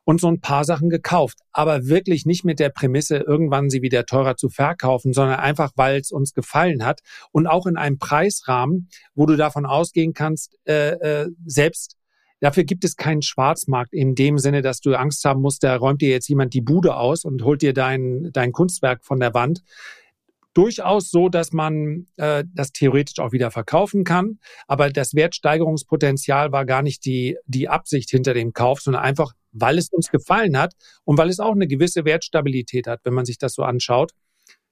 und 0.06 0.22
so 0.22 0.28
ein 0.28 0.39
paar 0.39 0.64
Sachen 0.64 0.89
gekauft. 0.89 1.39
Aber 1.51 1.88
wirklich 1.88 2.26
nicht 2.26 2.45
mit 2.45 2.60
der 2.60 2.70
Prämisse, 2.70 3.18
irgendwann 3.18 3.70
sie 3.70 3.82
wieder 3.82 4.06
teurer 4.06 4.38
zu 4.38 4.49
verkaufen, 4.49 5.12
sondern 5.12 5.39
einfach, 5.39 5.72
weil 5.76 5.99
es 5.99 6.12
uns 6.12 6.34
gefallen 6.34 6.86
hat 6.86 7.01
und 7.32 7.47
auch 7.47 7.66
in 7.66 7.76
einem 7.76 7.97
Preisrahmen, 7.97 8.88
wo 9.14 9.26
du 9.26 9.36
davon 9.36 9.66
ausgehen 9.66 10.14
kannst, 10.14 10.58
äh, 10.66 10.91
äh, 10.91 11.30
selbst 11.45 11.97
Dafür 12.41 12.66
gibt 12.66 12.84
es 12.84 12.97
keinen 12.97 13.22
Schwarzmarkt 13.22 13.93
in 13.93 14.14
dem 14.14 14.38
Sinne, 14.38 14.62
dass 14.62 14.82
du 14.82 14.93
Angst 14.93 15.24
haben 15.24 15.41
musst, 15.41 15.64
da 15.64 15.78
räumt 15.78 16.01
dir 16.01 16.10
jetzt 16.10 16.28
jemand 16.28 16.53
die 16.53 16.62
Bude 16.62 16.95
aus 16.95 17.24
und 17.24 17.43
holt 17.43 17.62
dir 17.62 17.74
dein, 17.74 18.30
dein 18.34 18.51
Kunstwerk 18.51 19.06
von 19.06 19.20
der 19.20 19.34
Wand 19.34 19.64
durchaus 20.56 21.12
so, 21.12 21.30
dass 21.30 21.51
man 21.51 22.08
äh, 22.18 22.43
das 22.53 22.72
theoretisch 22.72 23.20
auch 23.20 23.32
wieder 23.32 23.51
verkaufen 23.51 24.03
kann. 24.03 24.39
Aber 24.68 24.89
das 24.89 25.14
Wertsteigerungspotenzial 25.14 26.51
war 26.51 26.66
gar 26.66 26.82
nicht 26.82 27.06
die, 27.06 27.38
die 27.45 27.70
Absicht 27.70 28.10
hinter 28.10 28.34
dem 28.34 28.53
Kauf, 28.53 28.80
sondern 28.80 29.03
einfach, 29.03 29.34
weil 29.56 29.78
es 29.78 29.89
uns 29.89 30.10
gefallen 30.12 30.58
hat 30.58 30.74
und 31.03 31.18
weil 31.18 31.30
es 31.30 31.39
auch 31.39 31.53
eine 31.53 31.68
gewisse 31.68 32.06
Wertstabilität 32.06 32.88
hat, 32.88 33.01
wenn 33.03 33.14
man 33.14 33.26
sich 33.26 33.38
das 33.38 33.53
so 33.53 33.64
anschaut. 33.64 34.12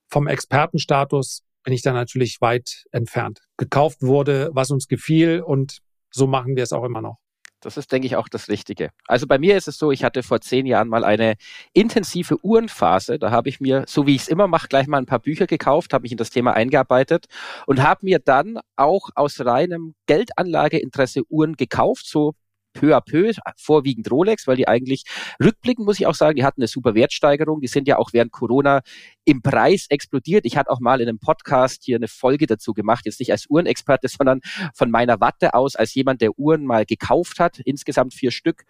Vom 0.09 0.27
Expertenstatus 0.27 1.43
bin 1.63 1.73
ich 1.73 1.81
da 1.81 1.93
natürlich 1.93 2.41
weit 2.41 2.85
entfernt. 2.91 3.41
Gekauft 3.57 4.01
wurde, 4.01 4.49
was 4.53 4.69
uns 4.69 4.87
gefiel 4.87 5.41
und 5.41 5.79
so 6.11 6.27
machen 6.27 6.55
wir 6.55 6.63
es 6.63 6.73
auch 6.73 6.83
immer 6.83 7.01
noch. 7.01 7.17
Das 7.63 7.77
ist, 7.77 7.91
denke 7.91 8.07
ich, 8.07 8.17
auch 8.17 8.27
das 8.27 8.49
Richtige. 8.49 8.89
Also 9.07 9.25
bei 9.25 9.39
mir 9.39 9.55
ist 9.55 9.69
es 9.69 9.77
so, 9.77 9.91
ich 9.91 10.03
hatte 10.03 10.21
vor 10.21 10.41
zehn 10.41 10.65
Jahren 10.65 10.89
mal 10.89 11.05
eine 11.05 11.35
intensive 11.71 12.37
Uhrenphase. 12.43 13.17
Da 13.17 13.31
habe 13.31 13.47
ich 13.47 13.61
mir, 13.61 13.85
so 13.87 14.05
wie 14.05 14.15
ich 14.15 14.23
es 14.23 14.27
immer 14.27 14.47
mache, 14.47 14.67
gleich 14.67 14.87
mal 14.87 14.97
ein 14.97 15.05
paar 15.05 15.19
Bücher 15.19 15.47
gekauft, 15.47 15.93
habe 15.93 16.03
mich 16.03 16.11
in 16.11 16.17
das 16.17 16.29
Thema 16.29 16.53
eingearbeitet 16.53 17.27
und 17.65 17.81
habe 17.81 18.01
mir 18.03 18.19
dann 18.19 18.59
auch 18.75 19.09
aus 19.15 19.39
reinem 19.39 19.95
Geldanlageinteresse 20.07 21.21
Uhren 21.29 21.53
gekauft, 21.55 22.05
so 22.05 22.33
peu 22.73 22.95
à 22.95 23.01
peu, 23.01 23.31
vorwiegend 23.57 24.09
Rolex, 24.11 24.47
weil 24.47 24.57
die 24.57 24.67
eigentlich 24.67 25.03
rückblickend, 25.41 25.85
muss 25.85 25.99
ich 25.99 26.07
auch 26.07 26.15
sagen, 26.15 26.35
die 26.35 26.43
hatten 26.43 26.61
eine 26.61 26.67
super 26.67 26.95
Wertsteigerung. 26.95 27.61
Die 27.61 27.67
sind 27.67 27.87
ja 27.87 27.97
auch 27.97 28.11
während 28.13 28.31
Corona 28.31 28.81
im 29.25 29.41
Preis 29.41 29.85
explodiert. 29.89 30.45
Ich 30.45 30.57
hatte 30.57 30.69
auch 30.69 30.79
mal 30.79 31.01
in 31.01 31.07
einem 31.07 31.19
Podcast 31.19 31.83
hier 31.83 31.95
eine 31.95 32.07
Folge 32.07 32.47
dazu 32.47 32.73
gemacht, 32.73 33.05
jetzt 33.05 33.19
nicht 33.19 33.31
als 33.31 33.49
Uhrenexperte, 33.49 34.07
sondern 34.09 34.41
von 34.73 34.91
meiner 34.91 35.19
Watte 35.21 35.53
aus, 35.53 35.75
als 35.75 35.93
jemand, 35.93 36.21
der 36.21 36.37
Uhren 36.37 36.65
mal 36.65 36.85
gekauft 36.85 37.39
hat, 37.39 37.59
insgesamt 37.59 38.13
vier 38.13 38.31
Stück 38.31 38.65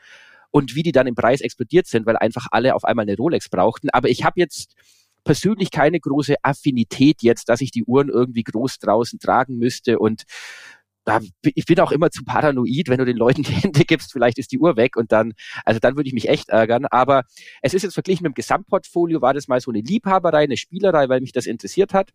und 0.51 0.75
wie 0.75 0.83
die 0.83 0.91
dann 0.91 1.07
im 1.07 1.15
Preis 1.15 1.41
explodiert 1.41 1.87
sind, 1.87 2.05
weil 2.05 2.17
einfach 2.17 2.47
alle 2.51 2.75
auf 2.75 2.85
einmal 2.85 3.03
eine 3.03 3.17
Rolex 3.17 3.49
brauchten. 3.49 3.89
Aber 3.89 4.09
ich 4.09 4.23
habe 4.23 4.39
jetzt 4.39 4.75
persönlich 5.23 5.71
keine 5.71 5.99
große 5.99 6.35
Affinität 6.43 7.21
jetzt, 7.21 7.49
dass 7.49 7.61
ich 7.61 7.71
die 7.71 7.85
Uhren 7.85 8.09
irgendwie 8.09 8.43
groß 8.43 8.79
draußen 8.79 9.19
tragen 9.19 9.57
müsste 9.57 9.99
und 9.99 10.23
ich 11.41 11.65
bin 11.65 11.79
auch 11.79 11.91
immer 11.91 12.11
zu 12.11 12.23
paranoid, 12.23 12.87
wenn 12.87 12.97
du 12.97 13.05
den 13.05 13.17
Leuten 13.17 13.43
die 13.43 13.53
Hände 13.53 13.85
gibst, 13.85 14.11
vielleicht 14.11 14.37
ist 14.37 14.51
die 14.51 14.59
Uhr 14.59 14.77
weg 14.77 14.95
und 14.95 15.11
dann, 15.11 15.33
also 15.65 15.79
dann 15.79 15.95
würde 15.95 16.07
ich 16.07 16.13
mich 16.13 16.29
echt 16.29 16.49
ärgern. 16.49 16.85
Aber 16.85 17.23
es 17.61 17.73
ist 17.73 17.83
jetzt 17.83 17.93
verglichen 17.93 18.23
mit 18.23 18.31
dem 18.31 18.35
Gesamtportfolio, 18.35 19.21
war 19.21 19.33
das 19.33 19.47
mal 19.47 19.59
so 19.59 19.71
eine 19.71 19.81
Liebhaberei, 19.81 20.43
eine 20.43 20.57
Spielerei, 20.57 21.09
weil 21.09 21.21
mich 21.21 21.31
das 21.31 21.45
interessiert 21.45 21.93
hat. 21.93 22.11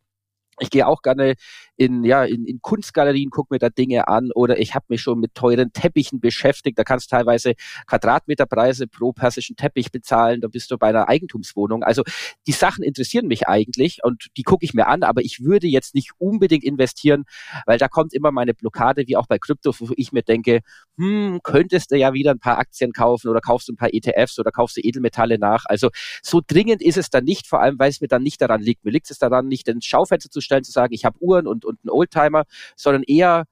Ich 0.61 0.71
gehe 0.71 0.87
auch 0.87 1.03
gerne 1.03 1.35
in, 1.77 2.03
ja, 2.05 2.25
in, 2.25 2.45
in 2.45 2.61
Kunstgalerien, 2.61 3.31
gucke 3.31 3.55
mir 3.55 3.59
da 3.59 3.69
Dinge 3.69 4.09
an 4.09 4.31
oder 4.35 4.59
ich 4.59 4.75
habe 4.75 4.87
mich 4.89 5.01
schon 5.01 5.21
mit 5.21 5.35
teuren 5.35 5.73
Teppichen 5.73 6.21
beschäftigt. 6.21 6.79
Da 6.79 6.85
kannst 6.85 7.11
du 7.11 7.17
teilweise 7.17 7.55
Quadratmeterpreise 7.87 8.89
pro 8.89 9.13
persischen 9.13 9.57
Teppich 9.57 9.93
bezahlen. 9.93 10.41
Da 10.41 10.49
bist 10.49 10.71
du 10.71 10.79
bei 10.79 10.89
einer 10.89 11.09
Eigentumswohnung. 11.09 11.83
Also 11.85 12.03
die 12.47 12.53
Sachen 12.53 12.83
interessieren 12.83 13.27
mich 13.27 13.47
eigentlich 13.47 14.01
und 14.03 14.27
die 14.37 14.43
gucke 14.43 14.65
ich 14.65 14.75
mir 14.75 14.89
an, 14.89 15.03
aber 15.03 15.23
ich 15.23 15.45
würde 15.45 15.69
jetzt 15.69 15.95
nicht 15.95 16.11
unbedingt 16.19 16.65
investieren, 16.65 17.25
weil 17.67 17.79
da 17.79 17.89
kommt 17.89 18.13
immer 18.13 18.33
meine 18.33 18.55
Blockade, 18.55 19.07
wie 19.07 19.17
auch 19.17 19.27
bei 19.27 19.39
Krypto, 19.39 19.73
wo 19.79 19.93
ich 19.97 20.13
mir 20.13 20.23
denke, 20.23 20.61
hm, 20.99 21.41
könntest 21.45 21.93
du 21.93 21.97
ja 21.97 22.13
wieder 22.13 22.33
ein 22.33 22.41
paar 22.41 22.59
Aktien 22.59 22.93
kaufen 22.93 23.29
oder 23.29 23.41
kaufst 23.41 23.69
ein 23.69 23.77
paar 23.77 23.95
ETFs 23.95 24.39
oder 24.39 24.51
kaufst 24.51 24.77
du 24.77 24.81
Edelmetalle 24.81 25.39
nach. 25.39 25.65
Also 25.67 25.91
so 26.23 26.41
dringend 26.45 26.83
ist 26.83 26.97
es 26.97 27.09
dann 27.09 27.25
nicht, 27.25 27.47
vor 27.47 27.63
allem 27.63 27.79
weil 27.79 27.91
es 27.91 28.01
mir 28.01 28.09
dann 28.09 28.25
nicht 28.25 28.41
daran 28.41 28.61
liegt. 28.61 28.85
Mir 28.85 28.91
liegt 28.91 29.11
es 29.11 29.19
daran, 29.19 29.47
nicht 29.47 29.69
ins 29.69 29.87
Schaufenster 29.87 30.29
zu 30.29 30.41
stellen, 30.41 30.65
zu 30.65 30.73
sagen, 30.73 30.93
ich 30.93 31.05
habe 31.05 31.17
Uhren 31.21 31.47
und, 31.47 31.65
und 31.65 31.79
einen 31.85 31.91
Oldtimer, 31.91 32.45
sondern 32.75 33.05
eher, 33.05 33.45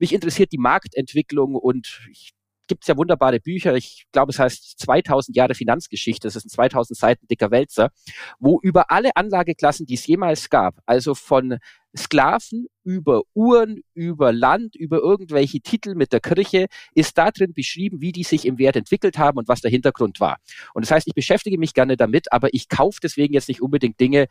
mich 0.00 0.12
interessiert 0.12 0.50
die 0.52 0.58
Marktentwicklung 0.58 1.54
und 1.54 2.00
ich 2.10 2.32
gibt 2.68 2.84
es 2.84 2.88
ja 2.88 2.96
wunderbare 2.96 3.40
Bücher. 3.40 3.74
Ich 3.74 4.04
glaube, 4.12 4.30
es 4.30 4.38
heißt 4.38 4.78
2000 4.78 5.36
Jahre 5.36 5.54
Finanzgeschichte. 5.54 6.28
Das 6.28 6.36
ist 6.36 6.46
ein 6.46 6.50
2000 6.50 6.96
Seiten 6.96 7.26
dicker 7.26 7.50
Wälzer, 7.50 7.90
wo 8.38 8.60
über 8.62 8.90
alle 8.90 9.16
Anlageklassen, 9.16 9.86
die 9.86 9.94
es 9.94 10.06
jemals 10.06 10.50
gab, 10.50 10.76
also 10.86 11.14
von 11.14 11.58
Sklaven 11.96 12.66
über 12.84 13.22
Uhren, 13.34 13.80
über 13.94 14.32
Land, 14.32 14.76
über 14.76 14.98
irgendwelche 14.98 15.60
Titel 15.60 15.94
mit 15.94 16.12
der 16.12 16.20
Kirche, 16.20 16.66
ist 16.94 17.16
da 17.18 17.30
drin 17.30 17.52
beschrieben, 17.54 18.00
wie 18.00 18.12
die 18.12 18.22
sich 18.22 18.46
im 18.46 18.58
Wert 18.58 18.76
entwickelt 18.76 19.18
haben 19.18 19.38
und 19.38 19.48
was 19.48 19.60
der 19.60 19.70
Hintergrund 19.70 20.20
war. 20.20 20.38
Und 20.74 20.84
das 20.84 20.90
heißt, 20.90 21.06
ich 21.06 21.14
beschäftige 21.14 21.58
mich 21.58 21.74
gerne 21.74 21.96
damit, 21.96 22.32
aber 22.32 22.48
ich 22.52 22.68
kaufe 22.68 23.00
deswegen 23.02 23.34
jetzt 23.34 23.48
nicht 23.48 23.62
unbedingt 23.62 23.98
Dinge, 24.00 24.26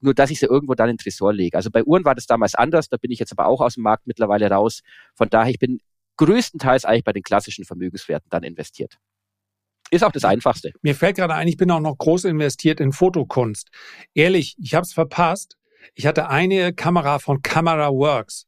nur 0.00 0.14
dass 0.14 0.30
ich 0.30 0.40
sie 0.40 0.46
irgendwo 0.46 0.74
dann 0.74 0.88
in 0.88 0.96
den 0.96 1.02
Tresor 1.02 1.32
lege. 1.32 1.56
Also 1.56 1.70
bei 1.70 1.84
Uhren 1.84 2.04
war 2.04 2.14
das 2.14 2.26
damals 2.26 2.54
anders, 2.54 2.88
da 2.88 2.96
bin 2.96 3.10
ich 3.10 3.18
jetzt 3.18 3.32
aber 3.32 3.46
auch 3.46 3.60
aus 3.60 3.74
dem 3.74 3.82
Markt 3.82 4.06
mittlerweile 4.06 4.48
raus. 4.50 4.82
Von 5.14 5.28
daher, 5.28 5.50
ich 5.50 5.58
bin 5.58 5.80
größtenteils 6.20 6.84
eigentlich 6.84 7.04
bei 7.04 7.14
den 7.14 7.22
klassischen 7.22 7.64
Vermögenswerten 7.64 8.28
dann 8.28 8.42
investiert. 8.42 8.98
Ist 9.90 10.04
auch 10.04 10.12
das 10.12 10.24
Einfachste. 10.24 10.72
Mir 10.82 10.94
fällt 10.94 11.16
gerade 11.16 11.34
ein, 11.34 11.48
ich 11.48 11.56
bin 11.56 11.70
auch 11.70 11.80
noch 11.80 11.96
groß 11.96 12.24
investiert 12.24 12.78
in 12.78 12.92
Fotokunst. 12.92 13.70
Ehrlich, 14.14 14.54
ich 14.58 14.74
habe 14.74 14.84
es 14.84 14.92
verpasst. 14.92 15.56
Ich 15.94 16.06
hatte 16.06 16.28
eine 16.28 16.74
Kamera 16.74 17.18
von 17.20 17.40
Camera 17.40 17.90
Works. 17.90 18.46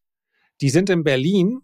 Die 0.61 0.69
sind 0.69 0.91
in 0.91 1.03
Berlin. 1.03 1.63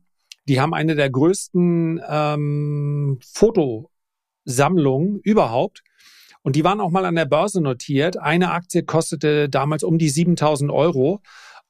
Die 0.48 0.60
haben 0.60 0.72
eine 0.72 0.94
der 0.96 1.10
größten 1.10 2.00
ähm, 2.08 3.20
Fotosammlungen 3.34 5.20
überhaupt. 5.22 5.82
Und 6.40 6.56
die 6.56 6.64
waren 6.64 6.80
auch 6.80 6.90
mal 6.90 7.04
an 7.04 7.16
der 7.16 7.26
Börse 7.26 7.60
notiert. 7.60 8.16
Eine 8.16 8.52
Aktie 8.52 8.82
kostete 8.82 9.50
damals 9.50 9.84
um 9.84 9.98
die 9.98 10.08
7000 10.08 10.70
Euro. 10.70 11.20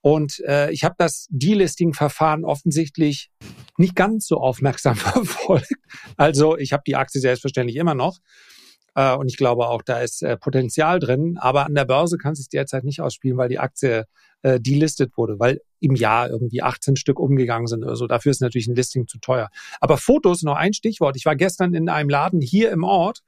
Und 0.00 0.40
äh, 0.46 0.70
ich 0.70 0.84
habe 0.84 0.94
das 0.98 1.26
Delisting-Verfahren 1.30 2.44
offensichtlich 2.44 3.30
nicht 3.76 3.96
ganz 3.96 4.26
so 4.26 4.38
aufmerksam 4.38 4.96
verfolgt. 4.96 5.72
Also 6.16 6.56
ich 6.56 6.72
habe 6.72 6.82
die 6.86 6.96
Aktie 6.96 7.20
selbstverständlich 7.20 7.76
immer 7.76 7.94
noch. 7.94 8.18
Äh, 8.94 9.14
und 9.14 9.28
ich 9.28 9.36
glaube 9.36 9.68
auch, 9.68 9.82
da 9.82 10.00
ist 10.00 10.22
äh, 10.22 10.36
Potenzial 10.36 10.98
drin. 11.00 11.36
Aber 11.38 11.66
an 11.66 11.74
der 11.74 11.84
Börse 11.84 12.16
kann 12.16 12.32
es 12.32 12.38
sich 12.38 12.48
derzeit 12.48 12.84
nicht 12.84 13.00
ausspielen, 13.00 13.38
weil 13.38 13.48
die 13.48 13.58
Aktie 13.58 14.04
äh, 14.42 14.60
delistet 14.60 15.16
wurde, 15.16 15.38
weil 15.38 15.60
im 15.80 15.94
Jahr 15.94 16.30
irgendwie 16.30 16.62
18 16.62 16.96
Stück 16.96 17.18
umgegangen 17.18 17.66
sind 17.66 17.84
oder 17.84 17.96
so. 17.96 18.06
Dafür 18.06 18.30
ist 18.30 18.40
natürlich 18.40 18.68
ein 18.68 18.76
Listing 18.76 19.06
zu 19.06 19.18
teuer. 19.18 19.48
Aber 19.80 19.96
Fotos, 19.98 20.42
noch 20.42 20.56
ein 20.56 20.74
Stichwort. 20.74 21.16
Ich 21.16 21.24
war 21.24 21.36
gestern 21.36 21.74
in 21.74 21.88
einem 21.88 22.08
Laden 22.08 22.40
hier 22.40 22.70
im 22.70 22.84
Ort 22.84 23.22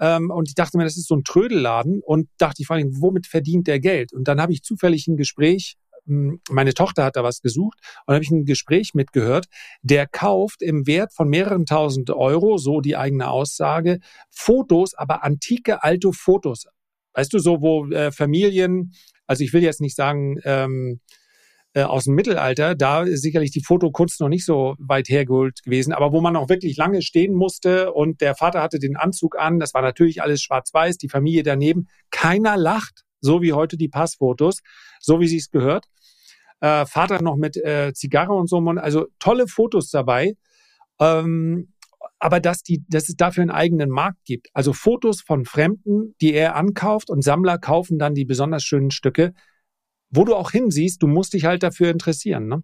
ähm, 0.00 0.30
und 0.30 0.48
ich 0.48 0.54
dachte 0.54 0.76
mir, 0.76 0.84
das 0.84 0.96
ist 0.96 1.06
so 1.08 1.16
ein 1.16 1.24
Trödelladen 1.24 2.00
und 2.04 2.28
dachte 2.38 2.62
ich 2.62 2.66
vor 2.66 2.76
allem, 2.76 3.00
womit 3.00 3.26
verdient 3.26 3.66
der 3.66 3.80
Geld? 3.80 4.12
Und 4.12 4.28
dann 4.28 4.40
habe 4.40 4.52
ich 4.52 4.62
zufällig 4.62 5.06
ein 5.06 5.16
Gespräch 5.16 5.76
meine 6.06 6.74
Tochter 6.74 7.04
hat 7.04 7.16
da 7.16 7.22
was 7.22 7.40
gesucht 7.40 7.78
und 8.06 8.14
habe 8.14 8.24
ich 8.24 8.30
ein 8.30 8.44
Gespräch 8.44 8.94
mitgehört. 8.94 9.46
Der 9.82 10.06
kauft 10.06 10.62
im 10.62 10.86
Wert 10.86 11.14
von 11.14 11.28
mehreren 11.28 11.66
tausend 11.66 12.10
Euro, 12.10 12.58
so 12.58 12.80
die 12.80 12.96
eigene 12.96 13.30
Aussage, 13.30 14.00
Fotos, 14.30 14.94
aber 14.94 15.24
antike 15.24 15.82
alte 15.82 16.12
Fotos. 16.12 16.66
Weißt 17.14 17.32
du, 17.32 17.38
so 17.38 17.60
wo 17.60 17.86
äh, 17.90 18.12
Familien, 18.12 18.92
also 19.26 19.44
ich 19.44 19.52
will 19.52 19.62
jetzt 19.62 19.80
nicht 19.80 19.96
sagen, 19.96 20.36
ähm, 20.44 21.00
äh, 21.74 21.82
aus 21.82 22.04
dem 22.04 22.14
Mittelalter, 22.14 22.74
da 22.74 23.02
ist 23.02 23.22
sicherlich 23.22 23.50
die 23.50 23.62
Fotokunst 23.62 24.20
noch 24.20 24.28
nicht 24.28 24.44
so 24.44 24.76
weit 24.78 25.08
hergeholt 25.08 25.62
gewesen, 25.64 25.92
aber 25.92 26.12
wo 26.12 26.20
man 26.20 26.36
auch 26.36 26.48
wirklich 26.48 26.76
lange 26.76 27.02
stehen 27.02 27.34
musste 27.34 27.92
und 27.92 28.20
der 28.20 28.34
Vater 28.36 28.62
hatte 28.62 28.78
den 28.78 28.96
Anzug 28.96 29.36
an, 29.38 29.58
das 29.58 29.74
war 29.74 29.82
natürlich 29.82 30.22
alles 30.22 30.40
schwarz-weiß, 30.42 30.98
die 30.98 31.08
Familie 31.08 31.42
daneben, 31.42 31.88
keiner 32.10 32.56
lacht, 32.56 33.02
so 33.24 33.42
wie 33.42 33.52
heute 33.52 33.76
die 33.76 33.88
Passfotos, 33.88 34.60
so 35.00 35.20
wie 35.20 35.28
sie 35.28 35.38
es 35.38 35.50
gehört. 35.50 35.86
Äh, 36.60 36.86
Vater 36.86 37.22
noch 37.22 37.36
mit 37.36 37.56
äh, 37.56 37.92
Zigarre 37.94 38.34
und 38.34 38.48
so, 38.48 38.58
also 38.58 39.06
tolle 39.18 39.48
Fotos 39.48 39.90
dabei. 39.90 40.34
Ähm, 41.00 41.72
aber 42.18 42.40
dass, 42.40 42.62
die, 42.62 42.84
dass 42.88 43.08
es 43.08 43.16
dafür 43.16 43.42
einen 43.42 43.50
eigenen 43.50 43.90
Markt 43.90 44.24
gibt. 44.24 44.48
Also 44.52 44.72
Fotos 44.72 45.20
von 45.20 45.44
Fremden, 45.44 46.14
die 46.20 46.32
er 46.34 46.54
ankauft 46.54 47.10
und 47.10 47.22
Sammler 47.22 47.58
kaufen 47.58 47.98
dann 47.98 48.14
die 48.14 48.24
besonders 48.24 48.62
schönen 48.62 48.90
Stücke. 48.90 49.34
Wo 50.10 50.24
du 50.24 50.34
auch 50.34 50.50
hinsiehst, 50.50 51.02
du 51.02 51.06
musst 51.06 51.32
dich 51.32 51.44
halt 51.44 51.62
dafür 51.62 51.90
interessieren. 51.90 52.46
Ne? 52.46 52.62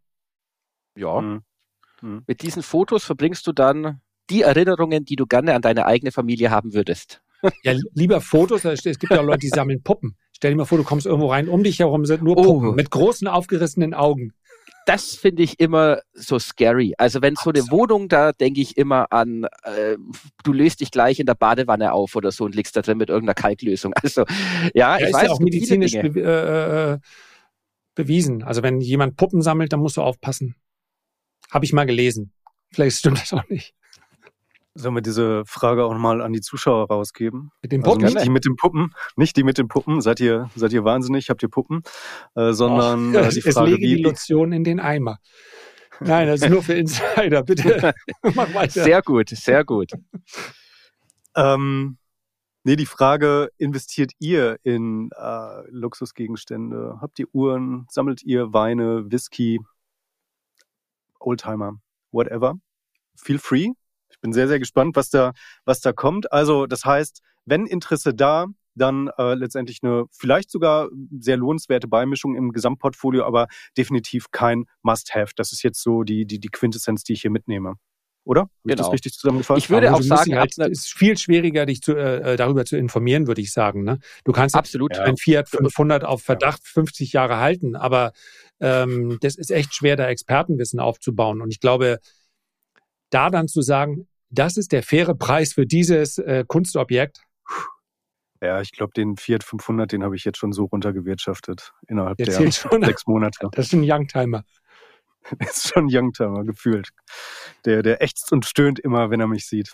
Ja. 0.96 1.20
Mhm. 1.20 2.22
Mit 2.26 2.42
diesen 2.42 2.62
Fotos 2.62 3.04
verbringst 3.04 3.46
du 3.46 3.52
dann 3.52 4.00
die 4.30 4.42
Erinnerungen, 4.42 5.04
die 5.04 5.16
du 5.16 5.26
gerne 5.26 5.54
an 5.54 5.62
deine 5.62 5.86
eigene 5.86 6.12
Familie 6.12 6.50
haben 6.50 6.72
würdest. 6.72 7.22
Ja, 7.62 7.74
lieber 7.94 8.20
Fotos. 8.20 8.64
Es 8.64 8.82
gibt 8.82 9.10
ja 9.10 9.20
Leute, 9.20 9.40
die 9.40 9.48
sammeln 9.48 9.82
Puppen. 9.82 10.16
Stell 10.40 10.52
dir 10.52 10.56
mal 10.56 10.64
vor, 10.64 10.78
du 10.78 10.84
kommst 10.84 11.04
irgendwo 11.04 11.26
rein, 11.26 11.50
um 11.50 11.62
dich 11.62 11.80
herum 11.80 12.06
sind 12.06 12.22
nur 12.22 12.34
Puppen 12.34 12.68
oh. 12.68 12.72
mit 12.72 12.90
großen 12.90 13.28
aufgerissenen 13.28 13.92
Augen. 13.92 14.32
Das 14.86 15.14
finde 15.14 15.42
ich 15.42 15.60
immer 15.60 16.00
so 16.14 16.38
scary. 16.38 16.94
Also 16.96 17.20
wenn 17.20 17.36
so 17.36 17.50
eine 17.50 17.70
Wohnung, 17.70 18.08
da 18.08 18.32
denke 18.32 18.62
ich 18.62 18.78
immer 18.78 19.12
an, 19.12 19.44
äh, 19.64 19.98
du 20.42 20.54
löst 20.54 20.80
dich 20.80 20.90
gleich 20.90 21.20
in 21.20 21.26
der 21.26 21.34
Badewanne 21.34 21.92
auf 21.92 22.16
oder 22.16 22.32
so 22.32 22.46
und 22.46 22.54
liegst 22.54 22.74
da 22.74 22.80
drin 22.80 22.96
mit 22.96 23.10
irgendeiner 23.10 23.34
Kalklösung. 23.34 23.92
Also 24.02 24.24
ja, 24.72 24.98
ja 24.98 25.08
ich 25.08 25.12
weiß, 25.12 25.24
ja 25.24 25.30
auch 25.32 25.40
medizinisch 25.40 25.92
be 25.92 26.20
äh, 26.22 26.92
äh, 26.94 26.98
bewiesen. 27.94 28.42
Also 28.42 28.62
wenn 28.62 28.80
jemand 28.80 29.16
Puppen 29.18 29.42
sammelt, 29.42 29.74
dann 29.74 29.80
musst 29.80 29.98
du 29.98 30.02
aufpassen. 30.02 30.54
Habe 31.50 31.66
ich 31.66 31.74
mal 31.74 31.84
gelesen. 31.84 32.32
Vielleicht 32.72 32.96
stimmt 32.96 33.20
das 33.20 33.34
auch 33.34 33.46
nicht. 33.50 33.74
Sollen 34.74 34.94
wir 34.94 35.02
diese 35.02 35.44
Frage 35.46 35.84
auch 35.84 35.92
nochmal 35.92 36.22
an 36.22 36.32
die 36.32 36.40
Zuschauer 36.40 36.88
rausgeben? 36.88 37.50
Mit 37.60 37.72
den 37.72 37.82
Puppen? 37.82 38.04
Also 38.04 38.14
nicht 38.14 38.26
die 38.26 38.30
mit 38.30 38.44
den 38.44 38.56
Puppen, 38.56 38.94
nicht 39.16 39.36
die 39.36 39.42
mit 39.42 39.58
den 39.58 39.66
Puppen. 39.66 40.00
Seid 40.00 40.20
ihr, 40.20 40.48
seid 40.54 40.72
ihr 40.72 40.84
wahnsinnig? 40.84 41.28
Habt 41.28 41.42
ihr 41.42 41.48
Puppen? 41.48 41.82
Äh, 42.36 42.52
sondern 42.52 43.16
oh, 43.16 43.28
die 43.30 43.40
Frage, 43.42 43.48
es 43.48 43.56
lege 43.56 43.82
wie, 43.82 43.96
die 43.96 44.02
Lotion 44.02 44.52
in 44.52 44.62
den 44.62 44.78
Eimer. 44.78 45.18
Nein, 45.98 46.28
das 46.28 46.42
ist 46.42 46.50
nur 46.50 46.62
für 46.62 46.74
Insider. 46.74 47.42
Bitte 47.42 47.92
mach 48.34 48.54
weiter. 48.54 48.84
Sehr 48.84 49.02
gut, 49.02 49.30
sehr 49.30 49.64
gut. 49.64 49.90
ähm, 51.34 51.98
nee, 52.62 52.76
die 52.76 52.86
Frage, 52.86 53.50
investiert 53.58 54.12
ihr 54.20 54.56
in 54.62 55.10
äh, 55.16 55.68
Luxusgegenstände? 55.68 56.98
Habt 57.00 57.18
ihr 57.18 57.26
Uhren? 57.32 57.86
Sammelt 57.90 58.22
ihr 58.22 58.52
Weine, 58.52 59.10
Whisky, 59.10 59.60
Oldtimer, 61.18 61.80
whatever? 62.12 62.54
Feel 63.16 63.38
free. 63.38 63.72
Ich 64.20 64.22
bin 64.22 64.34
sehr, 64.34 64.48
sehr 64.48 64.58
gespannt, 64.58 64.96
was 64.96 65.08
da, 65.08 65.32
was 65.64 65.80
da 65.80 65.94
kommt. 65.94 66.30
Also, 66.30 66.66
das 66.66 66.84
heißt, 66.84 67.22
wenn 67.46 67.64
Interesse 67.64 68.12
da, 68.12 68.48
dann 68.74 69.08
äh, 69.16 69.32
letztendlich 69.32 69.78
eine 69.82 70.04
vielleicht 70.10 70.50
sogar 70.50 70.90
sehr 71.18 71.38
lohnenswerte 71.38 71.88
Beimischung 71.88 72.36
im 72.36 72.52
Gesamtportfolio, 72.52 73.24
aber 73.24 73.48
definitiv 73.78 74.30
kein 74.30 74.66
Must-Have. 74.82 75.32
Das 75.36 75.52
ist 75.52 75.62
jetzt 75.62 75.82
so 75.82 76.02
die, 76.02 76.26
die, 76.26 76.38
die 76.38 76.48
Quintessenz, 76.48 77.02
die 77.02 77.14
ich 77.14 77.22
hier 77.22 77.30
mitnehme. 77.30 77.76
Oder? 78.24 78.42
Habe 78.42 78.50
genau. 78.64 78.74
ich 78.74 78.78
das 78.80 78.92
richtig 78.92 79.12
zusammengefasst? 79.14 79.58
Ich 79.58 79.70
würde 79.70 79.94
auch 79.94 80.02
sagen, 80.02 80.36
halt, 80.36 80.52
es 80.58 80.58
ist 80.58 80.92
viel 80.92 81.16
schwieriger, 81.16 81.64
dich 81.64 81.80
zu, 81.80 81.96
äh, 81.96 82.36
darüber 82.36 82.66
zu 82.66 82.76
informieren, 82.76 83.26
würde 83.26 83.40
ich 83.40 83.52
sagen. 83.52 83.82
Ne? 83.82 83.98
Du 84.24 84.32
kannst 84.32 84.54
absolut 84.54 84.98
ein 84.98 85.16
Fiat 85.16 85.48
500 85.48 86.04
auf 86.04 86.22
Verdacht 86.22 86.60
ja. 86.62 86.70
50 86.74 87.14
Jahre 87.14 87.38
halten, 87.38 87.76
aber 87.76 88.12
ähm, 88.60 89.18
das 89.22 89.36
ist 89.36 89.50
echt 89.50 89.74
schwer, 89.74 89.96
da 89.96 90.06
Expertenwissen 90.08 90.80
aufzubauen. 90.80 91.40
Und 91.40 91.50
ich 91.50 91.60
glaube, 91.60 91.98
da 93.08 93.30
dann 93.30 93.48
zu 93.48 93.62
sagen, 93.62 94.06
das 94.30 94.56
ist 94.56 94.72
der 94.72 94.82
faire 94.82 95.14
Preis 95.14 95.52
für 95.52 95.66
dieses 95.66 96.18
äh, 96.18 96.44
Kunstobjekt. 96.46 97.22
Ja, 98.42 98.60
ich 98.62 98.72
glaube, 98.72 98.92
den 98.96 99.16
Fiat 99.16 99.44
500, 99.44 99.92
den 99.92 100.02
habe 100.02 100.16
ich 100.16 100.24
jetzt 100.24 100.38
schon 100.38 100.52
so 100.52 100.64
runtergewirtschaftet 100.64 101.72
innerhalb 101.88 102.16
der, 102.16 102.26
der 102.26 102.34
sechs 102.34 103.06
Monate. 103.06 103.48
Das 103.52 103.66
ist 103.66 103.74
ein 103.74 103.84
Youngtimer. 103.84 104.44
Das 105.38 105.56
ist 105.56 105.68
schon 105.74 105.86
ein 105.86 105.88
Youngtimer, 105.90 106.44
gefühlt. 106.44 106.88
Der, 107.66 107.82
der 107.82 108.02
ächzt 108.02 108.32
und 108.32 108.46
stöhnt 108.46 108.80
immer, 108.80 109.10
wenn 109.10 109.20
er 109.20 109.26
mich 109.26 109.46
sieht. 109.46 109.72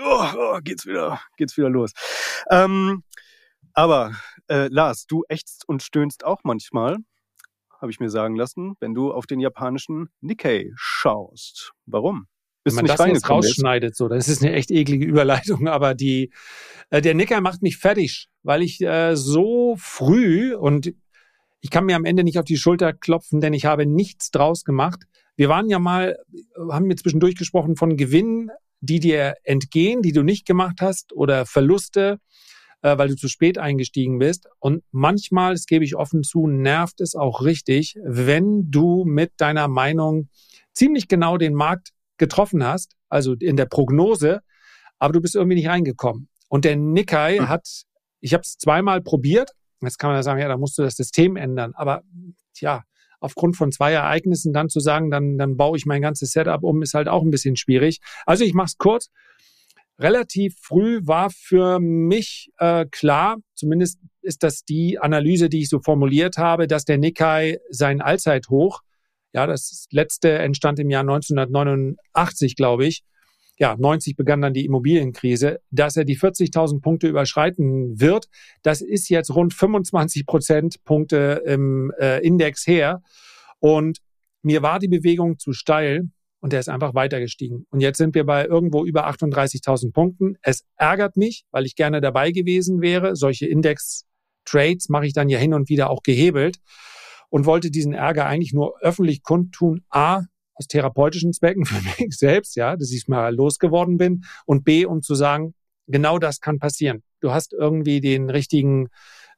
Oh, 0.00 0.26
oh 0.36 0.60
geht's 0.62 0.86
wieder, 0.86 1.20
geht's 1.36 1.56
wieder 1.56 1.70
los. 1.70 1.92
Ähm, 2.50 3.02
aber 3.72 4.14
äh, 4.48 4.68
Lars, 4.68 5.06
du 5.06 5.24
ächzt 5.28 5.68
und 5.68 5.82
stöhnst 5.82 6.24
auch 6.24 6.40
manchmal, 6.44 6.98
habe 7.80 7.90
ich 7.90 7.98
mir 7.98 8.08
sagen 8.08 8.36
lassen, 8.36 8.76
wenn 8.78 8.94
du 8.94 9.12
auf 9.12 9.26
den 9.26 9.40
japanischen 9.40 10.08
Nikkei 10.20 10.70
schaust. 10.76 11.72
Warum? 11.84 12.28
Wenn 12.64 12.74
man 12.74 12.86
das 12.86 12.98
jetzt 13.06 13.28
rausschneidet, 13.28 13.94
so, 13.94 14.08
das 14.08 14.28
ist 14.28 14.42
eine 14.42 14.52
echt 14.52 14.70
eklige 14.70 15.04
Überleitung, 15.04 15.68
aber 15.68 15.94
die, 15.94 16.30
äh, 16.90 17.00
der 17.00 17.14
Nicker 17.14 17.40
macht 17.40 17.62
mich 17.62 17.76
fertig, 17.76 18.28
weil 18.42 18.62
ich 18.62 18.80
äh, 18.80 19.16
so 19.16 19.76
früh 19.78 20.54
und 20.54 20.94
ich 21.60 21.70
kann 21.70 21.86
mir 21.86 21.96
am 21.96 22.04
Ende 22.04 22.24
nicht 22.24 22.38
auf 22.38 22.44
die 22.44 22.58
Schulter 22.58 22.92
klopfen, 22.92 23.40
denn 23.40 23.54
ich 23.54 23.64
habe 23.64 23.86
nichts 23.86 24.30
draus 24.30 24.64
gemacht. 24.64 25.04
Wir 25.36 25.48
waren 25.48 25.68
ja 25.68 25.78
mal, 25.78 26.18
haben 26.70 26.86
mir 26.86 26.96
zwischendurch 26.96 27.36
gesprochen 27.36 27.76
von 27.76 27.96
Gewinnen, 27.96 28.50
die 28.80 29.00
dir 29.00 29.36
entgehen, 29.44 30.02
die 30.02 30.12
du 30.12 30.22
nicht 30.22 30.46
gemacht 30.46 30.80
hast 30.80 31.14
oder 31.14 31.46
Verluste, 31.46 32.18
äh, 32.82 32.98
weil 32.98 33.08
du 33.08 33.16
zu 33.16 33.28
spät 33.28 33.56
eingestiegen 33.56 34.18
bist. 34.18 34.46
Und 34.58 34.84
manchmal, 34.90 35.54
das 35.54 35.64
gebe 35.64 35.86
ich 35.86 35.96
offen 35.96 36.22
zu, 36.22 36.46
nervt 36.46 37.00
es 37.00 37.14
auch 37.14 37.42
richtig, 37.42 37.96
wenn 38.04 38.70
du 38.70 39.04
mit 39.06 39.32
deiner 39.38 39.68
Meinung 39.68 40.28
ziemlich 40.74 41.08
genau 41.08 41.38
den 41.38 41.54
Markt 41.54 41.93
getroffen 42.18 42.64
hast, 42.64 42.94
also 43.08 43.34
in 43.34 43.56
der 43.56 43.66
Prognose, 43.66 44.40
aber 44.98 45.12
du 45.12 45.20
bist 45.20 45.34
irgendwie 45.34 45.56
nicht 45.56 45.68
reingekommen. 45.68 46.28
Und 46.48 46.64
der 46.64 46.76
Nikkei 46.76 47.40
mhm. 47.40 47.48
hat, 47.48 47.66
ich 48.20 48.32
habe 48.34 48.42
es 48.42 48.56
zweimal 48.56 49.00
probiert. 49.00 49.50
Jetzt 49.80 49.98
kann 49.98 50.10
man 50.10 50.18
ja 50.18 50.22
sagen, 50.22 50.40
ja, 50.40 50.48
da 50.48 50.56
musst 50.56 50.78
du 50.78 50.82
das 50.82 50.96
System 50.96 51.36
ändern. 51.36 51.72
Aber 51.74 52.02
tja, 52.54 52.84
aufgrund 53.20 53.56
von 53.56 53.72
zwei 53.72 53.92
Ereignissen 53.92 54.52
dann 54.52 54.68
zu 54.68 54.80
sagen, 54.80 55.10
dann, 55.10 55.38
dann 55.38 55.56
baue 55.56 55.76
ich 55.76 55.86
mein 55.86 56.02
ganzes 56.02 56.30
Setup 56.30 56.62
um, 56.62 56.82
ist 56.82 56.94
halt 56.94 57.08
auch 57.08 57.22
ein 57.22 57.30
bisschen 57.30 57.56
schwierig. 57.56 58.00
Also 58.26 58.44
ich 58.44 58.54
mache 58.54 58.66
es 58.66 58.78
kurz. 58.78 59.10
Relativ 59.98 60.56
früh 60.60 61.00
war 61.04 61.30
für 61.30 61.78
mich 61.78 62.50
äh, 62.58 62.84
klar, 62.90 63.36
zumindest 63.54 64.00
ist 64.22 64.42
das 64.42 64.64
die 64.64 64.98
Analyse, 64.98 65.48
die 65.48 65.62
ich 65.62 65.68
so 65.68 65.80
formuliert 65.80 66.36
habe, 66.36 66.66
dass 66.66 66.84
der 66.84 66.98
Nikkei 66.98 67.58
sein 67.70 68.00
Allzeithoch, 68.00 68.80
ja, 69.34 69.46
das 69.46 69.86
letzte 69.90 70.38
entstand 70.38 70.78
im 70.78 70.90
Jahr 70.90 71.00
1989, 71.00 72.54
glaube 72.56 72.86
ich, 72.86 73.02
ja, 73.58 73.76
90 73.76 74.16
begann 74.16 74.40
dann 74.40 74.52
die 74.52 74.64
Immobilienkrise, 74.64 75.60
dass 75.70 75.96
er 75.96 76.04
die 76.04 76.18
40.000 76.18 76.80
Punkte 76.80 77.08
überschreiten 77.08 78.00
wird. 78.00 78.26
Das 78.62 78.80
ist 78.80 79.08
jetzt 79.08 79.32
rund 79.32 79.54
25 79.54 80.26
Prozentpunkte 80.26 81.42
im 81.46 81.92
äh, 82.00 82.24
Index 82.24 82.66
her. 82.66 83.00
Und 83.60 83.98
mir 84.42 84.62
war 84.62 84.80
die 84.80 84.88
Bewegung 84.88 85.38
zu 85.38 85.52
steil 85.52 86.10
und 86.40 86.52
der 86.52 86.60
ist 86.60 86.68
einfach 86.68 86.94
weiter 86.94 87.20
gestiegen. 87.20 87.64
Und 87.70 87.80
jetzt 87.80 87.98
sind 87.98 88.14
wir 88.16 88.24
bei 88.24 88.44
irgendwo 88.44 88.84
über 88.84 89.08
38.000 89.08 89.92
Punkten. 89.92 90.36
Es 90.42 90.64
ärgert 90.76 91.16
mich, 91.16 91.44
weil 91.52 91.64
ich 91.64 91.76
gerne 91.76 92.00
dabei 92.00 92.32
gewesen 92.32 92.82
wäre. 92.82 93.14
Solche 93.14 93.46
Index-Trades 93.46 94.88
mache 94.88 95.06
ich 95.06 95.12
dann 95.12 95.28
ja 95.28 95.38
hin 95.38 95.54
und 95.54 95.68
wieder 95.68 95.90
auch 95.90 96.02
gehebelt 96.02 96.58
und 97.30 97.46
wollte 97.46 97.70
diesen 97.70 97.94
Ärger 97.94 98.26
eigentlich 98.26 98.52
nur 98.52 98.78
öffentlich 98.80 99.22
kundtun. 99.22 99.84
A, 99.88 100.22
aus 100.54 100.66
therapeutischen 100.68 101.32
Zwecken 101.32 101.64
für 101.64 101.82
mich 102.02 102.16
selbst, 102.16 102.56
ja, 102.56 102.76
dass 102.76 102.90
ich 102.92 103.08
mal 103.08 103.34
losgeworden 103.34 103.98
bin 103.98 104.24
und 104.46 104.64
B, 104.64 104.86
um 104.86 105.02
zu 105.02 105.14
sagen, 105.14 105.54
genau 105.86 106.18
das 106.18 106.40
kann 106.40 106.58
passieren. 106.58 107.02
Du 107.20 107.32
hast 107.32 107.52
irgendwie 107.52 108.00
den 108.00 108.30
richtigen, 108.30 108.88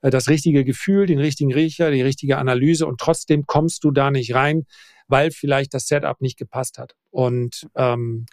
äh, 0.03 0.11
das 0.11 0.29
richtige 0.29 0.65
Gefühl, 0.65 1.07
den 1.07 1.19
richtigen 1.19 1.53
Riecher, 1.53 1.91
die 1.91 2.03
richtige 2.03 2.39
Analyse 2.39 2.87
und 2.87 3.01
trotzdem 3.01 3.47
kommst 3.47 3.85
du 3.85 3.91
da 3.91 4.11
nicht 4.11 4.35
rein, 4.35 4.67
weil 5.09 5.31
vielleicht 5.31 5.75
das 5.75 5.87
Setup 5.87 6.21
nicht 6.21 6.39
gepasst 6.39 6.79
hat. 6.79 6.95
Und 7.11 7.69
ähm, 7.77 8.27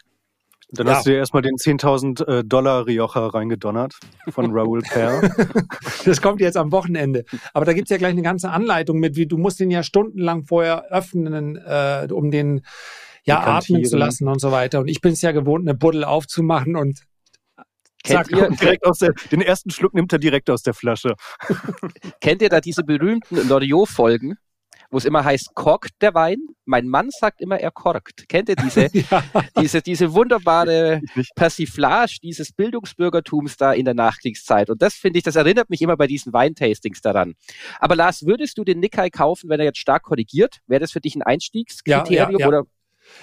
dann 0.74 0.88
ja. 0.88 0.95
hast 0.95 1.05
du 1.05 1.11
dir 1.11 1.17
erstmal 1.17 1.41
den 1.43 1.55
10.000 1.55 2.26
äh, 2.26 2.43
Dollar 2.43 2.88
Rioja 2.88 3.28
reingedonnert 3.28 3.93
von 4.30 4.51
Raoul 4.51 4.82
Pear. 4.89 5.21
das 6.05 6.21
kommt 6.21 6.41
jetzt 6.41 6.57
am 6.57 6.71
Wochenende. 6.71 7.26
Aber 7.53 7.65
da 7.65 7.74
gibt's 7.74 7.91
ja 7.91 7.97
gleich 7.97 8.11
eine 8.11 8.24
ganze 8.24 8.49
Anleitung 8.49 8.99
mit, 8.99 9.15
wie 9.15 9.28
du 9.28 9.38
musst 9.38 9.59
den 9.59 9.71
ja 9.71 9.84
stundenlang 9.84 10.43
vorher 10.43 10.91
öffnen, 10.91 11.57
äh, 11.57 12.07
um 12.11 12.32
den 12.32 12.61
ja 13.26 13.39
atmen 13.39 13.86
zu 13.86 13.97
lassen 13.97 14.28
und 14.28 14.41
so 14.41 14.51
weiter. 14.51 14.80
Und 14.80 14.88
ich 14.88 14.99
bin 14.99 15.13
es 15.13 15.21
ja 15.21 15.32
gewohnt, 15.32 15.67
eine 15.67 15.78
Buddel 15.78 16.03
aufzumachen 16.03 16.76
und 16.76 17.01
Kennt 18.03 18.32
ihr, 18.32 18.49
direkt 18.49 18.86
aus 18.86 18.97
der, 18.97 19.13
den 19.32 19.41
ersten 19.41 19.69
Schluck 19.69 19.93
nimmt 19.93 20.11
er 20.11 20.19
direkt 20.19 20.49
aus 20.49 20.61
der 20.61 20.74
Flasche. 20.74 21.15
Kennt 22.19 22.41
ihr 22.41 22.49
da 22.49 22.59
diese 22.59 22.84
berühmten 22.84 23.47
Loriot-Folgen? 23.47 24.36
Wo 24.94 24.98
es 24.98 25.06
immer 25.06 25.26
heißt, 25.26 25.56
korkt 25.56 26.02
der 26.02 26.14
Wein? 26.14 26.38
Mein 26.66 26.88
Mann 26.88 27.10
sagt 27.10 27.41
immer, 27.41 27.60
er 27.60 27.72
korkt. 27.72 28.30
Kennt 28.30 28.48
ihr 28.48 28.56
diese, 28.56 28.89
ja. 29.12 29.24
diese, 29.60 29.82
diese 29.82 30.14
wunderbare 30.14 31.02
Persiflage 31.36 32.20
dieses 32.22 32.52
Bildungsbürgertums 32.54 33.58
da 33.58 33.74
in 33.74 33.86
der 33.86 33.96
Nachkriegszeit? 33.96 34.70
Und 34.70 34.82
das 34.82 34.94
finde 34.94 35.18
ich, 35.18 35.24
das 35.24 35.36
erinnert 35.36 35.70
mich 35.70 35.82
immer 35.82 35.98
bei 35.98 36.06
diesen 36.06 36.32
Weintastings 36.32 37.02
daran. 37.02 37.34
Aber 37.80 37.96
Lars, 37.96 38.26
würdest 38.26 38.58
du 38.58 38.64
den 38.64 38.80
Nikkei 38.80 39.10
kaufen, 39.10 39.50
wenn 39.50 39.60
er 39.60 39.66
jetzt 39.66 39.80
stark 39.80 40.04
korrigiert? 40.04 40.60
Wäre 40.68 40.82
das 40.82 40.91
für 40.91 41.02
dich 41.02 41.16
ein 41.16 41.24
Einstiegskriterium 41.24 42.39
ja, 42.39 42.39
ja, 42.39 42.48
oder? 42.48 42.64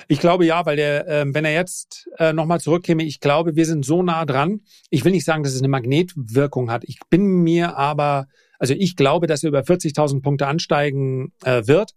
Ich 0.09 0.18
glaube 0.18 0.45
ja, 0.45 0.66
weil 0.66 0.77
der, 0.77 1.09
äh, 1.09 1.25
wenn 1.29 1.45
er 1.45 1.55
jetzt 1.55 2.09
äh, 2.18 2.33
nochmal 2.33 2.61
zurückkäme, 2.61 3.05
ich 3.05 3.21
glaube, 3.21 3.55
wir 3.55 3.64
sind 3.64 3.85
so 3.85 4.03
nah 4.03 4.25
dran. 4.25 4.62
Ich 4.91 5.05
will 5.05 5.12
nicht 5.12 5.25
sagen, 5.25 5.43
dass 5.45 5.55
es 5.55 5.61
eine 5.61 5.68
Magnetwirkung 5.68 6.71
hat. 6.71 6.83
Ich 6.85 6.99
bin 7.09 7.43
mir 7.43 7.77
aber 7.77 8.27
also 8.61 8.74
ich 8.74 8.94
glaube, 8.94 9.26
dass 9.26 9.42
er 9.42 9.48
über 9.48 9.61
40.000 9.61 10.22
Punkte 10.22 10.46
ansteigen 10.46 11.32
äh, 11.44 11.66
wird. 11.66 11.92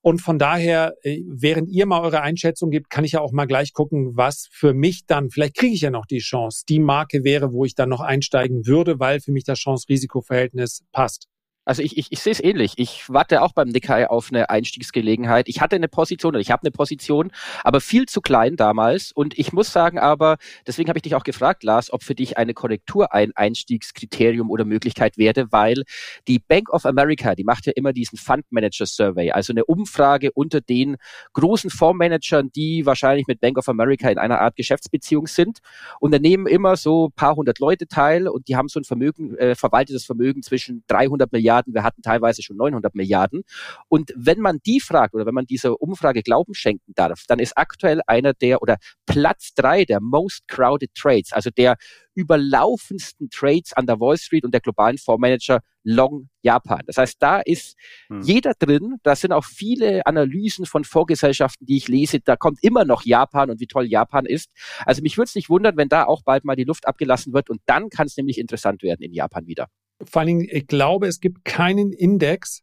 Und 0.00 0.22
von 0.22 0.38
daher, 0.38 0.94
äh, 1.02 1.20
während 1.26 1.68
ihr 1.68 1.84
mal 1.84 2.00
eure 2.00 2.22
Einschätzung 2.22 2.70
gibt, 2.70 2.88
kann 2.88 3.04
ich 3.04 3.12
ja 3.12 3.20
auch 3.20 3.32
mal 3.32 3.46
gleich 3.46 3.72
gucken, 3.72 4.16
was 4.16 4.48
für 4.50 4.72
mich 4.72 5.06
dann, 5.06 5.28
vielleicht 5.28 5.56
kriege 5.56 5.74
ich 5.74 5.80
ja 5.80 5.90
noch 5.90 6.06
die 6.06 6.20
Chance, 6.20 6.64
die 6.68 6.78
Marke 6.78 7.24
wäre, 7.24 7.52
wo 7.52 7.64
ich 7.64 7.74
dann 7.74 7.88
noch 7.88 8.00
einsteigen 8.00 8.64
würde, 8.64 9.00
weil 9.00 9.20
für 9.20 9.32
mich 9.32 9.44
das 9.44 9.58
Chance-Risiko-Verhältnis 9.58 10.84
passt. 10.92 11.26
Also 11.68 11.82
ich, 11.82 11.98
ich, 11.98 12.06
ich 12.08 12.20
sehe 12.20 12.32
es 12.32 12.42
ähnlich. 12.42 12.72
Ich 12.76 13.04
warte 13.08 13.42
auch 13.42 13.52
beim 13.52 13.68
Nikkei 13.68 14.08
auf 14.08 14.30
eine 14.32 14.48
Einstiegsgelegenheit. 14.48 15.50
Ich 15.50 15.60
hatte 15.60 15.76
eine 15.76 15.86
Position 15.86 16.30
oder 16.30 16.40
ich 16.40 16.50
habe 16.50 16.62
eine 16.62 16.70
Position, 16.70 17.30
aber 17.62 17.82
viel 17.82 18.06
zu 18.06 18.22
klein 18.22 18.56
damals. 18.56 19.12
Und 19.12 19.38
ich 19.38 19.52
muss 19.52 19.70
sagen 19.70 19.98
aber, 19.98 20.38
deswegen 20.66 20.88
habe 20.88 20.98
ich 20.98 21.02
dich 21.02 21.14
auch 21.14 21.24
gefragt, 21.24 21.62
Lars, 21.64 21.92
ob 21.92 22.02
für 22.02 22.14
dich 22.14 22.38
eine 22.38 22.54
Korrektur 22.54 23.12
ein 23.12 23.32
Einstiegskriterium 23.36 24.50
oder 24.50 24.64
Möglichkeit 24.64 25.18
wäre, 25.18 25.52
weil 25.52 25.82
die 26.26 26.38
Bank 26.38 26.72
of 26.72 26.86
America, 26.86 27.34
die 27.34 27.44
macht 27.44 27.66
ja 27.66 27.74
immer 27.76 27.92
diesen 27.92 28.16
Fund 28.16 28.46
Manager 28.48 28.86
Survey, 28.86 29.32
also 29.32 29.52
eine 29.52 29.66
Umfrage 29.66 30.32
unter 30.32 30.62
den 30.62 30.96
großen 31.34 31.68
Fondsmanagern, 31.68 32.50
die 32.56 32.86
wahrscheinlich 32.86 33.26
mit 33.26 33.42
Bank 33.42 33.58
of 33.58 33.68
America 33.68 34.08
in 34.08 34.16
einer 34.16 34.40
Art 34.40 34.56
Geschäftsbeziehung 34.56 35.26
sind. 35.26 35.58
Und 36.00 36.14
da 36.14 36.18
nehmen 36.18 36.46
immer 36.46 36.78
so 36.78 37.10
paar 37.14 37.36
hundert 37.36 37.58
Leute 37.58 37.86
teil 37.86 38.26
und 38.26 38.48
die 38.48 38.56
haben 38.56 38.68
so 38.68 38.80
ein 38.80 38.84
Vermögen, 38.84 39.36
äh, 39.36 39.54
verwaltetes 39.54 40.06
Vermögen 40.06 40.42
zwischen 40.42 40.82
300 40.86 41.30
Milliarden 41.30 41.57
Milliarden, 41.58 41.74
wir 41.74 41.82
hatten 41.82 42.02
teilweise 42.02 42.42
schon 42.42 42.56
900 42.56 42.94
Milliarden. 42.94 43.42
Und 43.88 44.12
wenn 44.16 44.40
man 44.40 44.58
die 44.64 44.80
fragt 44.80 45.14
oder 45.14 45.26
wenn 45.26 45.34
man 45.34 45.46
dieser 45.46 45.80
Umfrage 45.80 46.22
Glauben 46.22 46.54
schenken 46.54 46.92
darf, 46.94 47.24
dann 47.28 47.38
ist 47.38 47.56
aktuell 47.56 48.00
einer 48.06 48.34
der 48.34 48.62
oder 48.62 48.76
Platz 49.06 49.54
drei 49.54 49.84
der 49.84 50.00
most 50.00 50.46
crowded 50.48 50.94
Trades, 50.94 51.32
also 51.32 51.50
der 51.50 51.76
überlaufendsten 52.14 53.30
Trades 53.30 53.72
an 53.74 53.86
der 53.86 54.00
Wall 54.00 54.18
Street 54.18 54.44
und 54.44 54.52
der 54.52 54.60
globalen 54.60 54.98
Fondsmanager 54.98 55.60
Long 55.84 56.28
Japan. 56.42 56.82
Das 56.86 56.96
heißt, 56.96 57.16
da 57.20 57.40
ist 57.40 57.76
hm. 58.08 58.20
jeder 58.22 58.52
drin. 58.58 58.96
Da 59.04 59.14
sind 59.14 59.32
auch 59.32 59.44
viele 59.44 60.04
Analysen 60.04 60.66
von 60.66 60.84
Vorgesellschaften, 60.84 61.64
die 61.64 61.76
ich 61.76 61.88
lese. 61.88 62.20
Da 62.20 62.36
kommt 62.36 62.58
immer 62.62 62.84
noch 62.84 63.04
Japan 63.04 63.50
und 63.50 63.60
wie 63.60 63.66
toll 63.66 63.86
Japan 63.86 64.26
ist. 64.26 64.50
Also 64.84 65.00
mich 65.00 65.16
würde 65.16 65.28
es 65.28 65.34
nicht 65.36 65.48
wundern, 65.48 65.76
wenn 65.76 65.88
da 65.88 66.04
auch 66.04 66.22
bald 66.24 66.44
mal 66.44 66.56
die 66.56 66.64
Luft 66.64 66.86
abgelassen 66.88 67.32
wird 67.32 67.48
und 67.48 67.60
dann 67.66 67.88
kann 67.88 68.06
es 68.06 68.16
nämlich 68.16 68.38
interessant 68.38 68.82
werden 68.82 69.02
in 69.02 69.12
Japan 69.12 69.46
wieder 69.46 69.68
vor 70.04 70.20
allen 70.20 70.26
Dingen, 70.28 70.48
ich 70.50 70.66
glaube, 70.66 71.06
es 71.06 71.20
gibt 71.20 71.44
keinen 71.44 71.92
Index 71.92 72.62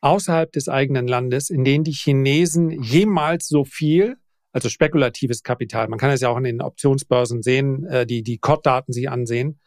außerhalb 0.00 0.50
des 0.52 0.68
eigenen 0.68 1.06
Landes, 1.06 1.50
in 1.50 1.64
dem 1.64 1.84
die 1.84 1.92
Chinesen 1.92 2.70
jemals 2.82 3.46
so 3.46 3.64
viel, 3.64 4.16
also 4.52 4.68
spekulatives 4.68 5.42
Kapital, 5.42 5.88
man 5.88 5.98
kann 5.98 6.10
es 6.10 6.20
ja 6.20 6.28
auch 6.28 6.36
in 6.36 6.44
den 6.44 6.60
Optionsbörsen 6.60 7.42
sehen, 7.42 7.84
äh, 7.86 8.06
die 8.06 8.22
die 8.22 8.38
COD-Daten 8.38 8.92
sich 8.92 9.08
ansehen, 9.08 9.60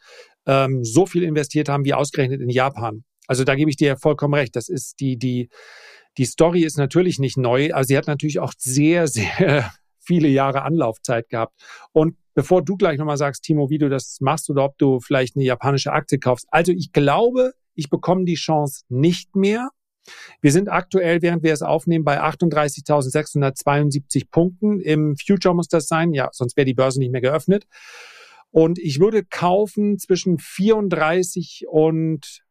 ähm, 0.45 0.83
so 0.83 1.05
viel 1.05 1.23
investiert 1.23 1.69
haben 1.69 1.85
wie 1.85 1.93
ausgerechnet 1.93 2.41
in 2.41 2.49
Japan. 2.49 3.03
Also 3.27 3.43
da 3.43 3.55
gebe 3.55 3.69
ich 3.69 3.77
dir 3.77 3.97
vollkommen 3.97 4.35
recht. 4.35 4.55
Das 4.55 4.69
ist 4.69 4.99
die, 4.99 5.17
die, 5.17 5.49
die 6.17 6.25
Story 6.25 6.63
ist 6.63 6.77
natürlich 6.77 7.17
nicht 7.17 7.37
neu, 7.37 7.73
aber 7.73 7.83
sie 7.83 7.97
hat 7.97 8.07
natürlich 8.07 8.39
auch 8.39 8.53
sehr, 8.57 9.07
sehr 9.07 9.71
viele 10.05 10.27
Jahre 10.27 10.63
Anlaufzeit 10.63 11.29
gehabt. 11.29 11.53
Und 11.91 12.15
bevor 12.33 12.63
du 12.63 12.77
gleich 12.77 12.97
nochmal 12.97 13.17
sagst, 13.17 13.43
Timo, 13.43 13.69
wie 13.69 13.77
du 13.77 13.89
das 13.89 14.19
machst 14.21 14.49
oder 14.49 14.65
ob 14.65 14.77
du 14.77 14.99
vielleicht 14.99 15.35
eine 15.35 15.45
japanische 15.45 15.91
Aktie 15.91 16.19
kaufst. 16.19 16.47
Also 16.51 16.71
ich 16.71 16.93
glaube, 16.93 17.53
ich 17.73 17.89
bekomme 17.89 18.25
die 18.25 18.35
Chance 18.35 18.83
nicht 18.89 19.35
mehr. 19.35 19.69
Wir 20.41 20.51
sind 20.51 20.69
aktuell, 20.69 21.21
während 21.21 21.43
wir 21.43 21.53
es 21.53 21.63
aufnehmen, 21.63 22.05
bei 22.05 22.21
38.672 22.21 24.29
Punkten. 24.29 24.79
Im 24.79 25.15
Future 25.17 25.55
muss 25.55 25.67
das 25.67 25.87
sein, 25.87 26.13
ja, 26.13 26.29
sonst 26.31 26.55
wäre 26.57 26.65
die 26.65 26.75
Börse 26.75 26.99
nicht 26.99 27.11
mehr 27.11 27.21
geöffnet. 27.21 27.65
Und 28.51 28.79
ich 28.79 28.99
würde 28.99 29.25
kaufen 29.25 29.97
zwischen 29.97 30.37
34 30.37 31.65
und 31.67 32.43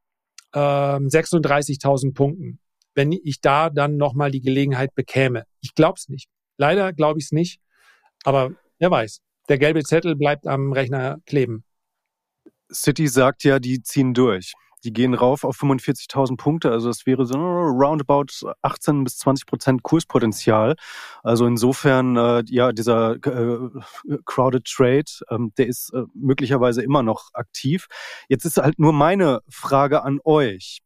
äh, 0.52 0.58
36.000 0.58 2.12
Punkten, 2.12 2.58
wenn 2.94 3.12
ich 3.12 3.40
da 3.40 3.70
dann 3.70 3.96
nochmal 3.96 4.30
die 4.30 4.42
Gelegenheit 4.42 4.94
bekäme. 4.94 5.44
Ich 5.60 5.74
glaube 5.74 5.94
es 5.96 6.08
nicht. 6.08 6.28
Leider 6.56 6.92
glaube 6.92 7.18
ich 7.18 7.26
es 7.26 7.32
nicht, 7.32 7.60
aber 8.24 8.52
wer 8.78 8.90
weiß 8.90 9.20
der 9.48 9.58
gelbe 9.58 9.82
Zettel 9.82 10.16
bleibt 10.16 10.46
am 10.46 10.72
Rechner 10.72 11.18
kleben. 11.26 11.64
City 12.72 13.08
sagt 13.08 13.44
ja, 13.44 13.58
die 13.58 13.82
ziehen 13.82 14.14
durch. 14.14 14.54
Die 14.84 14.92
gehen 14.92 15.14
rauf 15.14 15.44
auf 15.44 15.56
45.000 15.56 16.36
Punkte, 16.36 16.70
also 16.70 16.90
es 16.90 17.06
wäre 17.06 17.24
so 17.24 17.38
roundabout 17.38 18.26
18 18.60 19.04
bis 19.04 19.16
20 19.16 19.46
Prozent 19.46 19.82
Kurspotenzial. 19.82 20.74
Also 21.22 21.46
insofern, 21.46 22.18
äh, 22.18 22.42
ja, 22.48 22.70
dieser 22.72 23.14
äh, 23.14 23.70
Crowded 24.26 24.66
Trade, 24.66 25.04
ähm, 25.30 25.52
der 25.56 25.68
ist 25.68 25.90
äh, 25.94 26.02
möglicherweise 26.12 26.82
immer 26.82 27.02
noch 27.02 27.30
aktiv. 27.32 27.86
Jetzt 28.28 28.44
ist 28.44 28.58
halt 28.58 28.78
nur 28.78 28.92
meine 28.92 29.40
Frage 29.48 30.02
an 30.02 30.20
euch. 30.22 30.80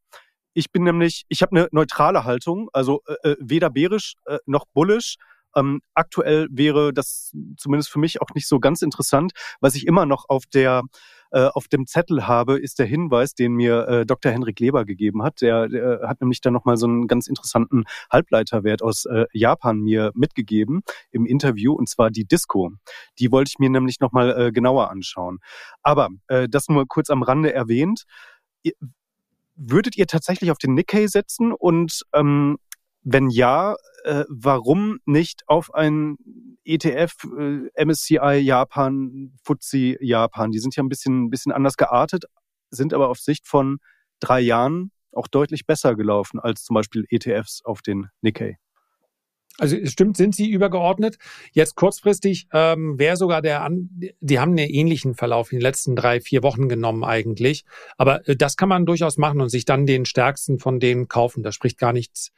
Ich 0.54 0.70
bin 0.70 0.84
nämlich, 0.84 1.24
ich 1.28 1.42
habe 1.42 1.56
eine 1.56 1.68
neutrale 1.72 2.22
Haltung, 2.22 2.68
also 2.72 3.02
äh, 3.06 3.30
äh 3.30 3.36
weder 3.40 3.68
bärisch 3.68 4.14
äh, 4.26 4.38
noch 4.46 4.66
bullisch. 4.72 5.16
Ähm, 5.56 5.80
aktuell 5.94 6.48
wäre 6.50 6.92
das 6.92 7.32
zumindest 7.56 7.90
für 7.90 7.98
mich 7.98 8.20
auch 8.20 8.30
nicht 8.34 8.46
so 8.46 8.60
ganz 8.60 8.82
interessant, 8.82 9.32
was 9.60 9.74
ich 9.74 9.86
immer 9.86 10.06
noch 10.06 10.28
auf 10.28 10.44
der 10.46 10.82
äh, 11.30 11.48
auf 11.52 11.68
dem 11.68 11.86
Zettel 11.86 12.26
habe, 12.26 12.58
ist 12.58 12.78
der 12.78 12.86
Hinweis, 12.86 13.34
den 13.34 13.52
mir 13.52 13.86
äh, 13.86 14.06
Dr. 14.06 14.32
Henrik 14.32 14.60
Leber 14.60 14.86
gegeben 14.86 15.22
hat. 15.22 15.42
Der, 15.42 15.68
der 15.68 16.00
hat 16.08 16.22
nämlich 16.22 16.40
dann 16.40 16.54
nochmal 16.54 16.78
so 16.78 16.86
einen 16.86 17.06
ganz 17.06 17.26
interessanten 17.26 17.84
Halbleiterwert 18.10 18.82
aus 18.82 19.04
äh, 19.04 19.26
Japan 19.32 19.78
mir 19.80 20.10
mitgegeben 20.14 20.80
im 21.10 21.26
Interview, 21.26 21.74
und 21.74 21.88
zwar 21.88 22.10
die 22.10 22.24
Disco. 22.24 22.70
Die 23.18 23.30
wollte 23.30 23.50
ich 23.52 23.58
mir 23.58 23.68
nämlich 23.68 24.00
nochmal 24.00 24.40
äh, 24.40 24.52
genauer 24.52 24.90
anschauen. 24.90 25.40
Aber 25.82 26.08
äh, 26.28 26.48
das 26.48 26.68
nur 26.68 26.86
kurz 26.88 27.10
am 27.10 27.22
Rande 27.22 27.52
erwähnt. 27.52 28.04
Würdet 29.54 29.96
ihr 29.96 30.06
tatsächlich 30.06 30.50
auf 30.50 30.58
den 30.58 30.74
Nikkei 30.74 31.06
setzen 31.08 31.52
und 31.52 32.04
ähm, 32.14 32.58
wenn 33.10 33.30
ja, 33.30 33.74
äh, 34.04 34.24
warum 34.28 34.98
nicht 35.06 35.42
auf 35.46 35.74
ein 35.74 36.16
ETF, 36.64 37.14
äh, 37.38 37.84
MSCI 37.84 38.38
Japan, 38.38 39.32
FTSE 39.44 39.96
Japan? 40.00 40.50
Die 40.50 40.58
sind 40.58 40.76
ja 40.76 40.82
ein 40.82 40.88
bisschen, 40.88 41.24
ein 41.24 41.30
bisschen 41.30 41.52
anders 41.52 41.76
geartet, 41.76 42.24
sind 42.70 42.92
aber 42.92 43.08
auf 43.08 43.18
Sicht 43.18 43.46
von 43.46 43.78
drei 44.20 44.40
Jahren 44.40 44.90
auch 45.12 45.26
deutlich 45.26 45.66
besser 45.66 45.94
gelaufen 45.94 46.38
als 46.38 46.64
zum 46.64 46.74
Beispiel 46.74 47.06
ETFs 47.08 47.64
auf 47.64 47.80
den 47.80 48.08
Nikkei. 48.20 48.58
Also 49.56 49.76
es 49.76 49.90
stimmt, 49.90 50.16
sind 50.16 50.36
sie 50.36 50.50
übergeordnet. 50.50 51.16
Jetzt 51.52 51.74
kurzfristig 51.74 52.46
ähm, 52.52 52.96
wäre 52.98 53.16
sogar 53.16 53.42
der, 53.42 53.64
an, 53.64 53.88
die 54.20 54.38
haben 54.38 54.50
einen 54.50 54.68
ähnlichen 54.68 55.14
Verlauf 55.14 55.50
in 55.50 55.58
den 55.58 55.62
letzten 55.62 55.96
drei, 55.96 56.20
vier 56.20 56.44
Wochen 56.44 56.68
genommen 56.68 57.02
eigentlich. 57.02 57.64
Aber 57.96 58.28
äh, 58.28 58.36
das 58.36 58.56
kann 58.56 58.68
man 58.68 58.86
durchaus 58.86 59.16
machen 59.16 59.40
und 59.40 59.48
sich 59.48 59.64
dann 59.64 59.86
den 59.86 60.04
stärksten 60.04 60.60
von 60.60 60.78
denen 60.78 61.08
kaufen. 61.08 61.42
Da 61.42 61.50
spricht 61.50 61.78
gar 61.78 61.92
nichts, 61.92 62.30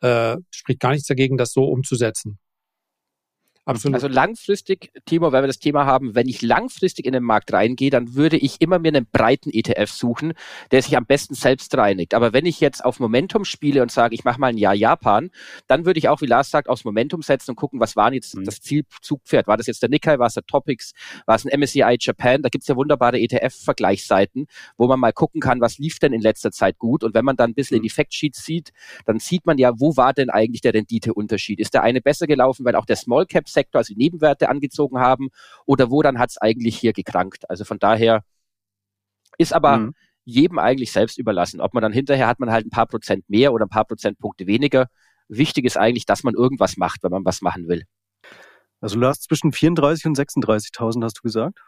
äh, 0.00 0.36
spricht 0.50 0.80
gar 0.80 0.92
nichts 0.92 1.08
dagegen, 1.08 1.36
das 1.36 1.52
so 1.52 1.64
umzusetzen. 1.64 2.38
Absolut. 3.68 3.96
Also 3.96 4.06
langfristig, 4.06 4.92
Timo, 5.06 5.32
wenn 5.32 5.42
wir 5.42 5.48
das 5.48 5.58
Thema 5.58 5.86
haben, 5.86 6.14
wenn 6.14 6.28
ich 6.28 6.40
langfristig 6.40 7.04
in 7.04 7.12
den 7.12 7.24
Markt 7.24 7.52
reingehe, 7.52 7.90
dann 7.90 8.14
würde 8.14 8.36
ich 8.36 8.60
immer 8.60 8.78
mir 8.78 8.90
einen 8.90 9.08
breiten 9.10 9.50
ETF 9.52 9.90
suchen, 9.90 10.34
der 10.70 10.82
sich 10.82 10.96
am 10.96 11.04
besten 11.04 11.34
selbst 11.34 11.76
reinigt. 11.76 12.14
Aber 12.14 12.32
wenn 12.32 12.46
ich 12.46 12.60
jetzt 12.60 12.84
auf 12.84 13.00
Momentum 13.00 13.44
spiele 13.44 13.82
und 13.82 13.90
sage, 13.90 14.14
ich 14.14 14.22
mache 14.22 14.38
mal 14.38 14.46
ein 14.46 14.56
Jahr 14.56 14.74
Japan, 14.74 15.30
dann 15.66 15.84
würde 15.84 15.98
ich 15.98 16.08
auch, 16.08 16.20
wie 16.20 16.26
Lars 16.26 16.52
sagt, 16.52 16.68
aufs 16.68 16.84
Momentum 16.84 17.22
setzen 17.22 17.50
und 17.50 17.56
gucken, 17.56 17.80
was 17.80 17.96
war 17.96 18.12
jetzt 18.12 18.36
mhm. 18.36 18.44
das 18.44 18.60
Zielzugpferd? 18.60 19.48
War 19.48 19.56
das 19.56 19.66
jetzt 19.66 19.82
der 19.82 19.88
Nikkei, 19.88 20.20
war 20.20 20.28
es 20.28 20.34
der 20.34 20.46
Topics, 20.46 20.92
war 21.26 21.34
es 21.34 21.44
ein 21.44 21.58
MSCI 21.58 21.96
Japan? 21.98 22.42
Da 22.42 22.48
gibt's 22.50 22.68
ja 22.68 22.76
wunderbare 22.76 23.18
ETF-Vergleichsseiten, 23.18 24.46
wo 24.76 24.86
man 24.86 25.00
mal 25.00 25.12
gucken 25.12 25.40
kann, 25.40 25.60
was 25.60 25.78
lief 25.78 25.98
denn 25.98 26.12
in 26.12 26.20
letzter 26.20 26.52
Zeit 26.52 26.78
gut. 26.78 27.02
Und 27.02 27.14
wenn 27.14 27.24
man 27.24 27.34
dann 27.34 27.50
ein 27.50 27.54
bisschen 27.54 27.74
mhm. 27.74 27.78
in 27.78 27.82
die 27.82 27.90
Factsheets 27.90 28.44
sieht, 28.44 28.70
dann 29.06 29.18
sieht 29.18 29.44
man 29.44 29.58
ja, 29.58 29.72
wo 29.76 29.96
war 29.96 30.12
denn 30.12 30.30
eigentlich 30.30 30.60
der 30.60 30.72
Renditeunterschied? 30.72 31.58
Ist 31.58 31.74
der 31.74 31.82
eine 31.82 32.00
besser 32.00 32.28
gelaufen, 32.28 32.64
weil 32.64 32.76
auch 32.76 32.86
der 32.86 32.94
Small 32.94 33.26
Cap 33.26 33.48
Sektor, 33.56 33.80
also 33.80 33.94
die 33.94 33.98
Nebenwerte 33.98 34.48
angezogen 34.48 34.98
haben 34.98 35.28
oder 35.64 35.90
wo 35.90 36.02
dann 36.02 36.18
hat 36.18 36.30
es 36.30 36.38
eigentlich 36.38 36.78
hier 36.78 36.92
gekrankt. 36.92 37.48
Also 37.50 37.64
von 37.64 37.78
daher 37.78 38.22
ist 39.38 39.52
aber 39.52 39.78
mhm. 39.78 39.94
jedem 40.24 40.58
eigentlich 40.58 40.92
selbst 40.92 41.18
überlassen. 41.18 41.60
Ob 41.60 41.74
man 41.74 41.82
dann 41.82 41.92
hinterher 41.92 42.28
hat 42.28 42.38
man 42.40 42.50
halt 42.50 42.66
ein 42.66 42.70
paar 42.70 42.86
Prozent 42.86 43.28
mehr 43.28 43.52
oder 43.52 43.66
ein 43.66 43.70
paar 43.70 43.84
Prozentpunkte 43.84 44.46
weniger. 44.46 44.86
Wichtig 45.28 45.64
ist 45.64 45.76
eigentlich, 45.76 46.06
dass 46.06 46.22
man 46.22 46.34
irgendwas 46.34 46.76
macht, 46.76 47.02
wenn 47.02 47.10
man 47.10 47.24
was 47.24 47.42
machen 47.42 47.68
will. 47.68 47.84
Also 48.80 49.00
du 49.00 49.06
hast 49.06 49.24
zwischen 49.24 49.52
34 49.52 50.06
und 50.06 50.18
36.000, 50.18 51.02
hast 51.02 51.18
du 51.18 51.22
gesagt? 51.22 51.58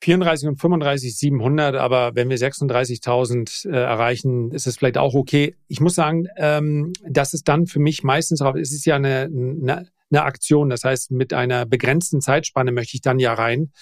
34 0.00 0.48
und 0.48 0.60
35 0.60 1.16
700, 1.16 1.74
aber 1.74 2.14
wenn 2.14 2.30
wir 2.30 2.38
36.000 2.38 3.68
äh, 3.68 3.76
erreichen, 3.76 4.52
ist 4.52 4.66
es 4.66 4.76
vielleicht 4.76 4.98
auch 4.98 5.14
okay. 5.14 5.56
Ich 5.66 5.80
muss 5.80 5.94
sagen, 5.94 6.28
ähm, 6.36 6.92
das 7.04 7.34
ist 7.34 7.48
dann 7.48 7.66
für 7.66 7.80
mich 7.80 8.04
meistens, 8.04 8.40
es 8.40 8.72
ist 8.72 8.86
ja 8.86 8.96
eine, 8.96 9.28
eine, 9.32 9.88
eine 10.10 10.24
Aktion, 10.24 10.70
das 10.70 10.84
heißt 10.84 11.10
mit 11.10 11.32
einer 11.32 11.66
begrenzten 11.66 12.20
Zeitspanne 12.20 12.72
möchte 12.72 12.96
ich 12.96 13.02
dann 13.02 13.18
ja 13.18 13.34
rein 13.34 13.72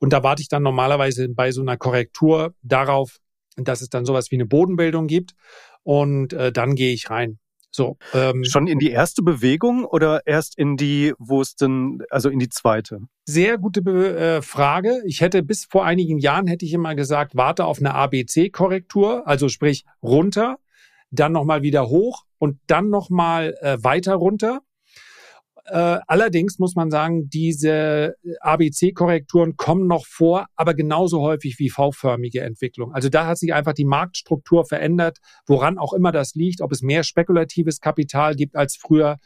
und 0.00 0.12
da 0.12 0.22
warte 0.22 0.42
ich 0.42 0.48
dann 0.48 0.62
normalerweise 0.62 1.28
bei 1.28 1.52
so 1.52 1.60
einer 1.60 1.76
Korrektur 1.76 2.54
darauf, 2.62 3.18
dass 3.56 3.82
es 3.82 3.88
dann 3.88 4.04
sowas 4.04 4.30
wie 4.30 4.36
eine 4.36 4.46
Bodenbildung 4.46 5.06
gibt 5.06 5.34
und 5.82 6.32
äh, 6.32 6.52
dann 6.52 6.74
gehe 6.74 6.92
ich 6.92 7.10
rein. 7.10 7.38
So, 7.70 7.98
ähm, 8.14 8.44
Schon 8.44 8.66
in 8.66 8.78
die 8.78 8.90
erste 8.90 9.22
Bewegung 9.22 9.84
oder 9.84 10.26
erst 10.26 10.56
in 10.56 10.76
die, 10.76 11.12
wo 11.18 11.40
es 11.42 11.54
denn, 11.54 12.02
also 12.08 12.30
in 12.30 12.38
die 12.38 12.48
zweite? 12.48 13.00
Sehr 13.26 13.58
gute 13.58 13.82
Be 13.82 14.16
äh, 14.16 14.42
Frage. 14.42 15.02
Ich 15.04 15.20
hätte 15.20 15.42
bis 15.42 15.66
vor 15.66 15.84
einigen 15.84 16.18
Jahren 16.18 16.46
hätte 16.46 16.64
ich 16.64 16.72
immer 16.72 16.94
gesagt, 16.94 17.36
warte 17.36 17.66
auf 17.66 17.78
eine 17.78 17.94
ABC-Korrektur, 17.94 19.28
also 19.28 19.48
sprich 19.48 19.84
runter, 20.02 20.56
dann 21.10 21.32
nochmal 21.32 21.62
wieder 21.62 21.88
hoch 21.88 22.24
und 22.38 22.58
dann 22.66 22.88
nochmal 22.88 23.54
äh, 23.60 23.76
weiter 23.82 24.14
runter. 24.14 24.60
Äh, 25.70 25.98
allerdings 26.06 26.58
muss 26.58 26.74
man 26.74 26.90
sagen, 26.90 27.28
diese 27.28 28.14
ABC-Korrekturen 28.40 29.56
kommen 29.56 29.86
noch 29.86 30.06
vor, 30.06 30.46
aber 30.56 30.72
genauso 30.72 31.20
häufig 31.20 31.58
wie 31.58 31.68
V-förmige 31.68 32.40
Entwicklung. 32.40 32.92
Also 32.94 33.10
da 33.10 33.26
hat 33.26 33.38
sich 33.38 33.52
einfach 33.52 33.74
die 33.74 33.84
Marktstruktur 33.84 34.64
verändert, 34.64 35.18
woran 35.46 35.76
auch 35.76 35.92
immer 35.92 36.10
das 36.10 36.34
liegt, 36.34 36.62
ob 36.62 36.72
es 36.72 36.80
mehr 36.80 37.02
spekulatives 37.02 37.80
Kapital 37.80 38.34
gibt 38.34 38.56
als 38.56 38.76
früher. 38.76 39.16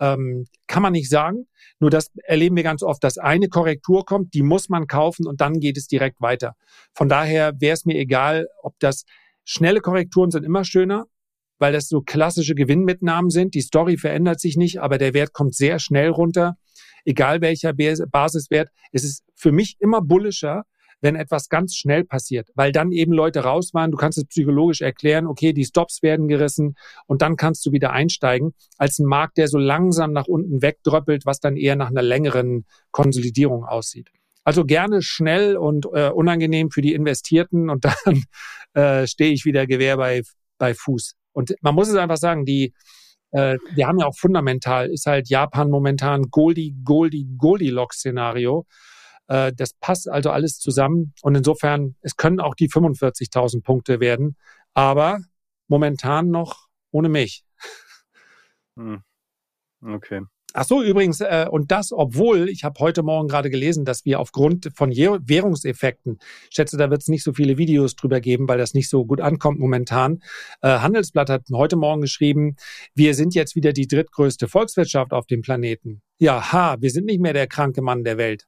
Ähm, 0.00 0.46
kann 0.66 0.82
man 0.82 0.92
nicht 0.92 1.08
sagen. 1.08 1.46
Nur 1.78 1.90
das 1.90 2.10
erleben 2.24 2.56
wir 2.56 2.62
ganz 2.62 2.82
oft, 2.82 3.02
dass 3.02 3.16
eine 3.16 3.48
Korrektur 3.48 4.04
kommt, 4.04 4.34
die 4.34 4.42
muss 4.42 4.68
man 4.68 4.86
kaufen 4.86 5.26
und 5.26 5.40
dann 5.40 5.60
geht 5.60 5.78
es 5.78 5.86
direkt 5.86 6.20
weiter. 6.20 6.56
Von 6.92 7.08
daher 7.08 7.58
wäre 7.58 7.74
es 7.74 7.86
mir 7.86 7.98
egal, 7.98 8.48
ob 8.62 8.78
das 8.80 9.04
schnelle 9.44 9.80
Korrekturen 9.80 10.30
sind 10.30 10.44
immer 10.44 10.64
schöner, 10.64 11.06
weil 11.60 11.72
das 11.72 11.88
so 11.88 12.00
klassische 12.00 12.56
Gewinnmitnahmen 12.56 13.30
sind. 13.30 13.54
Die 13.54 13.60
Story 13.60 13.96
verändert 13.96 14.40
sich 14.40 14.56
nicht, 14.56 14.80
aber 14.80 14.98
der 14.98 15.14
Wert 15.14 15.32
kommt 15.32 15.54
sehr 15.54 15.78
schnell 15.78 16.08
runter, 16.08 16.56
egal 17.04 17.40
welcher 17.40 17.72
Basiswert. 17.72 18.70
Es 18.90 19.04
ist 19.04 19.22
für 19.36 19.52
mich 19.52 19.76
immer 19.78 20.02
bullischer, 20.02 20.64
wenn 21.00 21.16
etwas 21.16 21.48
ganz 21.48 21.74
schnell 21.74 22.04
passiert, 22.04 22.50
weil 22.54 22.72
dann 22.72 22.92
eben 22.92 23.12
Leute 23.12 23.40
raus 23.40 23.72
waren. 23.72 23.90
Du 23.90 23.96
kannst 23.96 24.18
es 24.18 24.26
psychologisch 24.26 24.80
erklären, 24.80 25.26
okay, 25.26 25.52
die 25.52 25.64
Stops 25.64 26.02
werden 26.02 26.28
gerissen 26.28 26.76
und 27.06 27.22
dann 27.22 27.36
kannst 27.36 27.64
du 27.64 27.72
wieder 27.72 27.92
einsteigen, 27.92 28.54
als 28.76 28.98
ein 28.98 29.06
Markt, 29.06 29.38
der 29.38 29.48
so 29.48 29.58
langsam 29.58 30.12
nach 30.12 30.26
unten 30.26 30.62
wegdröppelt, 30.62 31.26
was 31.26 31.40
dann 31.40 31.56
eher 31.56 31.76
nach 31.76 31.88
einer 31.88 32.02
längeren 32.02 32.66
Konsolidierung 32.90 33.64
aussieht. 33.64 34.10
Also 34.44 34.64
gerne 34.64 35.02
schnell 35.02 35.56
und 35.56 35.86
äh, 35.92 36.10
unangenehm 36.10 36.70
für 36.70 36.80
die 36.80 36.94
Investierten 36.94 37.70
und 37.70 37.84
dann 37.84 38.24
äh, 38.74 39.06
stehe 39.06 39.32
ich 39.32 39.44
wieder 39.44 39.66
Gewehr 39.66 39.96
bei, 39.96 40.22
bei 40.58 40.74
Fuß. 40.74 41.14
Und 41.32 41.54
man 41.60 41.74
muss 41.74 41.88
es 41.88 41.96
einfach 41.96 42.16
sagen, 42.16 42.44
die, 42.44 42.74
äh, 43.30 43.58
wir 43.74 43.86
haben 43.86 43.98
ja 43.98 44.06
auch 44.06 44.16
fundamental, 44.16 44.90
ist 44.90 45.06
halt 45.06 45.28
Japan 45.28 45.70
momentan 45.70 46.30
Goldie, 46.30 46.74
Goldie, 46.84 47.28
Goldilocks-Szenario. 47.36 48.66
Äh, 49.28 49.52
das 49.54 49.74
passt 49.74 50.08
also 50.08 50.30
alles 50.30 50.58
zusammen. 50.58 51.14
Und 51.22 51.36
insofern, 51.36 51.96
es 52.00 52.16
können 52.16 52.40
auch 52.40 52.54
die 52.54 52.68
45.000 52.68 53.62
Punkte 53.62 54.00
werden, 54.00 54.36
aber 54.74 55.20
momentan 55.68 56.30
noch 56.30 56.68
ohne 56.90 57.08
mich. 57.08 57.44
Hm. 58.76 59.02
Okay. 59.82 60.22
Ach 60.52 60.64
so, 60.64 60.82
übrigens, 60.82 61.20
äh, 61.20 61.46
und 61.48 61.70
das, 61.70 61.92
obwohl, 61.92 62.48
ich 62.48 62.64
habe 62.64 62.80
heute 62.80 63.02
Morgen 63.02 63.28
gerade 63.28 63.50
gelesen, 63.50 63.84
dass 63.84 64.04
wir 64.04 64.18
aufgrund 64.18 64.70
von 64.74 64.90
Währungseffekten, 64.90 66.18
ich 66.48 66.56
schätze, 66.56 66.76
da 66.76 66.90
wird 66.90 67.02
es 67.02 67.08
nicht 67.08 67.22
so 67.22 67.32
viele 67.32 67.56
Videos 67.56 67.94
drüber 67.94 68.20
geben, 68.20 68.48
weil 68.48 68.58
das 68.58 68.74
nicht 68.74 68.88
so 68.88 69.04
gut 69.04 69.20
ankommt 69.20 69.60
momentan. 69.60 70.22
Äh, 70.60 70.78
Handelsblatt 70.78 71.30
hat 71.30 71.42
heute 71.52 71.76
Morgen 71.76 72.00
geschrieben, 72.00 72.56
wir 72.94 73.14
sind 73.14 73.34
jetzt 73.34 73.54
wieder 73.54 73.72
die 73.72 73.86
drittgrößte 73.86 74.48
Volkswirtschaft 74.48 75.12
auf 75.12 75.26
dem 75.26 75.42
Planeten. 75.42 76.02
Ja, 76.18 76.52
ha, 76.52 76.76
wir 76.80 76.90
sind 76.90 77.06
nicht 77.06 77.20
mehr 77.20 77.32
der 77.32 77.46
kranke 77.46 77.80
Mann 77.80 78.02
der 78.02 78.18
Welt. 78.18 78.46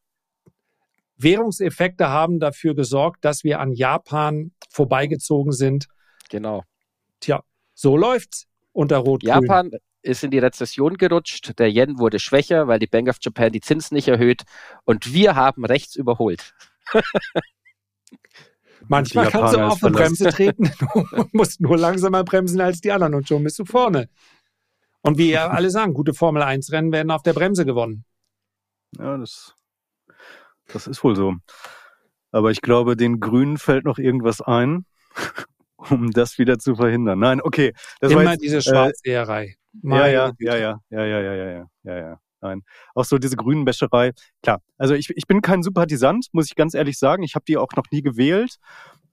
Währungseffekte 1.19 2.09
haben 2.09 2.41
dafür 2.41 2.75
gesorgt, 2.75 3.25
dass 3.25 3.45
wir 3.45 3.61
an 3.61 3.73
Japan 3.73 4.51
vorbeigezogen 4.71 5.53
sind. 5.53 5.87
Genau. 6.31 6.65
Tja, 7.21 7.43
so 7.75 7.97
läuft's 7.97 8.49
unter 8.73 8.97
Rot. 8.97 9.23
-Grün. 9.23 9.29
Japan 9.29 9.71
ist 10.03 10.25
in 10.25 10.31
die 10.31 10.39
Rezession 10.39 10.97
gerutscht. 10.97 11.59
Der 11.59 11.69
Yen 11.69 11.99
wurde 11.99 12.19
schwächer, 12.19 12.69
weil 12.69 12.79
die 12.79 12.87
Bank 12.87 13.09
of 13.09 13.17
Japan 13.21 13.53
die 13.53 13.61
Zinsen 13.61 13.95
nicht 13.95 14.09
erhöht. 14.09 14.43
Und 14.85 15.13
wir 15.13 15.35
haben 15.35 15.65
rechts 15.65 15.97
überholt. 15.97 16.55
Manchmal 18.89 19.31
kannst 19.31 19.55
du 19.55 19.61
auf 19.61 19.83
eine 19.83 19.93
Bremse 19.93 20.29
treten. 20.31 20.71
Du 21.13 21.29
musst 21.33 21.61
nur 21.61 21.79
langsamer 21.79 22.25
bremsen 22.25 22.61
als 22.61 22.81
die 22.81 22.91
anderen 22.93 23.15
und 23.15 23.29
schon 23.29 23.45
bist 23.45 23.59
du 23.59 23.65
vorne. 23.65 24.09
Und 25.03 25.19
wie 25.19 25.31
ja 25.31 25.49
alle 25.49 25.71
sagen, 25.71 25.95
gute 25.95 26.15
Formel 26.15 26.43
1 26.43 26.73
Rennen 26.73 26.93
werden 26.93 27.11
auf 27.11 27.23
der 27.23 27.33
Bremse 27.33 27.65
gewonnen. 27.65 28.05
Ja, 28.99 29.17
das, 29.17 29.55
das 30.69 30.87
ist 30.87 31.03
wohl 31.03 31.17
so. 31.17 31.35
Aber 32.31 32.51
ich 32.51 32.61
glaube, 32.61 32.97
den 32.97 33.21
Grünen 33.21 33.59
fällt 33.59 33.85
noch 33.85 33.99
irgendwas 33.99 34.41
ein, 34.41 34.85
um 35.77 36.11
das 36.11 36.39
wieder 36.39 36.59
zu 36.59 36.77
verhindern. 36.77 37.19
Nein, 37.19 37.41
okay. 37.41 37.73
Das 38.01 38.13
Immer 38.13 38.33
jetzt, 38.33 38.43
diese 38.43 38.63
Schwarzseherei. 38.63 39.57
Äh, 39.85 39.89
ja, 39.89 40.07
ja, 40.07 40.33
ja, 40.39 40.57
ja, 40.57 40.81
ja, 40.91 41.07
ja, 41.07 41.21
ja, 41.21 41.35
ja, 41.35 41.67
ja, 41.85 41.97
ja. 41.99 42.21
Nein. 42.41 42.63
Auch 42.95 43.05
so 43.05 43.19
diese 43.19 43.37
grünen 43.37 43.65
Wäscherei. 43.67 44.13
Klar, 44.43 44.61
also 44.77 44.95
ich, 44.95 45.11
ich 45.11 45.27
bin 45.29 45.43
kein 45.43 45.63
Sympathisant, 45.63 46.27
muss 46.33 46.47
ich 46.47 46.57
ganz 46.57 46.75
ehrlich 46.75 46.99
sagen. 46.99 47.23
Ich 47.23 47.37
habe 47.37 47.45
die 47.47 47.57
auch 47.57 47.71
noch 47.77 47.85
nie 47.93 48.03
gewählt 48.03 48.57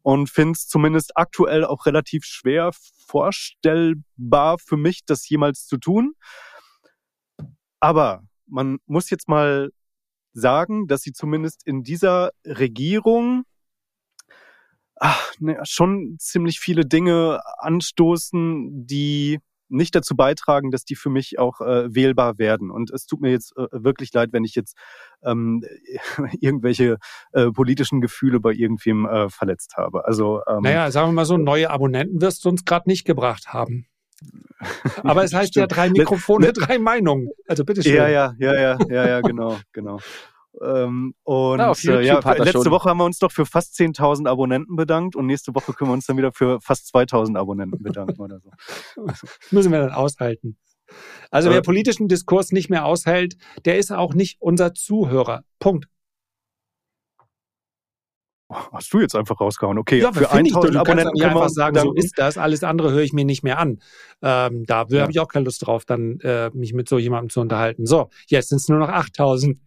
und 0.01 0.29
finde 0.29 0.53
es 0.53 0.67
zumindest 0.67 1.15
aktuell 1.15 1.63
auch 1.63 1.85
relativ 1.85 2.25
schwer 2.25 2.71
vorstellbar 3.07 4.57
für 4.57 4.77
mich, 4.77 5.05
das 5.05 5.29
jemals 5.29 5.67
zu 5.67 5.77
tun. 5.77 6.13
Aber 7.79 8.23
man 8.47 8.79
muss 8.87 9.11
jetzt 9.11 9.29
mal 9.29 9.69
sagen, 10.33 10.87
dass 10.87 11.01
sie 11.01 11.13
zumindest 11.13 11.65
in 11.67 11.83
dieser 11.83 12.31
Regierung 12.45 13.43
ach, 14.95 15.33
ne, 15.39 15.59
schon 15.63 16.17
ziemlich 16.19 16.59
viele 16.59 16.85
Dinge 16.85 17.41
anstoßen, 17.59 18.85
die 18.85 19.39
nicht 19.69 19.95
dazu 19.95 20.15
beitragen, 20.15 20.71
dass 20.71 20.83
die 20.83 20.95
für 20.95 21.09
mich 21.09 21.39
auch 21.39 21.61
äh, 21.61 21.93
wählbar 21.93 22.37
werden. 22.37 22.71
Und 22.71 22.91
es 22.91 23.05
tut 23.05 23.21
mir 23.21 23.31
jetzt 23.31 23.55
äh, 23.57 23.67
wirklich 23.71 24.13
leid, 24.13 24.29
wenn 24.31 24.43
ich 24.43 24.55
jetzt 24.55 24.75
ähm, 25.23 25.63
irgendwelche 26.39 26.97
äh, 27.33 27.51
politischen 27.51 28.01
Gefühle 28.01 28.39
bei 28.39 28.51
irgendwem 28.51 29.05
äh, 29.05 29.29
verletzt 29.29 29.75
habe. 29.77 30.05
Also 30.05 30.41
ähm, 30.47 30.61
naja, 30.61 30.91
sagen 30.91 31.09
wir 31.09 31.13
mal 31.13 31.25
so, 31.25 31.37
neue 31.37 31.69
Abonnenten 31.69 32.21
wirst 32.21 32.45
du 32.45 32.49
uns 32.49 32.65
gerade 32.65 32.89
nicht 32.89 33.05
gebracht 33.05 33.53
haben. 33.53 33.85
Aber 35.03 35.23
es 35.23 35.33
heißt 35.33 35.55
ja 35.55 35.67
drei 35.67 35.89
Mikrofone, 35.89 36.51
drei 36.53 36.77
Meinungen. 36.79 37.29
Also 37.47 37.63
bitteschön. 37.63 37.95
Ja, 37.95 38.07
ja, 38.07 38.35
ja, 38.37 38.53
ja, 38.53 38.77
ja, 38.89 39.07
ja, 39.07 39.21
genau, 39.21 39.57
genau. 39.71 39.99
Ähm, 40.61 41.13
und 41.23 41.57
Na, 41.57 41.71
äh, 41.71 42.05
ja, 42.05 42.19
letzte 42.33 42.63
schon. 42.63 42.71
Woche 42.71 42.89
haben 42.89 42.97
wir 42.97 43.05
uns 43.05 43.19
doch 43.19 43.31
für 43.31 43.45
fast 43.45 43.75
10.000 43.75 44.27
Abonnenten 44.27 44.75
bedankt 44.75 45.15
und 45.15 45.27
nächste 45.27 45.53
Woche 45.53 45.73
können 45.73 45.91
wir 45.91 45.93
uns 45.93 46.05
dann 46.05 46.17
wieder 46.17 46.31
für 46.31 46.59
fast 46.61 46.93
2.000 46.93 47.37
Abonnenten 47.37 47.81
bedanken 47.83 48.19
oder 48.19 48.39
so. 48.39 48.49
Müssen 49.51 49.71
wir 49.71 49.79
dann 49.79 49.91
aushalten. 49.91 50.57
Also 51.29 51.49
äh, 51.49 51.53
wer 51.53 51.61
politischen 51.61 52.07
Diskurs 52.07 52.51
nicht 52.51 52.69
mehr 52.69 52.85
aushält, 52.85 53.37
der 53.65 53.77
ist 53.77 53.91
auch 53.91 54.13
nicht 54.13 54.37
unser 54.39 54.73
Zuhörer. 54.73 55.43
Punkt. 55.59 55.87
Hast 58.51 58.91
du 58.91 58.99
jetzt 58.99 59.15
einfach 59.15 59.39
rausgehauen? 59.39 59.77
Okay, 59.77 59.99
ja, 59.99 60.11
für 60.11 60.31
1000 60.31 60.75
Abonnenten 60.75 61.19
kann 61.19 61.35
man 61.35 61.49
sagen, 61.49 61.77
so 61.79 61.93
ist 61.93 62.17
das. 62.17 62.39
Alles 62.39 62.63
andere 62.63 62.91
höre 62.91 63.03
ich 63.03 63.13
mir 63.13 63.23
nicht 63.23 63.43
mehr 63.43 63.59
an. 63.59 63.79
Ähm, 64.23 64.65
da 64.65 64.87
ja. 64.89 65.01
habe 65.01 65.11
ich 65.11 65.19
auch 65.19 65.27
keine 65.27 65.45
Lust 65.45 65.67
drauf, 65.67 65.85
dann 65.85 66.19
äh, 66.21 66.49
mich 66.55 66.73
mit 66.73 66.89
so 66.89 66.97
jemandem 66.97 67.29
zu 67.29 67.41
unterhalten. 67.41 67.85
So, 67.85 68.09
jetzt 68.27 68.49
sind 68.49 68.57
es 68.57 68.67
nur 68.67 68.79
noch 68.79 68.89
8000. 68.89 69.59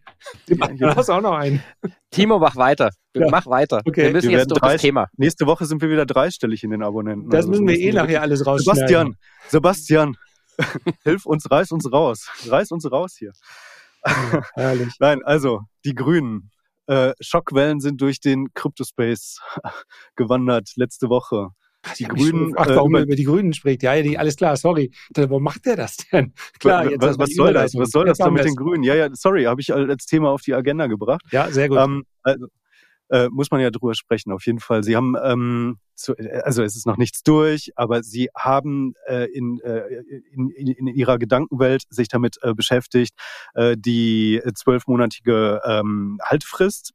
Du 0.47 0.95
hast 0.95 1.09
auch 1.09 1.21
noch 1.21 1.33
einen. 1.33 1.63
Timo, 2.11 2.39
mach 2.39 2.55
weiter. 2.55 2.89
Ja. 3.15 3.27
Mach 3.29 3.45
weiter. 3.45 3.79
Okay. 3.85 4.05
Wir 4.05 4.11
müssen 4.11 4.29
wir 4.31 4.39
jetzt 4.39 4.49
durch 4.49 4.59
das 4.59 4.81
Thema. 4.81 5.07
Nächste 5.17 5.45
Woche 5.45 5.67
sind 5.67 5.83
wir 5.83 5.89
wieder 5.91 6.03
dreistellig 6.03 6.63
in 6.63 6.71
den 6.71 6.81
Abonnenten. 6.81 7.29
Das 7.29 7.45
also 7.45 7.49
müssen 7.49 7.67
wir 7.67 7.77
eh 7.77 7.91
nachher 7.91 8.23
alles 8.23 8.43
rausschneiden. 8.43 9.15
Sebastian, 9.49 10.17
Sebastian, 10.17 10.17
hilf 11.03 11.27
uns, 11.27 11.51
reiß 11.51 11.71
uns 11.73 11.91
raus. 11.91 12.27
Reiß 12.47 12.71
uns 12.71 12.91
raus 12.91 13.15
hier. 13.15 13.31
Herrlich. 14.55 14.95
Nein, 14.99 15.23
also 15.23 15.61
die 15.85 15.93
Grünen 15.93 16.49
äh, 16.87 17.13
Schockwellen 17.21 17.79
sind 17.79 18.01
durch 18.01 18.19
den 18.19 18.53
Cryptospace 18.53 19.39
gewandert 20.15 20.71
letzte 20.75 21.09
Woche. 21.09 21.49
Die 21.97 22.05
Grünen. 22.05 22.53
Ach, 22.55 22.67
warum 22.67 22.95
äh, 22.95 23.01
über 23.01 23.15
die 23.15 23.25
Grünen 23.25 23.53
spricht. 23.53 23.83
Ja, 23.83 24.01
die, 24.01 24.17
alles 24.17 24.35
klar, 24.37 24.55
sorry. 24.55 24.91
Wo 25.15 25.39
macht 25.39 25.65
der 25.65 25.75
das 25.75 25.97
denn? 25.97 26.33
Klar, 26.59 26.89
jetzt 26.89 27.01
was, 27.01 27.17
was 27.17 27.33
soll 27.33 27.53
das? 27.53 27.75
Was 27.75 27.89
soll 27.89 28.05
das 28.05 28.17
da 28.17 28.29
mit 28.29 28.45
den 28.45 28.55
Grünen? 28.55 28.83
Ja, 28.83 28.95
ja, 28.95 29.09
sorry, 29.13 29.43
habe 29.43 29.61
ich 29.61 29.73
als 29.73 30.05
Thema 30.05 30.29
auf 30.29 30.41
die 30.41 30.53
Agenda 30.53 30.87
gebracht. 30.87 31.21
Ja, 31.31 31.51
sehr 31.51 31.67
gut. 31.67 31.79
Ähm, 31.79 32.05
also, 32.23 32.47
äh, 33.09 33.29
muss 33.29 33.51
man 33.51 33.61
ja 33.61 33.69
drüber 33.69 33.93
sprechen, 33.95 34.31
auf 34.31 34.45
jeden 34.45 34.59
Fall. 34.59 34.83
Sie 34.83 34.95
haben, 34.95 35.15
ähm, 35.23 35.77
zu, 35.95 36.15
also 36.43 36.63
es 36.63 36.75
ist 36.75 36.87
noch 36.87 36.97
nichts 36.97 37.21
durch, 37.21 37.71
aber 37.75 38.01
Sie 38.01 38.29
haben 38.35 38.93
äh, 39.07 39.25
in, 39.25 39.59
äh, 39.59 40.01
in, 40.31 40.49
in, 40.49 40.87
Ihrer 40.87 41.19
Gedankenwelt 41.19 41.83
sich 41.89 42.07
damit 42.07 42.37
äh, 42.41 42.53
beschäftigt, 42.53 43.13
äh, 43.53 43.75
die 43.77 44.41
zwölfmonatige 44.55 45.61
ähm, 45.65 46.17
Haltfrist 46.23 46.93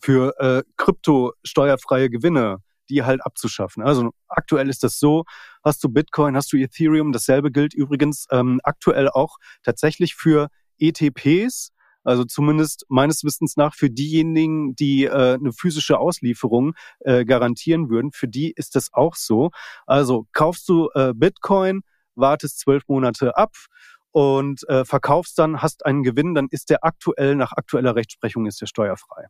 für 0.00 0.34
äh, 0.38 0.62
kryptosteuerfreie 0.76 2.10
Gewinne 2.10 2.58
die 2.90 3.02
halt 3.02 3.24
abzuschaffen. 3.24 3.82
Also 3.82 4.10
aktuell 4.28 4.68
ist 4.68 4.82
das 4.82 4.98
so, 4.98 5.24
hast 5.64 5.82
du 5.84 5.88
Bitcoin, 5.88 6.36
hast 6.36 6.52
du 6.52 6.56
Ethereum, 6.56 7.12
dasselbe 7.12 7.50
gilt 7.50 7.72
übrigens 7.72 8.26
ähm, 8.30 8.60
aktuell 8.64 9.08
auch 9.08 9.36
tatsächlich 9.62 10.14
für 10.14 10.48
ETPs, 10.78 11.72
also 12.02 12.24
zumindest 12.24 12.86
meines 12.88 13.24
Wissens 13.24 13.56
nach 13.56 13.74
für 13.74 13.90
diejenigen, 13.90 14.74
die 14.74 15.04
äh, 15.04 15.34
eine 15.34 15.52
physische 15.52 15.98
Auslieferung 15.98 16.74
äh, 17.00 17.24
garantieren 17.24 17.90
würden, 17.90 18.10
für 18.12 18.28
die 18.28 18.52
ist 18.52 18.74
das 18.74 18.92
auch 18.92 19.14
so. 19.14 19.50
Also 19.86 20.26
kaufst 20.32 20.68
du 20.68 20.88
äh, 20.94 21.12
Bitcoin, 21.14 21.82
wartest 22.14 22.58
zwölf 22.60 22.82
Monate 22.88 23.36
ab 23.36 23.52
und 24.12 24.68
äh, 24.68 24.84
verkaufst 24.84 25.38
dann, 25.38 25.62
hast 25.62 25.86
einen 25.86 26.02
Gewinn, 26.02 26.34
dann 26.34 26.48
ist 26.50 26.70
der 26.70 26.84
aktuell, 26.84 27.36
nach 27.36 27.52
aktueller 27.52 27.94
Rechtsprechung 27.94 28.46
ist 28.46 28.60
der 28.60 28.66
steuerfrei. 28.66 29.26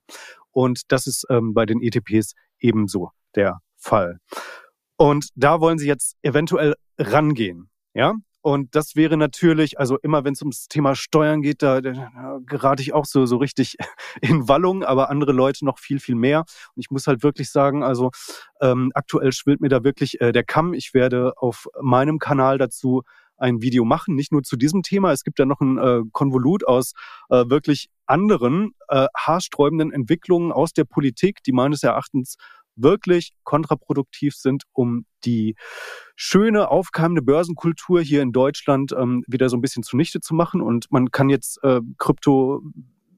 Und 0.50 0.90
das 0.92 1.06
ist 1.06 1.26
ähm, 1.30 1.54
bei 1.54 1.66
den 1.66 1.82
ETPs 1.82 2.34
ebenso 2.58 3.10
der 3.34 3.60
Fall. 3.76 4.18
Und 4.96 5.28
da 5.34 5.60
wollen 5.60 5.78
sie 5.78 5.86
jetzt 5.86 6.16
eventuell 6.22 6.74
rangehen. 6.98 7.70
Ja, 7.94 8.14
und 8.42 8.74
das 8.74 8.96
wäre 8.96 9.18
natürlich, 9.18 9.78
also 9.78 9.98
immer 9.98 10.24
wenn 10.24 10.32
es 10.32 10.40
ums 10.40 10.66
Thema 10.66 10.94
Steuern 10.94 11.42
geht, 11.42 11.62
da, 11.62 11.82
da 11.82 12.38
gerate 12.46 12.82
ich 12.82 12.94
auch 12.94 13.04
so, 13.04 13.26
so 13.26 13.36
richtig 13.36 13.76
in 14.22 14.48
Wallung, 14.48 14.82
aber 14.82 15.10
andere 15.10 15.32
Leute 15.32 15.64
noch 15.64 15.78
viel, 15.78 16.00
viel 16.00 16.14
mehr. 16.14 16.40
Und 16.74 16.80
ich 16.80 16.90
muss 16.90 17.06
halt 17.06 17.22
wirklich 17.22 17.50
sagen, 17.50 17.82
also 17.82 18.10
ähm, 18.60 18.92
aktuell 18.94 19.32
schwillt 19.32 19.60
mir 19.60 19.68
da 19.68 19.84
wirklich 19.84 20.20
äh, 20.20 20.32
der 20.32 20.44
Kamm. 20.44 20.72
Ich 20.72 20.94
werde 20.94 21.34
auf 21.36 21.66
meinem 21.82 22.18
Kanal 22.18 22.56
dazu 22.56 23.02
ein 23.40 23.62
Video 23.62 23.84
machen, 23.84 24.14
nicht 24.14 24.32
nur 24.32 24.42
zu 24.42 24.56
diesem 24.56 24.82
Thema. 24.82 25.12
Es 25.12 25.24
gibt 25.24 25.38
da 25.38 25.46
noch 25.46 25.60
ein 25.60 25.78
äh, 25.78 26.02
Konvolut 26.12 26.66
aus 26.66 26.92
äh, 27.28 27.44
wirklich 27.48 27.88
anderen 28.06 28.72
äh, 28.88 29.06
haarsträubenden 29.16 29.92
Entwicklungen 29.92 30.52
aus 30.52 30.72
der 30.72 30.84
Politik, 30.84 31.42
die 31.44 31.52
meines 31.52 31.82
Erachtens 31.82 32.36
wirklich 32.76 33.32
kontraproduktiv 33.44 34.34
sind, 34.34 34.64
um 34.72 35.04
die 35.24 35.56
schöne, 36.16 36.70
aufkeimende 36.70 37.22
Börsenkultur 37.22 38.00
hier 38.00 38.22
in 38.22 38.32
Deutschland 38.32 38.92
ähm, 38.96 39.24
wieder 39.26 39.48
so 39.48 39.56
ein 39.56 39.60
bisschen 39.60 39.82
zunichte 39.82 40.20
zu 40.20 40.34
machen. 40.34 40.60
Und 40.60 40.90
man 40.90 41.10
kann 41.10 41.28
jetzt 41.28 41.62
äh, 41.62 41.80
Krypto, 41.98 42.62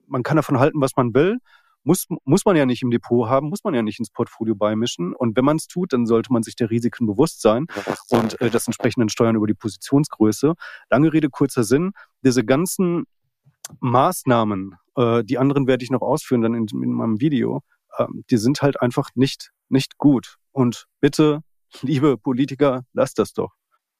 man 0.07 0.23
kann 0.23 0.37
davon 0.37 0.59
halten, 0.59 0.81
was 0.81 0.97
man 0.97 1.15
will. 1.15 1.39
Muss, 1.85 2.07
muss 2.25 2.45
man 2.45 2.57
ja 2.57 2.67
nicht 2.67 2.83
im 2.83 2.91
Depot 2.91 3.29
haben, 3.29 3.49
muss 3.49 3.65
man 3.65 3.75
ja 3.75 3.83
nicht 3.83 3.99
ins 3.99 4.11
Portfolio 4.11 4.55
beimischen. 4.55 5.15
Und 5.15 5.37
wenn 5.37 5.45
man 5.45 5.57
es 5.57 5.67
tut, 5.67 5.93
dann 5.93 6.07
sollte 6.07 6.33
man 6.33 6.43
sich 6.43 6.55
der 6.55 6.71
Risiken 6.71 7.07
bewusst 7.07 7.43
sein 7.43 7.67
und 8.11 8.41
äh, 8.41 8.51
das 8.51 8.67
entsprechenden 8.67 9.09
Steuern 9.09 9.37
über 9.37 9.47
die 9.47 9.55
Positionsgröße. 9.55 10.55
Lange 10.91 11.13
Rede, 11.13 11.29
kurzer 11.29 11.65
Sinn. 11.65 11.93
Diese 12.25 12.45
ganzen 12.45 13.05
Maßnahmen, 13.81 14.77
äh, 14.97 15.25
die 15.25 15.39
anderen 15.39 15.67
werde 15.67 15.85
ich 15.85 15.91
noch 15.91 16.03
ausführen 16.03 16.43
dann 16.43 16.55
in, 16.55 16.67
in 16.71 16.93
meinem 16.93 17.21
Video, 17.21 17.63
ähm, 17.99 18.25
die 18.31 18.37
sind 18.37 18.63
halt 18.63 18.81
einfach 18.81 19.11
nicht, 19.15 19.51
nicht 19.69 19.99
gut. 19.99 20.37
Und 20.53 20.87
bitte, 21.01 21.43
liebe 21.83 22.17
Politiker, 22.17 22.85
lasst 22.93 23.19
das 23.19 23.33
doch. 23.33 23.53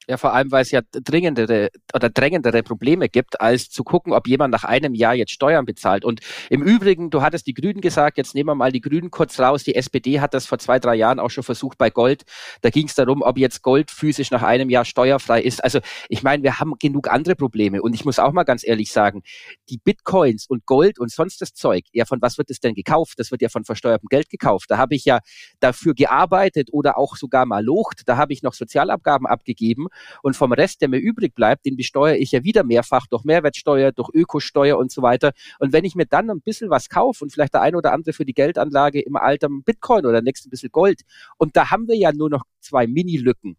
Ja, 0.09 0.17
vor 0.17 0.35
allem, 0.35 0.51
weil 0.51 0.63
es 0.63 0.73
ja 0.73 0.81
dringendere 0.91 1.69
oder 1.95 2.11
drängendere 2.11 2.65
Probleme 2.65 3.09
gibt, 3.09 3.41
als 3.41 3.71
zu 3.71 3.85
gucken, 3.85 4.13
ob 4.13 4.27
jemand 4.27 4.51
nach 4.51 4.65
einem 4.65 4.95
Jahr 4.95 5.15
jetzt 5.15 5.31
Steuern 5.31 5.65
bezahlt. 5.65 6.05
Und 6.05 6.21
im 6.51 6.61
Übrigen, 6.63 7.11
du 7.11 7.23
hattest 7.23 7.47
die 7.47 7.55
Grünen 7.55 7.81
gesagt, 7.81 8.19
jetzt 8.19 8.35
nehmen 8.35 8.49
wir 8.49 8.57
mal 8.57 8.73
die 8.73 8.81
Grünen 8.81 9.13
kurz 9.13 9.39
raus. 9.39 9.63
Die 9.63 9.77
SPD 9.77 10.19
hat 10.19 10.35
das 10.35 10.47
vor 10.47 10.59
zwei, 10.59 10.81
drei 10.81 10.97
Jahren 10.97 11.21
auch 11.21 11.31
schon 11.31 11.45
versucht 11.45 11.79
bei 11.79 11.89
Gold. 11.89 12.25
Da 12.63 12.71
ging 12.71 12.89
es 12.89 12.97
darum, 12.97 13.23
ob 13.23 13.39
jetzt 13.39 13.63
Gold 13.63 13.93
physisch 13.93 14.33
nach 14.33 14.43
einem 14.43 14.71
Jahr 14.71 14.85
steuerfrei 14.85 15.41
ist. 15.41 15.63
Also 15.63 15.79
ich 16.09 16.25
meine, 16.25 16.43
wir 16.43 16.59
haben 16.59 16.75
genug 16.81 17.09
andere 17.09 17.37
Probleme. 17.37 17.81
Und 17.81 17.95
ich 17.95 18.05
muss 18.05 18.19
auch 18.19 18.33
mal 18.33 18.43
ganz 18.43 18.67
ehrlich 18.67 18.91
sagen, 18.91 19.23
die 19.69 19.79
Bitcoins 19.79 20.47
und 20.49 20.67
Gold 20.67 20.99
und 20.99 21.13
sonst 21.13 21.41
das 21.41 21.55
Zeug, 21.55 21.85
ja, 21.93 22.07
von 22.07 22.21
was 22.21 22.39
wird 22.39 22.51
es 22.51 22.59
denn 22.59 22.75
gekauft? 22.75 23.21
Das 23.21 23.31
wird 23.31 23.41
ja 23.41 23.49
von 23.49 23.65
versteuertem 23.65 24.09
Geld 24.09 24.31
gekauft. 24.31 24.65
Da 24.69 24.79
habe 24.79 24.97
ich 24.97 25.05
ja 25.05 25.21
dafür 25.61 25.95
gearbeitet 25.95 26.71
oder 26.73 26.99
auch 26.99 27.15
sogar 27.15 27.47
mal 27.47 27.65
locht. 27.65 28.03
Da 28.07 28.17
habe 28.17 28.33
ich 28.33 28.43
noch 28.43 28.55
Sozialabgaben 28.55 29.29
abgegeben. 29.29 29.87
Und 30.23 30.37
vom 30.37 30.53
Rest, 30.53 30.81
der 30.81 30.89
mir 30.89 30.99
übrig 30.99 31.35
bleibt, 31.35 31.67
den 31.67 31.77
besteuere 31.77 32.17
ich 32.17 32.33
ja 32.33 32.45
wieder 32.45 32.65
mehrfach 32.65 33.07
durch 33.07 33.25
Mehrwertsteuer, 33.25 33.93
durch 33.93 34.11
Ökosteuer 34.13 34.79
und 34.79 34.93
so 34.93 35.03
weiter. 35.03 35.33
Und 35.59 35.73
wenn 35.73 35.85
ich 35.85 35.95
mir 35.95 36.07
dann 36.07 36.31
ein 36.31 36.41
bisschen 36.41 36.71
was 36.71 36.89
kaufe 36.89 37.25
und 37.25 37.31
vielleicht 37.31 37.55
der 37.55 37.63
eine 37.63 37.77
oder 37.77 37.93
andere 37.93 38.13
für 38.13 38.25
die 38.25 38.35
Geldanlage 38.35 39.01
im 39.01 39.17
Alter 39.17 39.49
Bitcoin 39.51 40.07
oder 40.07 40.23
nächstes 40.23 40.51
bisschen 40.51 40.71
Gold, 40.71 41.03
und 41.39 41.57
da 41.57 41.71
haben 41.71 41.89
wir 41.89 41.97
ja 41.97 42.13
nur 42.13 42.31
noch 42.31 42.45
zwei 42.61 42.87
Mini-Lücken. 42.87 43.57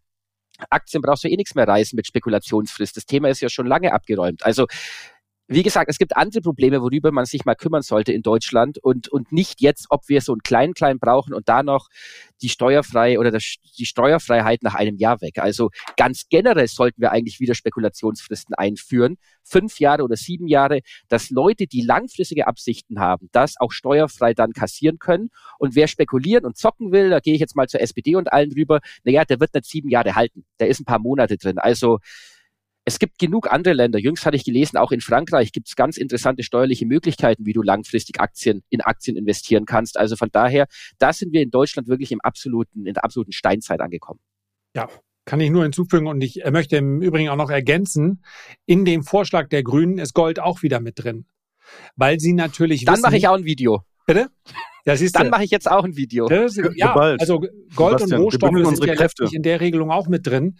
Aktien 0.70 1.02
brauchst 1.02 1.24
du 1.24 1.28
eh 1.28 1.36
nichts 1.36 1.54
mehr 1.54 1.66
reißen 1.66 1.96
mit 1.96 2.06
Spekulationsfrist. 2.06 2.96
Das 2.96 3.06
Thema 3.06 3.28
ist 3.28 3.40
ja 3.40 3.48
schon 3.48 3.66
lange 3.66 3.92
abgeräumt. 3.92 4.44
Also 4.44 4.66
wie 5.46 5.62
gesagt, 5.62 5.90
es 5.90 5.98
gibt 5.98 6.16
andere 6.16 6.40
Probleme, 6.40 6.80
worüber 6.80 7.12
man 7.12 7.26
sich 7.26 7.44
mal 7.44 7.54
kümmern 7.54 7.82
sollte 7.82 8.12
in 8.12 8.22
Deutschland 8.22 8.78
und, 8.78 9.08
und 9.08 9.30
nicht 9.30 9.60
jetzt, 9.60 9.86
ob 9.90 10.08
wir 10.08 10.22
so 10.22 10.34
ein 10.34 10.42
Klein-Klein 10.42 10.98
brauchen 10.98 11.34
und 11.34 11.50
da 11.50 11.62
noch 11.62 11.88
die 12.40 12.48
steuerfrei 12.48 13.18
oder 13.18 13.30
das, 13.30 13.56
die 13.78 13.84
Steuerfreiheit 13.84 14.62
nach 14.62 14.74
einem 14.74 14.96
Jahr 14.96 15.20
weg. 15.20 15.38
Also 15.38 15.68
ganz 15.98 16.28
generell 16.30 16.66
sollten 16.66 17.02
wir 17.02 17.12
eigentlich 17.12 17.40
wieder 17.40 17.54
Spekulationsfristen 17.54 18.54
einführen. 18.54 19.16
Fünf 19.42 19.80
Jahre 19.80 20.02
oder 20.04 20.16
sieben 20.16 20.48
Jahre, 20.48 20.80
dass 21.08 21.28
Leute, 21.28 21.66
die 21.66 21.82
langfristige 21.82 22.46
Absichten 22.46 22.98
haben, 22.98 23.28
das 23.32 23.56
auch 23.58 23.70
steuerfrei 23.70 24.32
dann 24.32 24.52
kassieren 24.52 24.98
können. 24.98 25.28
Und 25.58 25.74
wer 25.74 25.88
spekulieren 25.88 26.46
und 26.46 26.56
zocken 26.56 26.90
will, 26.90 27.10
da 27.10 27.20
gehe 27.20 27.34
ich 27.34 27.40
jetzt 27.40 27.54
mal 27.54 27.68
zur 27.68 27.82
SPD 27.82 28.16
und 28.16 28.32
allen 28.32 28.52
rüber, 28.52 28.80
naja, 29.04 29.26
der 29.26 29.40
wird 29.40 29.52
nicht 29.52 29.66
sieben 29.66 29.90
Jahre 29.90 30.14
halten. 30.14 30.46
Der 30.58 30.68
ist 30.68 30.80
ein 30.80 30.86
paar 30.86 31.00
Monate 31.00 31.36
drin. 31.36 31.58
Also 31.58 31.98
es 32.84 32.98
gibt 32.98 33.18
genug 33.18 33.50
andere 33.50 33.74
Länder. 33.74 33.98
Jüngst 33.98 34.26
hatte 34.26 34.36
ich 34.36 34.44
gelesen, 34.44 34.76
auch 34.76 34.92
in 34.92 35.00
Frankreich 35.00 35.52
gibt 35.52 35.68
es 35.68 35.76
ganz 35.76 35.96
interessante 35.96 36.42
steuerliche 36.42 36.86
Möglichkeiten, 36.86 37.46
wie 37.46 37.52
du 37.52 37.62
langfristig 37.62 38.20
Aktien 38.20 38.62
in 38.68 38.82
Aktien 38.82 39.16
investieren 39.16 39.64
kannst. 39.64 39.98
Also 39.98 40.16
von 40.16 40.28
daher, 40.30 40.66
da 40.98 41.12
sind 41.12 41.32
wir 41.32 41.42
in 41.42 41.50
Deutschland 41.50 41.88
wirklich 41.88 42.12
im 42.12 42.20
absoluten, 42.20 42.86
in 42.86 42.94
der 42.94 43.04
absoluten 43.04 43.32
Steinzeit 43.32 43.80
angekommen. 43.80 44.20
Ja, 44.76 44.88
kann 45.24 45.40
ich 45.40 45.50
nur 45.50 45.62
hinzufügen 45.62 46.06
und 46.06 46.20
ich 46.22 46.42
möchte 46.50 46.76
im 46.76 47.00
Übrigen 47.00 47.30
auch 47.30 47.36
noch 47.36 47.50
ergänzen, 47.50 48.22
in 48.66 48.84
dem 48.84 49.02
Vorschlag 49.02 49.48
der 49.48 49.62
Grünen 49.62 49.98
ist 49.98 50.12
Gold 50.12 50.38
auch 50.38 50.62
wieder 50.62 50.80
mit 50.80 51.02
drin. 51.02 51.26
Weil 51.96 52.20
sie 52.20 52.34
natürlich 52.34 52.84
Dann 52.84 53.00
mache 53.00 53.16
ich 53.16 53.26
auch 53.26 53.34
ein 53.34 53.44
Video. 53.44 53.84
Bitte? 54.06 54.28
Ja, 54.84 54.96
siehst 54.96 55.16
Dann 55.16 55.30
mache 55.30 55.44
ich 55.44 55.50
jetzt 55.50 55.70
auch 55.70 55.84
ein 55.84 55.96
Video. 55.96 56.28
Das, 56.28 56.56
ja, 56.74 56.94
also 56.94 57.40
Gold 57.74 58.00
Sebastian, 58.00 58.20
und 58.20 58.24
Rohstoffe 58.24 58.76
sind 58.76 58.84
ja 58.84 58.94
Kräfte. 58.94 59.26
in 59.32 59.42
der 59.42 59.60
Regelung 59.60 59.90
auch 59.90 60.08
mit 60.08 60.26
drin. 60.26 60.58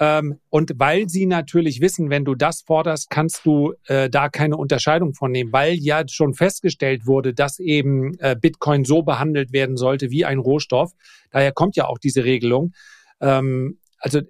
Ähm, 0.00 0.38
und 0.48 0.72
weil 0.76 1.08
sie 1.08 1.26
natürlich 1.26 1.80
wissen, 1.80 2.08
wenn 2.08 2.24
du 2.24 2.34
das 2.34 2.62
forderst, 2.62 3.10
kannst 3.10 3.44
du 3.44 3.74
äh, 3.86 4.08
da 4.08 4.28
keine 4.28 4.56
Unterscheidung 4.56 5.14
von 5.14 5.32
nehmen, 5.32 5.52
weil 5.52 5.74
ja 5.74 6.06
schon 6.06 6.34
festgestellt 6.34 7.06
wurde, 7.06 7.34
dass 7.34 7.58
eben 7.58 8.16
äh, 8.18 8.36
Bitcoin 8.40 8.84
so 8.84 9.02
behandelt 9.02 9.52
werden 9.52 9.76
sollte 9.76 10.10
wie 10.10 10.24
ein 10.24 10.38
Rohstoff. 10.38 10.92
Daher 11.30 11.52
kommt 11.52 11.74
ja 11.74 11.86
auch 11.86 11.98
diese 11.98 12.24
Regelung. 12.24 12.72
Ähm, 13.20 13.80
also 13.98 14.20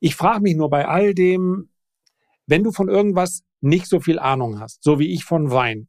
ich 0.00 0.14
frage 0.14 0.40
mich 0.40 0.56
nur 0.56 0.70
bei 0.70 0.88
all 0.88 1.14
dem, 1.14 1.68
wenn 2.46 2.64
du 2.64 2.72
von 2.72 2.88
irgendwas 2.88 3.42
nicht 3.60 3.86
so 3.86 4.00
viel 4.00 4.18
Ahnung 4.18 4.58
hast, 4.58 4.82
so 4.82 4.98
wie 4.98 5.12
ich 5.12 5.24
von 5.24 5.50
Wein, 5.50 5.88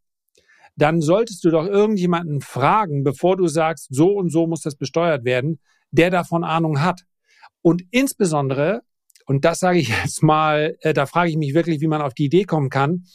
dann 0.76 1.02
solltest 1.02 1.44
du 1.44 1.52
doch 1.52 1.66
irgendjemanden 1.66 2.42
fragen, 2.42 3.04
bevor 3.04 3.38
du 3.38 3.48
sagst, 3.48 3.88
so 3.92 4.12
und 4.12 4.30
so 4.30 4.48
muss 4.48 4.62
das 4.62 4.76
besteuert 4.76 5.24
werden, 5.24 5.60
der 5.92 6.10
davon 6.10 6.44
Ahnung 6.44 6.82
hat. 6.82 7.06
Und 7.62 7.84
insbesondere, 7.92 8.82
und 9.32 9.46
das 9.46 9.60
sage 9.60 9.80
ich 9.80 9.88
jetzt 10.04 10.22
mal, 10.24 10.76
äh, 10.82 10.94
da 10.94 11.06
frage 11.06 11.30
ich 11.30 11.38
mich 11.38 11.54
wirklich, 11.54 11.80
wie 11.80 11.88
man 11.88 12.02
auf 12.02 12.14
die 12.14 12.26
Idee 12.26 12.44
kommen 12.44 12.70
kann, 12.70 13.06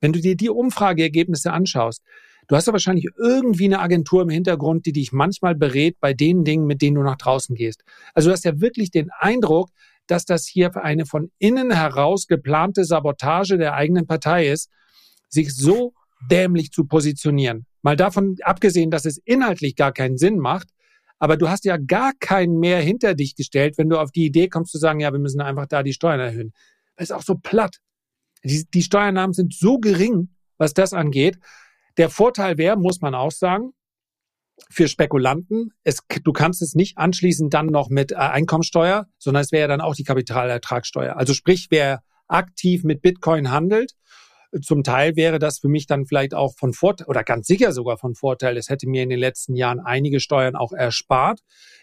wenn 0.00 0.14
du 0.14 0.20
dir 0.20 0.34
die 0.34 0.48
Umfrageergebnisse 0.48 1.52
anschaust, 1.52 2.02
du 2.48 2.56
hast 2.56 2.66
ja 2.66 2.72
wahrscheinlich 2.72 3.08
irgendwie 3.18 3.66
eine 3.66 3.80
Agentur 3.80 4.22
im 4.22 4.30
Hintergrund, 4.30 4.86
die 4.86 4.92
dich 4.92 5.12
manchmal 5.12 5.54
berät 5.54 6.00
bei 6.00 6.14
den 6.14 6.44
Dingen, 6.44 6.66
mit 6.66 6.80
denen 6.80 6.94
du 6.94 7.02
nach 7.02 7.16
draußen 7.16 7.54
gehst. 7.54 7.82
Also 8.14 8.30
du 8.30 8.32
hast 8.32 8.46
ja 8.46 8.58
wirklich 8.58 8.90
den 8.90 9.10
Eindruck, 9.18 9.68
dass 10.06 10.24
das 10.24 10.46
hier 10.46 10.74
eine 10.82 11.04
von 11.04 11.30
innen 11.38 11.70
heraus 11.70 12.26
geplante 12.26 12.86
Sabotage 12.86 13.58
der 13.58 13.74
eigenen 13.74 14.06
Partei 14.06 14.48
ist, 14.48 14.70
sich 15.28 15.54
so 15.54 15.92
dämlich 16.30 16.70
zu 16.72 16.86
positionieren. 16.86 17.66
Mal 17.82 17.96
davon 17.96 18.36
abgesehen, 18.44 18.90
dass 18.90 19.04
es 19.04 19.18
inhaltlich 19.18 19.76
gar 19.76 19.92
keinen 19.92 20.16
Sinn 20.16 20.38
macht, 20.38 20.68
aber 21.18 21.36
du 21.36 21.48
hast 21.48 21.64
ja 21.64 21.76
gar 21.76 22.12
keinen 22.18 22.58
mehr 22.58 22.80
hinter 22.80 23.14
dich 23.14 23.34
gestellt, 23.34 23.78
wenn 23.78 23.88
du 23.88 23.98
auf 23.98 24.10
die 24.10 24.26
Idee 24.26 24.48
kommst 24.48 24.72
zu 24.72 24.78
sagen, 24.78 25.00
ja, 25.00 25.12
wir 25.12 25.18
müssen 25.18 25.40
einfach 25.40 25.66
da 25.66 25.82
die 25.82 25.92
Steuern 25.92 26.20
erhöhen. 26.20 26.52
Das 26.96 27.10
ist 27.10 27.16
auch 27.16 27.22
so 27.22 27.36
platt. 27.36 27.76
Die, 28.44 28.66
die 28.72 28.82
Steuernahmen 28.82 29.32
sind 29.32 29.54
so 29.54 29.78
gering, 29.78 30.34
was 30.58 30.74
das 30.74 30.92
angeht. 30.92 31.38
Der 31.96 32.10
Vorteil 32.10 32.58
wäre, 32.58 32.76
muss 32.76 33.00
man 33.00 33.14
auch 33.14 33.32
sagen, 33.32 33.72
für 34.70 34.88
Spekulanten, 34.88 35.72
es, 35.84 35.98
du 36.22 36.32
kannst 36.32 36.62
es 36.62 36.74
nicht 36.74 36.96
anschließend 36.96 37.52
dann 37.52 37.66
noch 37.66 37.90
mit 37.90 38.12
äh, 38.12 38.16
Einkommensteuer, 38.16 39.06
sondern 39.18 39.42
es 39.42 39.52
wäre 39.52 39.62
ja 39.62 39.68
dann 39.68 39.80
auch 39.80 39.94
die 39.94 40.04
Kapitalertragssteuer. 40.04 41.16
Also 41.16 41.34
sprich, 41.34 41.66
wer 41.70 42.02
aktiv 42.26 42.82
mit 42.84 43.02
Bitcoin 43.02 43.50
handelt 43.50 43.92
zum 44.62 44.82
Teil 44.82 45.16
wäre 45.16 45.38
das 45.38 45.58
für 45.58 45.68
mich 45.68 45.86
dann 45.86 46.06
vielleicht 46.06 46.34
auch 46.34 46.54
von 46.56 46.72
Vorteil 46.72 47.06
oder 47.06 47.24
ganz 47.24 47.46
sicher 47.46 47.72
sogar 47.72 47.98
von 47.98 48.14
Vorteil. 48.14 48.56
Es 48.56 48.68
hätte 48.68 48.88
mir 48.88 49.02
in 49.02 49.10
den 49.10 49.18
letzten 49.18 49.54
Jahren 49.54 49.80
einige 49.80 50.20
Steuern 50.20 50.56
auch 50.56 50.72
erspart, 50.72 51.40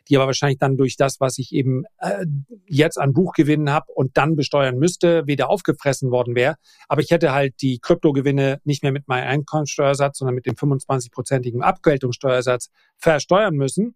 die 0.09 0.17
aber 0.17 0.27
wahrscheinlich 0.27 0.59
dann 0.59 0.77
durch 0.77 0.97
das, 0.97 1.19
was 1.19 1.37
ich 1.37 1.53
eben 1.53 1.83
äh, 1.99 2.25
jetzt 2.67 2.97
an 2.97 3.13
Buchgewinnen 3.13 3.71
habe 3.71 3.91
und 3.93 4.17
dann 4.17 4.35
besteuern 4.35 4.77
müsste, 4.77 5.27
wieder 5.27 5.49
aufgefressen 5.49 6.11
worden 6.11 6.35
wäre. 6.35 6.55
Aber 6.87 7.01
ich 7.01 7.11
hätte 7.11 7.33
halt 7.33 7.61
die 7.61 7.79
Kryptogewinne 7.79 8.59
nicht 8.63 8.83
mehr 8.83 8.91
mit 8.91 9.07
meinem 9.07 9.27
Einkommensteuersatz, 9.27 10.17
sondern 10.17 10.35
mit 10.35 10.45
dem 10.45 10.55
25-prozentigen 10.55 11.61
Abgeltungssteuersatz 11.61 12.69
versteuern 12.97 13.55
müssen. 13.55 13.95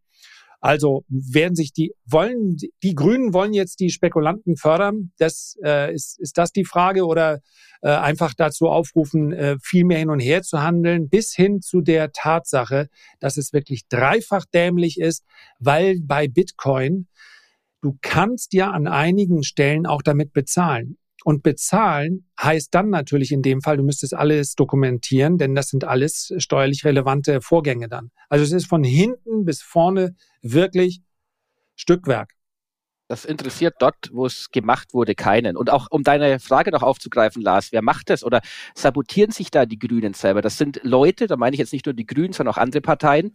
Also 0.60 1.04
werden 1.08 1.56
sich 1.56 1.72
die, 1.72 1.94
wollen, 2.06 2.58
die 2.82 2.96
Grünen 2.96 3.34
wollen 3.34 3.54
jetzt 3.54 3.80
die 3.80 3.92
Spekulanten 3.92 4.58
fördern? 4.58 5.12
Das, 5.18 5.56
äh, 5.64 5.94
ist, 5.94 6.20
ist 6.20 6.38
das 6.38 6.52
die 6.52 6.66
Frage 6.66 7.06
oder 7.06 7.42
äh, 7.82 7.90
einfach 7.90 8.34
dazu 8.34 8.68
aufrufen, 8.68 9.34
äh, 9.34 9.58
viel 9.62 9.86
mehr 9.86 10.00
hin 10.00 10.10
und 10.10 10.20
her 10.20 10.42
zu 10.42 10.62
handeln, 10.62 11.10
bis 11.10 11.36
hin 11.36 11.62
zu 11.62 11.82
der 11.82 12.12
Tatsache, 12.12 12.90
dass 13.20 13.38
es 13.38 13.54
wirklich 13.54 13.88
dreifach 13.88 14.46
dämlich 14.46 15.00
ist, 15.00 15.24
weil 15.60 16.00
bei 16.02 16.28
Bitcoin 16.28 17.08
du 17.82 17.98
kannst 18.02 18.54
ja 18.54 18.72
an 18.72 18.88
einigen 18.88 19.44
Stellen 19.44 19.86
auch 19.86 20.02
damit 20.02 20.34
bezahlen. 20.34 20.98
Und 21.28 21.44
bezahlen 21.44 22.26
heißt 22.42 22.74
dann 22.74 22.90
natürlich 22.90 23.34
in 23.34 23.42
dem 23.42 23.60
Fall, 23.62 23.76
du 23.76 23.84
müsstest 23.84 24.14
alles 24.14 24.56
dokumentieren, 24.56 25.38
denn 25.38 25.56
das 25.56 25.68
sind 25.68 25.84
alles 25.84 26.34
steuerlich 26.38 26.86
relevante 26.86 27.42
Vorgänge 27.42 27.90
dann. 27.90 28.12
Also 28.30 28.46
es 28.46 28.54
ist 28.54 28.66
von 28.66 28.82
hinten 28.82 29.44
bis 29.44 29.62
vorne 29.62 30.16
wirklich 30.42 31.02
Stückwerk. 31.76 32.32
Das 33.10 33.26
interessiert 33.26 33.76
dort, 33.80 34.10
wo 34.14 34.26
es 34.26 34.52
gemacht 34.52 34.94
wurde, 34.94 35.16
keinen. 35.16 35.58
Und 35.58 35.70
auch 35.70 35.88
um 35.92 36.04
deine 36.04 36.40
Frage 36.40 36.72
noch 36.72 36.82
aufzugreifen, 36.82 37.42
Lars, 37.42 37.74
wer 37.74 37.82
macht 37.82 38.10
das 38.10 38.24
oder 38.24 38.40
sabotieren 38.74 39.32
sich 39.32 39.52
da 39.52 39.66
die 39.66 39.80
Grünen 39.80 40.14
selber? 40.14 40.42
Das 40.42 40.58
sind 40.58 40.80
Leute, 40.84 41.28
da 41.28 41.36
meine 41.36 41.56
ich 41.56 41.60
jetzt 41.60 41.74
nicht 41.74 41.88
nur 41.88 41.94
die 41.94 42.06
Grünen, 42.06 42.32
sondern 42.32 42.56
auch 42.56 42.58
andere 42.58 42.80
Parteien, 42.80 43.34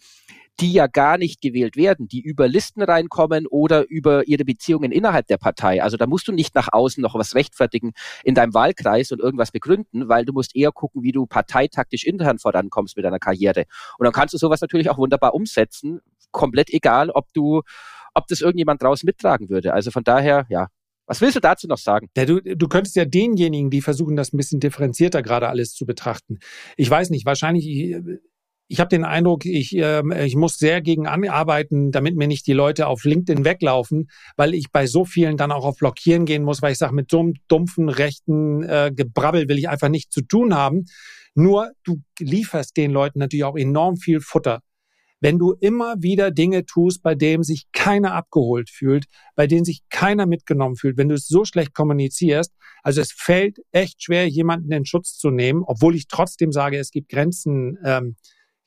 die 0.63 0.73
ja 0.73 0.87
gar 0.87 1.19
nicht 1.19 1.41
gewählt 1.41 1.77
werden, 1.77 2.07
die 2.07 2.21
über 2.21 2.47
Listen 2.47 2.83
reinkommen 2.83 3.49
oder 3.49 3.89
über 3.89 4.29
ihre 4.29 4.45
Beziehungen 4.45 4.93
innerhalb 4.93 5.27
der 5.27 5.37
Partei. 5.37 5.83
Also 5.83 5.97
da 5.97 6.07
musst 6.07 6.29
du 6.29 6.33
nicht 6.33 6.55
nach 6.55 6.69
außen 6.71 7.03
noch 7.03 7.17
was 7.17 7.35
rechtfertigen 7.35 7.93
in 8.23 8.37
deinem 8.37 8.55
Wahlkreis 8.55 9.11
und 9.11 9.21
irgendwas 9.21 9.51
begründen, 9.51 10.09
weil 10.09 10.25
du 10.25 10.33
musst 10.33 10.55
eher 10.55 10.71
gucken, 10.71 11.03
wie 11.03 11.11
du 11.11 11.27
parteitaktisch 11.27 12.05
intern 12.05 12.39
vorankommst 12.39 12.97
mit 12.97 13.05
deiner 13.05 13.19
Karriere. 13.19 13.65
Und 13.99 14.05
dann 14.05 14.13
kannst 14.13 14.35
du 14.35 14.39
sowas 14.39 14.61
natürlich 14.61 14.89
auch 14.89 14.99
wunderbar 14.99 15.35
umsetzen, 15.35 16.01
komplett 16.31 16.71
egal, 16.71 17.11
ob 17.11 17.33
du, 17.33 17.63
ob 18.15 18.29
das 18.29 18.41
irgendjemand 18.41 18.81
draußen 18.83 19.05
mittragen 19.05 19.49
würde. 19.49 19.75
Also 19.75 19.91
von 19.91 20.05
daher, 20.05 20.47
ja, 20.49 20.69
was 21.07 21.21
willst 21.21 21.35
du 21.35 21.41
dazu 21.41 21.67
noch 21.67 21.79
sagen? 21.79 22.09
Ja, 22.17 22.25
du, 22.25 22.41
du 22.41 22.69
könntest 22.69 22.95
ja 22.95 23.05
denjenigen, 23.05 23.71
die 23.71 23.83
versuchen, 23.83 24.15
das 24.15 24.33
ein 24.33 24.37
bisschen 24.37 24.61
differenzierter 24.61 25.23
gerade 25.23 25.49
alles 25.49 25.75
zu 25.75 25.87
betrachten. 25.87 26.39
Ich 26.77 26.89
weiß 26.89 27.11
nicht, 27.11 27.27
wahrscheinlich, 27.27 27.97
ich 28.69 28.81
habe 28.81 28.89
den 28.89 29.05
Eindruck, 29.05 29.45
ich, 29.45 29.77
äh, 29.77 30.25
ich 30.25 30.35
muss 30.35 30.57
sehr 30.57 30.81
gegen 30.81 31.07
anarbeiten, 31.07 31.91
damit 31.93 32.17
mir 32.17 32.27
nicht 32.27 32.47
die 32.47 32.53
Leute 32.53 32.87
auf 32.87 33.05
LinkedIn 33.05 33.45
weglaufen, 33.45 34.09
weil 34.37 34.55
ich 34.55 34.71
bei 34.73 34.87
so 34.87 35.05
vielen 35.05 35.37
dann 35.37 35.53
auch 35.53 35.65
auf 35.65 35.77
Blockieren 35.77 36.25
gehen 36.25 36.43
muss, 36.43 36.63
weil 36.63 36.73
ich 36.73 36.79
sage, 36.79 36.95
mit 36.95 37.11
so 37.11 37.21
einem 37.21 37.35
dumpfen 37.49 37.89
rechten 37.89 38.63
äh, 38.63 38.91
Gebrabbel 38.95 39.49
will 39.49 39.59
ich 39.59 39.69
einfach 39.69 39.89
nichts 39.89 40.15
zu 40.15 40.23
tun 40.23 40.55
haben. 40.55 40.87
Nur 41.35 41.73
du 41.85 42.03
lieferst 42.19 42.77
den 42.77 42.91
Leuten 42.91 43.19
natürlich 43.19 43.45
auch 43.45 43.57
enorm 43.57 43.97
viel 43.97 44.21
Futter. 44.21 44.61
Wenn 45.21 45.39
du 45.39 45.53
immer 45.53 45.95
wieder 46.01 46.33
Dinge 46.33 46.67
tust, 46.67 47.01
bei 47.03 47.15
denen 47.15 47.45
sich 47.45 47.67
keiner 47.73 48.15
abgeholt 48.15 48.71
fühlt, 48.71 49.05
bei 49.37 49.47
denen 49.47 49.65
sich 49.65 49.83
keiner 49.89 50.27
mitgenommen 50.27 50.75
fühlt, 50.75 50.97
wenn 50.97 51.09
du 51.09 51.15
es 51.15 51.29
so 51.29 51.45
schlecht 51.45 51.75
kommunizierst, 51.75 52.53
also 52.83 53.01
es 53.01 53.13
fällt 53.13 53.59
echt 53.71 54.03
schwer, 54.03 54.29
jemanden 54.29 54.73
in 54.73 54.85
Schutz 54.85 55.17
zu 55.17 55.31
nehmen, 55.31 55.63
obwohl 55.65 55.95
ich 55.95 56.09
trotzdem 56.09 56.51
sage, 56.51 56.77
es 56.77 56.91
gibt 56.91 57.09
Grenzen, 57.09 57.79
ähm, 57.85 58.17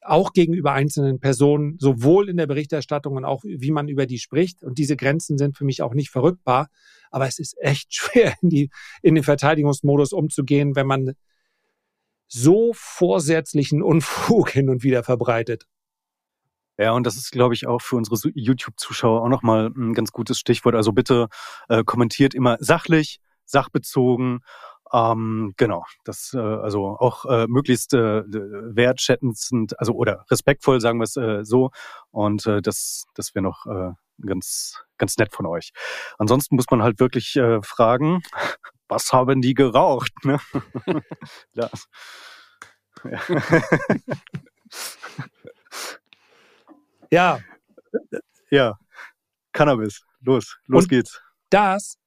auch 0.05 0.33
gegenüber 0.33 0.73
einzelnen 0.73 1.19
Personen, 1.19 1.77
sowohl 1.79 2.29
in 2.29 2.37
der 2.37 2.47
Berichterstattung 2.47 3.15
und 3.15 3.25
auch 3.25 3.43
wie 3.43 3.71
man 3.71 3.87
über 3.87 4.05
die 4.05 4.19
spricht. 4.19 4.63
Und 4.63 4.77
diese 4.77 4.95
Grenzen 4.95 5.37
sind 5.37 5.57
für 5.57 5.65
mich 5.65 5.81
auch 5.81 5.93
nicht 5.93 6.09
verrückbar. 6.09 6.69
Aber 7.11 7.27
es 7.27 7.39
ist 7.39 7.55
echt 7.59 7.93
schwer, 7.93 8.33
in, 8.41 8.49
die, 8.49 8.69
in 9.01 9.15
den 9.15 9.23
Verteidigungsmodus 9.23 10.13
umzugehen, 10.13 10.75
wenn 10.75 10.87
man 10.87 11.13
so 12.27 12.71
vorsätzlichen 12.73 13.81
Unfug 13.81 14.49
hin 14.51 14.69
und 14.69 14.83
wieder 14.83 15.03
verbreitet. 15.03 15.65
Ja, 16.77 16.91
und 16.91 17.07
das 17.07 17.15
ist, 17.15 17.31
glaube 17.31 17.53
ich, 17.53 17.67
auch 17.67 17.81
für 17.81 17.95
unsere 17.95 18.17
YouTube-Zuschauer 18.33 19.21
auch 19.21 19.29
nochmal 19.29 19.71
ein 19.75 19.93
ganz 19.93 20.11
gutes 20.11 20.39
Stichwort. 20.39 20.75
Also 20.75 20.91
bitte 20.91 21.29
äh, 21.69 21.83
kommentiert 21.85 22.33
immer 22.33 22.57
sachlich, 22.59 23.19
sachbezogen 23.45 24.41
ähm, 24.95 25.53
genau, 25.57 25.83
das 26.05 26.33
äh, 26.33 26.39
also 26.39 26.87
auch 26.87 27.25
äh, 27.25 27.47
möglichst 27.47 27.93
äh, 27.93 28.23
wertschätzend, 28.25 29.77
also 29.77 29.93
oder 29.93 30.25
respektvoll, 30.31 30.79
sagen 30.79 30.99
wir 30.99 31.03
es 31.03 31.17
äh, 31.17 31.43
so. 31.43 31.71
Und 32.11 32.45
äh, 32.45 32.61
das, 32.61 33.05
das 33.13 33.35
wäre 33.35 33.43
noch 33.43 33.65
äh, 33.65 33.91
ganz, 34.25 34.81
ganz 34.97 35.17
nett 35.17 35.33
von 35.33 35.45
euch. 35.47 35.71
Ansonsten 36.17 36.55
muss 36.55 36.67
man 36.71 36.81
halt 36.81 37.01
wirklich 37.01 37.35
äh, 37.35 37.61
fragen, 37.61 38.21
was 38.87 39.11
haben 39.11 39.41
die 39.41 39.53
geraucht? 39.53 40.13
Ne? 40.23 40.39
ja. 41.53 41.69
ja. 47.11 47.39
Ja. 48.49 48.79
Cannabis. 49.51 50.05
Los, 50.21 50.57
los 50.67 50.85
Und 50.85 50.89
geht's. 50.89 51.21
Das 51.49 51.97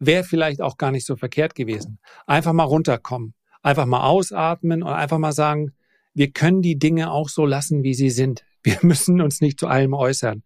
wäre 0.00 0.24
vielleicht 0.24 0.60
auch 0.60 0.76
gar 0.76 0.90
nicht 0.90 1.06
so 1.06 1.14
verkehrt 1.14 1.54
gewesen. 1.54 1.98
Einfach 2.26 2.52
mal 2.52 2.64
runterkommen, 2.64 3.34
einfach 3.62 3.86
mal 3.86 4.04
ausatmen 4.04 4.82
und 4.82 4.92
einfach 4.92 5.18
mal 5.18 5.32
sagen, 5.32 5.72
wir 6.14 6.32
können 6.32 6.62
die 6.62 6.78
Dinge 6.78 7.12
auch 7.12 7.28
so 7.28 7.46
lassen, 7.46 7.84
wie 7.84 7.94
sie 7.94 8.10
sind. 8.10 8.44
Wir 8.62 8.78
müssen 8.82 9.20
uns 9.20 9.40
nicht 9.40 9.60
zu 9.60 9.68
allem 9.68 9.94
äußern. 9.94 10.42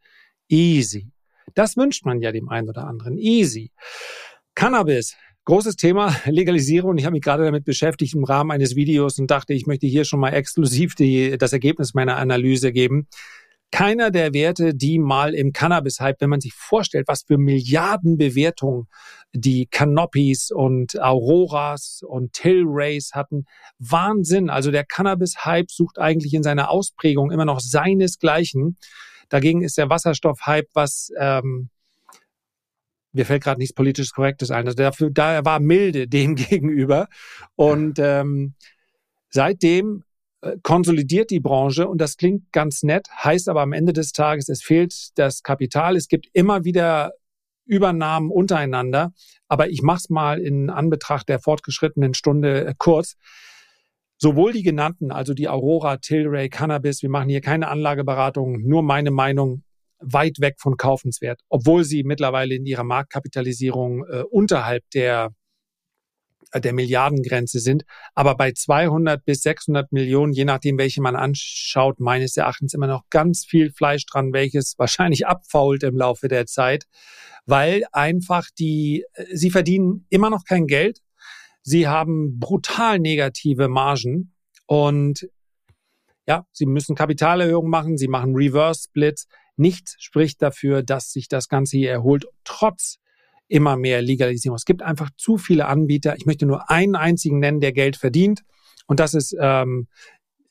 Easy. 0.48 1.11
Das 1.55 1.76
wünscht 1.76 2.05
man 2.05 2.20
ja 2.20 2.32
dem 2.32 2.48
einen 2.48 2.68
oder 2.68 2.86
anderen. 2.86 3.16
Easy. 3.16 3.70
Cannabis. 4.55 5.16
Großes 5.46 5.76
Thema, 5.76 6.16
Legalisierung. 6.26 6.96
Ich 6.98 7.05
habe 7.05 7.14
mich 7.14 7.22
gerade 7.22 7.44
damit 7.44 7.64
beschäftigt 7.64 8.14
im 8.14 8.24
Rahmen 8.24 8.50
eines 8.50 8.76
Videos 8.76 9.18
und 9.18 9.30
dachte, 9.30 9.52
ich 9.52 9.66
möchte 9.66 9.86
hier 9.86 10.05
schon 10.05 10.20
mal 10.20 10.30
exklusiv 10.30 10.94
die, 10.94 11.36
das 11.38 11.52
Ergebnis 11.52 11.94
meiner 11.94 12.16
Analyse 12.16 12.72
geben. 12.72 13.09
Keiner 13.74 14.12
der 14.12 14.32
Werte, 14.32 14.72
die 14.72 15.00
mal 15.00 15.34
im 15.34 15.52
Cannabis-Hype, 15.52 16.20
wenn 16.20 16.30
man 16.30 16.40
sich 16.40 16.54
vorstellt, 16.54 17.08
was 17.08 17.24
für 17.24 17.38
Milliardenbewertungen 17.38 18.86
die 19.32 19.66
Canopies 19.66 20.52
und 20.52 21.02
Auroras 21.02 22.02
und 22.06 22.34
Tilrays 22.34 23.14
hatten, 23.14 23.46
Wahnsinn. 23.80 24.48
Also 24.48 24.70
der 24.70 24.84
Cannabis-Hype 24.84 25.72
sucht 25.72 25.98
eigentlich 25.98 26.34
in 26.34 26.44
seiner 26.44 26.70
Ausprägung 26.70 27.32
immer 27.32 27.44
noch 27.44 27.58
seinesgleichen. 27.58 28.76
Dagegen 29.28 29.62
ist 29.62 29.76
der 29.76 29.90
Wasserstoff-Hype, 29.90 30.68
was 30.72 31.10
ähm, 31.18 31.68
mir 33.12 33.26
fällt 33.26 33.42
gerade 33.42 33.58
nichts 33.58 33.74
politisch 33.74 34.12
Korrektes 34.12 34.52
ein. 34.52 34.66
Also 34.66 34.76
dafür, 34.76 35.10
da 35.10 35.44
war 35.44 35.58
milde 35.58 36.06
dem 36.08 36.36
gegenüber. 36.36 37.08
Und 37.56 37.98
ähm, 37.98 38.54
seitdem 39.30 40.04
konsolidiert 40.62 41.30
die 41.30 41.40
Branche 41.40 41.88
und 41.88 42.01
das 42.01 42.16
klingt 42.16 42.53
ganz 42.53 42.82
nett, 42.82 43.09
heißt 43.11 43.49
aber 43.49 43.62
am 43.62 43.72
Ende 43.72 43.92
des 43.92 44.12
Tages, 44.12 44.49
es 44.49 44.62
fehlt 44.62 45.16
das 45.16 45.42
Kapital. 45.42 45.97
Es 45.97 46.09
gibt 46.09 46.26
immer 46.32 46.64
wieder 46.64 47.12
Übernahmen 47.66 48.30
untereinander. 48.30 49.12
Aber 49.49 49.68
ich 49.70 49.82
mache 49.82 49.99
es 49.99 50.11
mal 50.11 50.40
in 50.40 50.70
Anbetracht 50.70 51.28
der 51.28 51.38
fortgeschrittenen 51.38 52.14
Stunde 52.14 52.66
äh, 52.66 52.74
kurz. 52.76 53.16
Sowohl 54.16 54.53
die 54.53 54.62
genannten, 54.62 55.11
also 55.11 55.34
die 55.34 55.49
Aurora, 55.49 55.97
Tilray, 55.97 56.49
Cannabis, 56.49 57.03
wir 57.03 57.11
machen 57.11 57.28
hier 57.28 57.40
keine 57.40 57.68
Anlageberatung, 57.68 58.62
nur 58.62 58.82
meine 58.82 59.11
Meinung, 59.11 59.64
weit 59.99 60.40
weg 60.40 60.57
von 60.59 60.76
kaufenswert, 60.76 61.40
obwohl 61.49 61.84
sie 61.84 62.05
mittlerweile 62.05 62.55
in 62.55 62.66
ihrer 62.66 62.84
Marktkapitalisierung 62.84 64.05
äh, 64.05 64.22
unterhalb 64.30 64.84
der 64.90 65.26
äh, 65.26 65.43
der 66.61 66.72
Milliardengrenze 66.72 67.59
sind. 67.61 67.84
Aber 68.14 68.36
bei 68.36 68.52
200 68.52 69.24
bis 69.24 69.42
600 69.42 69.92
Millionen, 69.92 70.32
je 70.32 70.44
nachdem, 70.44 70.78
welche 70.78 71.02
man 71.02 71.16
anschaut, 71.16 72.00
meines 72.00 72.36
Erachtens 72.36 72.74
immer 72.74 72.86
noch 72.86 73.05
ganz 73.11 73.44
viel 73.44 73.70
Fleisch 73.72 74.07
dran, 74.07 74.32
welches 74.32 74.74
wahrscheinlich 74.78 75.26
abfault 75.26 75.82
im 75.82 75.96
Laufe 75.96 76.28
der 76.28 76.46
Zeit, 76.46 76.86
weil 77.46 77.84
einfach 77.92 78.48
die, 78.59 79.05
äh, 79.14 79.24
sie 79.32 79.50
verdienen 79.50 80.07
immer 80.11 80.30
noch 80.30 80.44
kein 80.44 80.66
Geld. 80.66 81.00
Sie 81.62 81.88
haben 81.88 82.38
brutal 82.38 82.98
negative 82.98 83.68
Margen 83.68 84.34
und 84.66 85.28
ja, 86.26 86.46
sie 86.52 86.66
müssen 86.66 86.94
Kapitalerhöhungen 86.94 87.70
machen, 87.70 87.98
sie 87.98 88.09
machen 88.09 88.34
Reverse 88.34 88.84
Splits. 88.84 89.26
Nichts 89.57 89.96
spricht 89.98 90.42
dafür, 90.42 90.82
dass 90.82 91.11
sich 91.12 91.28
das 91.28 91.48
Ganze 91.48 91.76
hier 91.76 91.90
erholt, 91.90 92.26
trotz 92.44 92.98
immer 93.49 93.76
mehr 93.76 94.03
Legalisierung. 94.03 94.57
Es 94.57 94.64
gibt 94.64 94.82
einfach 94.82 95.11
zu 95.16 95.36
viele 95.36 95.66
Anbieter. 95.66 96.16
Ich 96.16 96.26
möchte 96.26 96.47
nur 96.47 96.70
einen 96.70 96.97
einzigen 96.97 97.38
nennen, 97.38 97.61
der 97.61 97.72
Geld 97.72 97.97
verdient. 97.97 98.42
Und 98.86 99.01
das 99.01 99.14
ist, 99.14 99.36
ähm, 99.38 99.88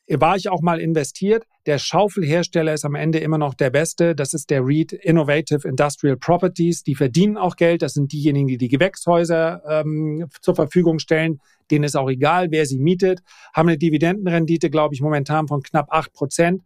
war 0.08 0.36
ich 0.36 0.48
auch 0.48 0.60
mal 0.60 0.80
investiert. 0.80 1.44
Der 1.66 1.78
Schaufelhersteller 1.78 2.74
ist 2.74 2.84
am 2.84 2.94
Ende 2.94 3.18
immer 3.18 3.38
noch 3.38 3.54
der 3.54 3.70
beste. 3.70 4.14
Das 4.14 4.34
ist 4.34 4.50
der 4.50 4.60
REIT 4.62 4.92
Innovative 4.92 5.66
Industrial 5.66 6.16
Properties. 6.16 6.82
Die 6.82 6.94
verdienen 6.94 7.36
auch 7.36 7.56
Geld. 7.56 7.82
Das 7.82 7.94
sind 7.94 8.12
diejenigen, 8.12 8.48
die 8.48 8.58
die 8.58 8.68
Gewächshäuser 8.68 9.62
ähm, 9.66 10.26
zur 10.42 10.54
Verfügung 10.54 10.98
stellen. 10.98 11.40
Denen 11.70 11.84
ist 11.84 11.96
auch 11.96 12.10
egal, 12.10 12.50
wer 12.50 12.66
sie 12.66 12.78
mietet. 12.78 13.20
Haben 13.54 13.68
eine 13.68 13.78
Dividendenrendite, 13.78 14.68
glaube 14.68 14.94
ich, 14.94 15.00
momentan 15.00 15.48
von 15.48 15.62
knapp 15.62 15.86
acht 15.90 16.12
Prozent 16.12 16.62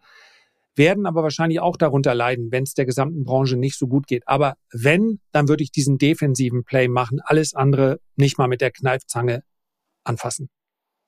werden 0.76 1.06
aber 1.06 1.22
wahrscheinlich 1.22 1.60
auch 1.60 1.76
darunter 1.76 2.14
leiden, 2.14 2.52
wenn 2.52 2.62
es 2.62 2.74
der 2.74 2.86
gesamten 2.86 3.24
Branche 3.24 3.56
nicht 3.56 3.76
so 3.76 3.86
gut 3.88 4.06
geht. 4.06 4.26
Aber 4.26 4.54
wenn, 4.72 5.20
dann 5.32 5.48
würde 5.48 5.64
ich 5.64 5.72
diesen 5.72 5.98
defensiven 5.98 6.64
Play 6.64 6.88
machen, 6.88 7.20
alles 7.24 7.54
andere 7.54 8.00
nicht 8.16 8.38
mal 8.38 8.48
mit 8.48 8.60
der 8.60 8.70
Kneifzange 8.70 9.42
anfassen. 10.04 10.48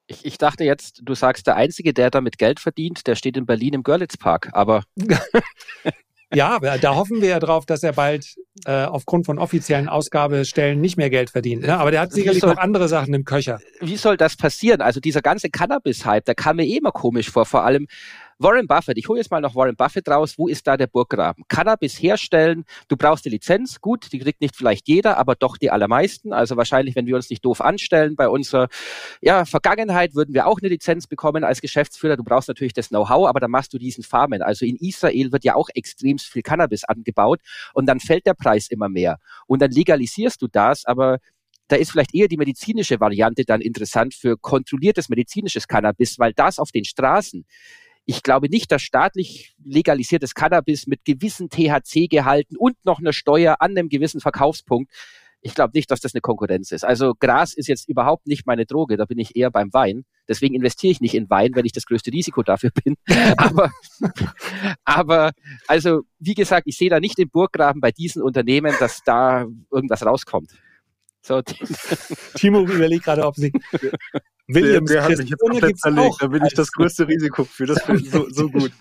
Ich, 0.06 0.24
ich 0.24 0.38
dachte 0.38 0.64
jetzt, 0.64 1.02
du 1.04 1.14
sagst, 1.14 1.46
der 1.46 1.56
Einzige, 1.56 1.94
der 1.94 2.10
damit 2.10 2.36
Geld 2.36 2.58
verdient, 2.58 3.06
der 3.06 3.14
steht 3.14 3.36
in 3.36 3.46
Berlin 3.46 3.74
im 3.74 3.82
Görlitzpark, 3.84 4.50
aber. 4.52 4.82
ja, 6.34 6.58
da 6.58 6.96
hoffen 6.96 7.20
wir 7.20 7.28
ja 7.28 7.38
drauf, 7.38 7.64
dass 7.64 7.84
er 7.84 7.92
bald 7.92 8.34
äh, 8.64 8.84
aufgrund 8.84 9.26
von 9.26 9.38
offiziellen 9.38 9.88
Ausgabestellen 9.88 10.80
nicht 10.80 10.96
mehr 10.96 11.10
Geld 11.10 11.30
verdient. 11.30 11.64
Ja, 11.64 11.78
aber 11.78 11.92
der 11.92 12.00
hat 12.00 12.12
sicherlich 12.12 12.40
soll, 12.40 12.50
noch 12.50 12.58
andere 12.58 12.88
Sachen 12.88 13.14
im 13.14 13.24
Köcher. 13.24 13.60
Wie 13.80 13.96
soll 13.96 14.16
das 14.16 14.36
passieren? 14.36 14.80
Also 14.80 14.98
dieser 14.98 15.22
ganze 15.22 15.48
Cannabis-Hype, 15.48 16.24
der 16.24 16.34
kam 16.34 16.56
mir 16.56 16.66
eh 16.66 16.78
immer 16.78 16.92
komisch 16.92 17.30
vor, 17.30 17.46
vor 17.46 17.64
allem 17.64 17.86
Warren 18.42 18.66
Buffett, 18.66 18.96
ich 18.96 19.06
hole 19.06 19.20
jetzt 19.20 19.30
mal 19.30 19.42
noch 19.42 19.54
Warren 19.54 19.76
Buffett 19.76 20.08
raus. 20.08 20.38
Wo 20.38 20.48
ist 20.48 20.66
da 20.66 20.78
der 20.78 20.86
Burggraben? 20.86 21.44
Cannabis 21.46 22.00
herstellen, 22.00 22.64
du 22.88 22.96
brauchst 22.96 23.26
die 23.26 23.28
Lizenz, 23.28 23.82
gut, 23.82 24.10
die 24.12 24.18
kriegt 24.18 24.40
nicht 24.40 24.56
vielleicht 24.56 24.88
jeder, 24.88 25.18
aber 25.18 25.34
doch 25.34 25.58
die 25.58 25.70
allermeisten. 25.70 26.32
Also 26.32 26.56
wahrscheinlich, 26.56 26.96
wenn 26.96 27.04
wir 27.04 27.16
uns 27.16 27.28
nicht 27.28 27.44
doof 27.44 27.60
anstellen, 27.60 28.16
bei 28.16 28.30
unserer 28.30 28.68
ja, 29.20 29.44
Vergangenheit 29.44 30.14
würden 30.14 30.32
wir 30.32 30.46
auch 30.46 30.58
eine 30.58 30.70
Lizenz 30.70 31.06
bekommen 31.06 31.44
als 31.44 31.60
Geschäftsführer. 31.60 32.16
Du 32.16 32.24
brauchst 32.24 32.48
natürlich 32.48 32.72
das 32.72 32.88
Know-how, 32.88 33.28
aber 33.28 33.40
dann 33.40 33.50
machst 33.50 33.74
du 33.74 33.78
diesen 33.78 34.04
Farmen. 34.04 34.40
Also 34.40 34.64
in 34.64 34.76
Israel 34.76 35.32
wird 35.32 35.44
ja 35.44 35.54
auch 35.54 35.68
extrem 35.74 36.18
viel 36.18 36.40
Cannabis 36.40 36.84
angebaut 36.84 37.40
und 37.74 37.84
dann 37.84 38.00
fällt 38.00 38.24
der 38.24 38.34
Preis 38.34 38.68
immer 38.68 38.88
mehr. 38.88 39.18
Und 39.48 39.60
dann 39.60 39.70
legalisierst 39.70 40.40
du 40.40 40.48
das, 40.48 40.86
aber 40.86 41.18
da 41.68 41.76
ist 41.76 41.90
vielleicht 41.90 42.14
eher 42.14 42.26
die 42.26 42.38
medizinische 42.38 43.00
Variante 43.00 43.44
dann 43.44 43.60
interessant 43.60 44.14
für 44.14 44.38
kontrolliertes 44.38 45.10
medizinisches 45.10 45.68
Cannabis, 45.68 46.18
weil 46.18 46.32
das 46.32 46.58
auf 46.58 46.72
den 46.72 46.84
Straßen 46.84 47.44
ich 48.04 48.22
glaube 48.22 48.48
nicht, 48.48 48.72
dass 48.72 48.82
staatlich 48.82 49.54
legalisiertes 49.64 50.34
Cannabis 50.34 50.86
mit 50.86 51.04
gewissen 51.04 51.48
THC-Gehalten 51.48 52.56
und 52.56 52.76
noch 52.84 52.98
einer 52.98 53.12
Steuer 53.12 53.56
an 53.60 53.72
einem 53.72 53.88
gewissen 53.88 54.20
Verkaufspunkt, 54.20 54.90
ich 55.42 55.54
glaube 55.54 55.72
nicht, 55.74 55.90
dass 55.90 56.00
das 56.00 56.14
eine 56.14 56.20
Konkurrenz 56.20 56.70
ist. 56.70 56.84
Also 56.84 57.14
Gras 57.18 57.54
ist 57.54 57.66
jetzt 57.66 57.88
überhaupt 57.88 58.26
nicht 58.26 58.46
meine 58.46 58.66
Droge, 58.66 58.96
da 58.96 59.06
bin 59.06 59.18
ich 59.18 59.36
eher 59.36 59.50
beim 59.50 59.72
Wein. 59.72 60.04
Deswegen 60.28 60.54
investiere 60.54 60.92
ich 60.92 61.00
nicht 61.00 61.14
in 61.14 61.30
Wein, 61.30 61.52
wenn 61.54 61.64
ich 61.64 61.72
das 61.72 61.86
größte 61.86 62.12
Risiko 62.12 62.42
dafür 62.42 62.70
bin. 62.84 62.96
aber, 63.36 63.70
aber 64.84 65.32
also 65.66 66.02
wie 66.18 66.34
gesagt, 66.34 66.66
ich 66.66 66.76
sehe 66.76 66.90
da 66.90 67.00
nicht 67.00 67.16
den 67.16 67.30
Burggraben 67.30 67.80
bei 67.80 67.90
diesen 67.90 68.22
Unternehmen, 68.22 68.74
dass 68.78 69.02
da 69.04 69.46
irgendwas 69.70 70.04
rauskommt. 70.04 70.50
So, 71.22 71.42
Timo 72.34 72.60
überlegt 72.62 73.04
gerade, 73.04 73.26
ob 73.26 73.36
sie 73.36 73.52
Williams 74.54 74.90
der, 74.90 75.02
der 75.02 75.10
hat 75.10 75.18
mich 75.18 75.30
jetzt 75.30 75.40
komplett 75.40 75.78
zerlegt. 75.78 76.16
Da 76.20 76.26
bin 76.26 76.44
ich 76.44 76.54
das 76.54 76.72
größte 76.72 77.08
Risiko 77.08 77.44
für. 77.44 77.66
Das 77.66 77.82
finde 77.84 78.02
ich 78.02 78.10
so, 78.10 78.28
so 78.30 78.48
gut. 78.48 78.72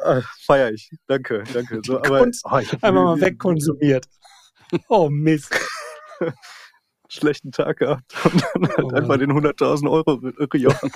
Ah, 0.00 0.22
feier 0.46 0.70
ich. 0.70 0.90
Danke, 1.06 1.44
danke. 1.52 1.80
So, 1.84 1.98
aber, 1.98 2.26
oh, 2.44 2.60
einmal 2.82 3.04
mal 3.04 3.20
wegkonsumiert. 3.20 4.06
Oh 4.88 5.08
Mist. 5.10 5.54
Schlechten 7.08 7.52
Tag 7.52 7.78
gehabt 7.78 8.14
und 8.24 8.42
dann 8.54 8.68
halt 8.68 8.84
oh, 8.84 8.90
einfach 8.90 9.18
den 9.18 9.32
100.000 9.32 9.90
Euro 9.90 10.18
gejochen. 10.48 10.90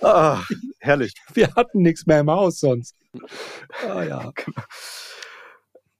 ah, 0.00 0.42
herrlich. 0.78 1.12
Wir 1.34 1.52
hatten 1.54 1.82
nichts 1.82 2.06
mehr 2.06 2.20
im 2.20 2.30
Haus 2.30 2.60
sonst. 2.60 2.96
Ah 3.86 4.02
ja. 4.02 4.32
Genau. 4.34 4.62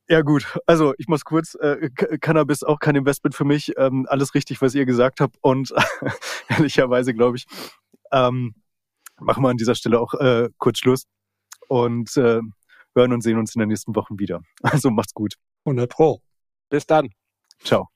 Ja 0.08 0.22
gut, 0.22 0.56
also 0.66 0.94
ich 0.98 1.08
muss 1.08 1.24
kurz, 1.24 1.56
äh, 1.56 1.90
Cannabis 2.20 2.62
auch 2.62 2.78
kein 2.78 2.94
Investment 2.94 3.34
für 3.34 3.44
mich, 3.44 3.72
ähm, 3.76 4.06
alles 4.08 4.34
richtig, 4.34 4.62
was 4.62 4.74
ihr 4.74 4.86
gesagt 4.86 5.20
habt 5.20 5.36
und 5.40 5.72
ehrlicherweise 6.48 7.12
glaube 7.12 7.38
ich, 7.38 7.46
ähm, 8.12 8.54
machen 9.18 9.42
wir 9.42 9.48
an 9.48 9.56
dieser 9.56 9.74
Stelle 9.74 9.98
auch 9.98 10.14
äh, 10.14 10.48
kurz 10.58 10.78
Schluss 10.78 11.06
und 11.68 12.16
äh, 12.16 12.40
hören 12.94 13.12
und 13.12 13.22
sehen 13.22 13.38
uns 13.38 13.54
in 13.54 13.60
den 13.60 13.68
nächsten 13.68 13.94
Wochen 13.96 14.18
wieder. 14.18 14.42
Also 14.62 14.90
macht's 14.90 15.14
gut. 15.14 15.34
100 15.64 15.90
Pro. 15.90 16.22
Bis 16.70 16.86
dann. 16.86 17.10
Ciao. 17.62 17.88